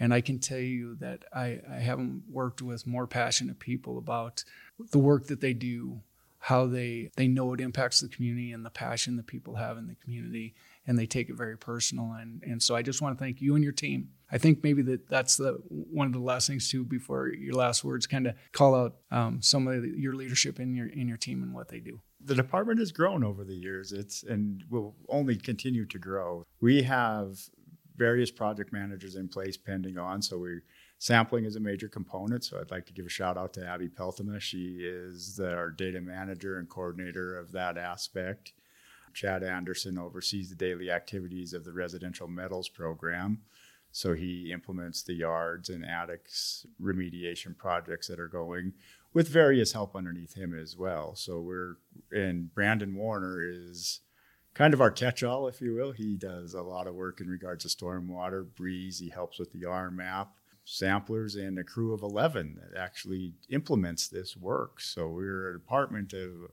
And 0.03 0.13
I 0.13 0.21
can 0.21 0.41
tell 0.41 0.59
you 0.59 0.97
that 0.97 1.25
I, 1.33 1.61
I 1.71 1.77
haven't 1.77 2.25
worked 2.29 2.61
with 2.61 2.89
more 2.89 3.07
passionate 3.07 3.61
people 3.61 3.99
about 3.99 4.43
the 4.91 4.99
work 4.99 5.29
that 5.29 5.41
they 5.41 5.53
do, 5.53 6.01
how 6.41 6.67
they, 6.67 7.13
they 7.15 7.29
know 7.29 7.55
it 7.55 7.61
impacts 7.61 8.01
the 8.01 8.09
community 8.09 8.51
and 8.51 8.67
the 8.67 8.71
passion 8.71 9.15
that 9.19 9.29
people 9.29 9.55
have 9.55 9.79
in 9.79 9.87
the 9.87 9.95
community, 9.95 10.57
and 10.89 10.99
they 10.99 11.07
take 11.07 11.31
it 11.31 11.37
very 11.37 11.57
personal. 11.57 12.17
And, 12.19 12.43
and 12.43 12.61
so 12.61 12.75
I 12.75 12.83
just 12.83 13.01
want 13.01 13.17
to 13.17 13.25
thank 13.25 13.41
you 13.41 13.55
and 13.55 13.63
your 13.63 13.73
team. 13.73 14.09
I 14.33 14.39
think 14.39 14.65
maybe 14.65 14.83
that 14.83 15.09
that's 15.09 15.37
the 15.37 15.63
one 15.69 16.09
of 16.09 16.15
the 16.15 16.19
last 16.19 16.49
things 16.49 16.69
too 16.69 16.83
before 16.83 17.29
your 17.29 17.55
last 17.55 17.85
words, 17.85 18.09
kind 18.09 18.27
of 18.27 18.35
call 18.51 18.75
out 18.75 18.97
um, 19.13 19.41
some 19.41 19.69
of 19.69 19.83
the, 19.83 19.89
your 19.97 20.15
leadership 20.15 20.59
in 20.59 20.75
your 20.75 20.89
in 20.89 21.07
your 21.07 21.17
team 21.17 21.45
and 21.45 21.55
what 21.55 21.69
they 21.69 21.79
do 21.79 22.01
the 22.25 22.35
department 22.35 22.79
has 22.79 22.93
grown 22.93 23.25
over 23.25 23.43
the 23.45 23.55
years. 23.55 23.93
It's 23.93 24.23
and 24.23 24.63
will 24.71 24.95
only 25.09 25.37
continue 25.37 25.85
to 25.87 25.99
grow. 25.99 26.47
We 26.61 26.83
have 26.83 27.51
various 27.97 28.31
project 28.31 28.73
managers 28.73 29.17
in 29.17 29.29
place 29.29 29.57
pending 29.57 29.99
on. 29.99 30.23
So 30.23 30.39
we 30.39 30.61
sampling 30.99 31.45
is 31.45 31.57
a 31.57 31.61
major 31.61 31.89
component. 31.89 32.45
So 32.45 32.59
I'd 32.61 32.71
like 32.71 32.87
to 32.87 32.93
give 32.93 33.07
a 33.07 33.11
shout 33.11 33.37
out 33.37 33.53
to 33.55 33.67
Abby 33.67 33.89
Peltema. 33.89 34.41
She 34.41 34.79
is 34.83 35.37
the, 35.37 35.53
our 35.53 35.71
data 35.71 36.01
manager 36.01 36.59
and 36.59 36.69
coordinator 36.69 37.37
of 37.37 37.53
that 37.53 37.77
aspect. 37.77 38.53
Chad 39.13 39.43
Anderson 39.43 39.99
oversees 39.99 40.49
the 40.49 40.57
daily 40.57 40.91
activities 40.91 41.53
of 41.53 41.65
the 41.65 41.73
residential 41.73 42.29
metals 42.29 42.69
program. 42.69 43.43
So 43.91 44.15
he 44.15 44.51
implements 44.53 45.03
the 45.03 45.13
yards 45.13 45.69
and 45.69 45.85
attics 45.85 46.67
remediation 46.81 47.57
projects 47.57 48.09
that 48.09 48.19
are 48.19 48.29
going 48.29 48.73
with 49.13 49.29
various 49.29 49.73
help 49.75 49.95
underneath 49.95 50.35
him 50.35 50.59
as 50.59 50.77
well. 50.77 51.15
So 51.15 51.41
we're 51.41 51.77
and 52.11 52.55
Brandon 52.55 52.95
Warner 52.95 53.43
is 53.43 54.01
kind 54.55 54.75
of 54.75 54.81
our 54.81 54.91
catch-all, 54.91 55.49
if 55.49 55.61
you 55.61 55.75
will. 55.75 55.93
He 55.93 56.17
does 56.17 56.55
a 56.55 56.63
lot 56.63 56.87
of 56.87 56.95
work 56.95 57.21
in 57.21 57.29
regards 57.29 57.65
to 57.65 57.85
stormwater, 57.85 58.47
BRES. 58.55 58.99
He 58.99 59.09
helps 59.09 59.39
with 59.39 59.53
the 59.53 59.63
RMAP 59.63 60.29
samplers 60.65 61.35
and 61.35 61.59
a 61.59 61.65
crew 61.65 61.93
of 61.93 62.03
11 62.03 62.61
that 62.61 62.79
actually 62.79 63.35
implements 63.49 64.09
this 64.09 64.37
work. 64.37 64.81
So 64.81 65.09
we're 65.09 65.51
a 65.51 65.59
department 65.59 66.13
of 66.13 66.51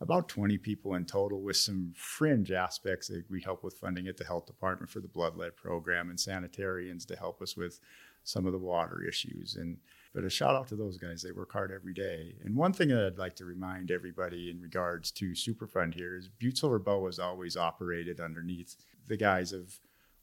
about 0.00 0.28
20 0.28 0.56
people 0.58 0.94
in 0.94 1.04
total 1.04 1.42
with 1.42 1.56
some 1.56 1.92
fringe 1.96 2.50
aspects 2.52 3.08
that 3.08 3.24
we 3.28 3.42
help 3.42 3.62
with 3.62 3.74
funding 3.74 4.06
at 4.06 4.16
the 4.16 4.24
health 4.24 4.46
department 4.46 4.90
for 4.90 5.00
the 5.00 5.08
blood 5.08 5.36
lead 5.36 5.56
program 5.56 6.08
and 6.08 6.18
sanitarians 6.18 7.04
to 7.06 7.16
help 7.16 7.42
us 7.42 7.56
with 7.56 7.80
some 8.24 8.46
of 8.46 8.52
the 8.52 8.58
water 8.58 9.02
issues 9.06 9.56
and 9.56 9.78
but 10.14 10.24
a 10.24 10.30
shout 10.30 10.54
out 10.54 10.68
to 10.68 10.76
those 10.76 10.98
guys. 10.98 11.22
They 11.22 11.32
work 11.32 11.52
hard 11.52 11.70
every 11.70 11.94
day. 11.94 12.34
And 12.44 12.56
one 12.56 12.72
thing 12.72 12.88
that 12.88 13.06
i'd 13.06 13.18
like 13.18 13.36
to 13.36 13.44
remind 13.44 13.90
everybody 13.90 14.50
in 14.50 14.60
regards 14.60 15.10
to 15.12 15.32
superfund 15.32 15.94
here 15.94 16.16
is 16.16 16.28
butte 16.28 16.58
silver 16.58 16.78
bow 16.78 17.06
has 17.06 17.18
always 17.18 17.56
operated 17.56 18.20
underneath 18.20 18.76
the 19.06 19.16
guise 19.16 19.52
of 19.52 19.78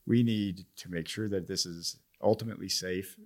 we 0.06 0.22
need 0.22 0.64
to 0.76 0.90
make 0.90 1.06
sure 1.08 1.28
that 1.28 1.46
this 1.46 1.66
is 1.66 1.98
ultimately 2.22 2.68
safe 2.68 3.16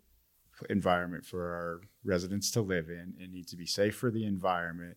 environment 0.69 1.25
for 1.25 1.55
our 1.55 1.81
residents 2.05 2.51
to 2.53 2.61
live 2.61 2.89
in. 2.89 3.15
It 3.19 3.33
needs 3.33 3.51
to 3.51 3.57
be 3.57 3.67
safe 3.67 3.97
for 3.97 4.11
the 4.11 4.27
environment. 4.27 4.97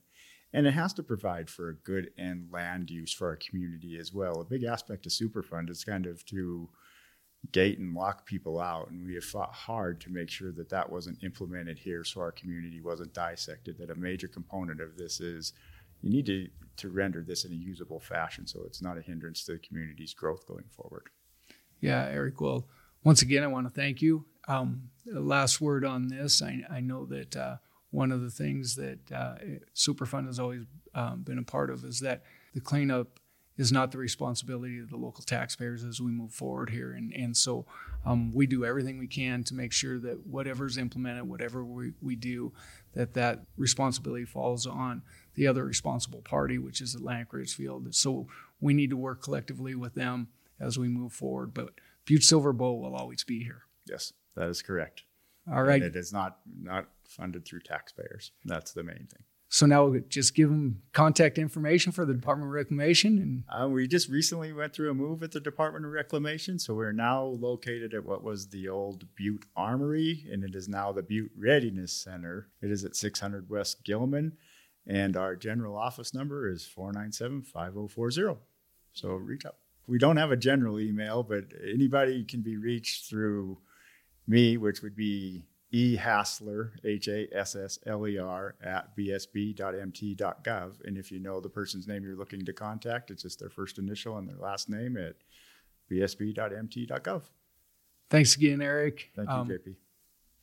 And 0.54 0.66
it 0.66 0.74
has 0.74 0.94
to 0.94 1.04
provide 1.04 1.50
for 1.50 1.70
a 1.70 1.76
good 1.76 2.12
end 2.18 2.48
land 2.52 2.90
use 2.90 3.12
for 3.12 3.28
our 3.28 3.36
community 3.36 3.98
as 4.00 4.14
well. 4.14 4.40
A 4.40 4.46
big 4.46 4.64
aspect 4.64 5.06
of 5.06 5.12
Superfund 5.12 5.70
is 5.70 5.84
kind 5.84 6.06
of 6.06 6.26
to 6.28 6.70
gate 7.52 7.80
and 7.80 7.94
lock 7.94 8.26
people 8.26 8.60
out, 8.60 8.90
and 8.90 9.06
we 9.06 9.16
have 9.16 9.24
fought 9.24 9.54
hard 9.54 10.00
to 10.02 10.10
make 10.10 10.30
sure 10.30 10.52
that 10.52 10.70
that 10.70 10.90
wasn't 10.90 11.24
implemented 11.24 11.78
here, 11.78 12.04
so 12.04 12.22
our 12.22 12.32
community 12.32 12.82
wasn't 12.82 13.14
dissected. 13.14 13.78
That 13.78 13.90
a 13.90 13.96
major 13.96 14.28
component 14.28 14.82
of 14.82 14.98
this 14.98 15.20
is 15.20 15.54
you 16.02 16.10
need 16.10 16.26
to 16.28 16.48
to 16.78 16.90
render 16.90 17.22
this 17.22 17.46
in 17.46 17.52
a 17.52 17.56
usable 17.56 18.00
fashion, 18.00 18.48
so 18.48 18.64
it's 18.66 18.82
not 18.82 18.98
a 18.98 19.02
hindrance 19.02 19.44
to 19.46 19.54
the 19.54 19.60
community's 19.60 20.14
growth 20.14 20.48
going 20.48 20.66
forward. 20.70 21.10
Yeah, 21.80 22.06
Eric. 22.06 22.42
Well, 22.42 22.68
once 23.04 23.22
again, 23.22 23.44
I 23.44 23.48
want 23.48 23.68
to 23.68 23.74
thank 23.74 24.02
you. 24.02 24.26
Um, 24.48 24.90
last 25.06 25.62
word 25.62 25.86
on 25.86 26.08
this. 26.08 26.42
I, 26.42 26.62
I 26.70 26.80
know 26.80 27.06
that. 27.06 27.36
Uh, 27.36 27.58
one 27.96 28.12
of 28.12 28.22
the 28.22 28.30
things 28.30 28.76
that 28.76 29.00
uh, 29.12 29.36
Superfund 29.74 30.28
has 30.28 30.38
always 30.38 30.64
um, 30.94 31.24
been 31.24 31.38
a 31.38 31.44
part 31.44 31.70
of 31.70 31.86
is 31.86 32.02
that 32.02 32.24
the 32.54 32.60
cleanup 32.60 33.20
is 33.58 33.72
not 33.72 33.92
the 33.92 33.98
responsibility 33.98 34.80
of 34.80 34.90
the 34.90 34.98
local 34.98 35.24
taxpayers 35.24 35.84
as 35.84 36.02
we 36.02 36.12
move 36.12 36.34
forward 36.34 36.70
here. 36.70 36.92
And, 36.92 37.14
and 37.14 37.36
so 37.38 37.66
um, 38.06 38.34
we 38.34 38.46
do 38.48 38.66
everything 38.66 38.98
we 38.98 39.08
can 39.08 39.44
to 39.46 39.54
make 39.54 39.72
sure 39.72 39.98
that 40.00 40.28
whatever's 40.28 40.78
implemented, 40.78 41.28
whatever 41.28 41.64
we, 41.64 41.94
we 42.02 42.16
do, 42.16 42.52
that 42.94 43.14
that 43.14 43.44
responsibility 43.58 44.26
falls 44.26 44.68
on 44.68 45.04
the 45.36 45.48
other 45.48 45.64
responsible 45.64 46.22
party, 46.22 46.58
which 46.58 46.82
is 46.82 46.96
Atlantic 46.96 47.32
Richfield. 47.32 47.94
So 47.96 48.28
we 48.60 48.74
need 48.74 48.90
to 48.90 48.98
work 48.98 49.24
collectively 49.24 49.76
with 49.76 49.96
them 49.96 50.28
as 50.60 50.78
we 50.78 50.88
move 50.88 51.14
forward. 51.14 51.54
But 51.54 51.70
Butte 52.06 52.24
Silver 52.24 52.54
Bow 52.54 52.74
will 52.74 52.96
always 52.96 53.24
be 53.24 53.44
here. 53.44 53.64
Yes, 53.88 54.12
that 54.36 54.50
is 54.50 54.62
correct. 54.62 55.04
All 55.52 55.64
right. 55.64 55.82
And 55.82 55.84
it 55.84 55.96
is 55.96 56.12
not 56.12 56.40
not 56.60 56.88
funded 57.08 57.46
through 57.46 57.62
taxpayers. 57.62 58.32
That's 58.46 58.74
the 58.74 58.84
main 58.84 59.08
thing. 59.08 59.24
So 59.48 59.66
now 59.66 59.86
we'll 59.86 60.02
just 60.10 60.36
give 60.36 60.50
them 60.50 60.82
contact 60.92 61.38
information 61.38 61.92
for 61.92 62.06
the 62.06 62.14
Department 62.14 62.50
of 62.50 62.54
Reclamation. 62.54 63.20
And 63.20 63.44
uh, 63.64 63.70
we 63.70 63.88
just 63.88 64.10
recently 64.10 64.52
went 64.52 64.74
through 64.74 64.90
a 64.90 64.96
move 64.96 65.24
at 65.24 65.32
the 65.32 65.40
Department 65.40 65.86
of 65.86 65.92
Reclamation, 65.92 66.60
so 66.60 66.74
we're 66.74 66.92
now 66.92 67.24
located 67.24 67.94
at 67.94 68.06
what 68.06 68.24
was 68.24 68.50
the 68.50 68.68
old 68.68 69.06
Butte 69.16 69.46
Armory, 69.56 70.26
and 70.32 70.44
it 70.44 70.56
is 70.56 70.68
now 70.68 70.92
the 70.92 71.04
Butte 71.04 71.32
Readiness 71.38 71.94
Center. 71.94 72.50
It 72.62 72.72
is 72.72 72.84
at 72.84 72.96
600 72.96 73.50
West 73.50 73.84
Gilman, 73.84 74.34
and 74.88 75.16
our 75.16 75.36
general 75.36 75.78
office 75.78 76.14
number 76.14 76.50
is 76.50 76.68
497-5040. 76.76 78.38
So 78.94 79.10
reach 79.16 79.46
out. 79.46 79.58
We 79.88 80.00
don't 80.00 80.18
have 80.18 80.32
a 80.32 80.38
general 80.38 80.80
email, 80.80 81.22
but 81.22 81.46
anybody 81.64 82.24
can 82.24 82.42
be 82.42 82.58
reached 82.58 83.08
through 83.10 83.60
me, 84.28 84.58
which 84.58 84.82
would 84.82 84.96
be 84.96 85.46
E 85.72 85.96
Hassler, 85.96 86.74
H 86.84 87.08
A 87.08 87.28
S 87.36 87.56
S 87.56 87.80
L 87.86 88.08
E 88.08 88.18
R, 88.18 88.56
at 88.64 88.96
bsb.mt.gov. 88.96 90.74
And 90.86 90.98
if 90.98 91.12
you 91.12 91.20
know 91.20 91.40
the 91.40 91.50
person's 91.50 91.88
name 91.88 92.04
you're 92.04 92.16
looking 92.16 92.46
to 92.46 92.54
contact, 92.54 93.12
it's 93.12 93.24
just 93.24 93.40
their 93.40 93.50
first 93.50 93.78
initial 93.78 94.18
and 94.18 94.28
their 94.28 94.38
last 94.38 94.70
name 94.70 94.98
at 94.98 95.16
bsb.mt.gov. 95.92 97.24
Thanks 98.10 98.36
again, 98.36 98.62
Eric. 98.62 99.12
Thank 99.16 99.30
you, 99.30 99.36
um, 99.36 99.50
JP. 99.50 99.76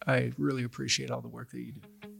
I 0.06 0.32
really 0.36 0.64
appreciate 0.64 1.10
all 1.10 1.20
the 1.20 1.28
work 1.28 1.50
that 1.52 1.60
you 1.60 1.72
do. 1.72 2.11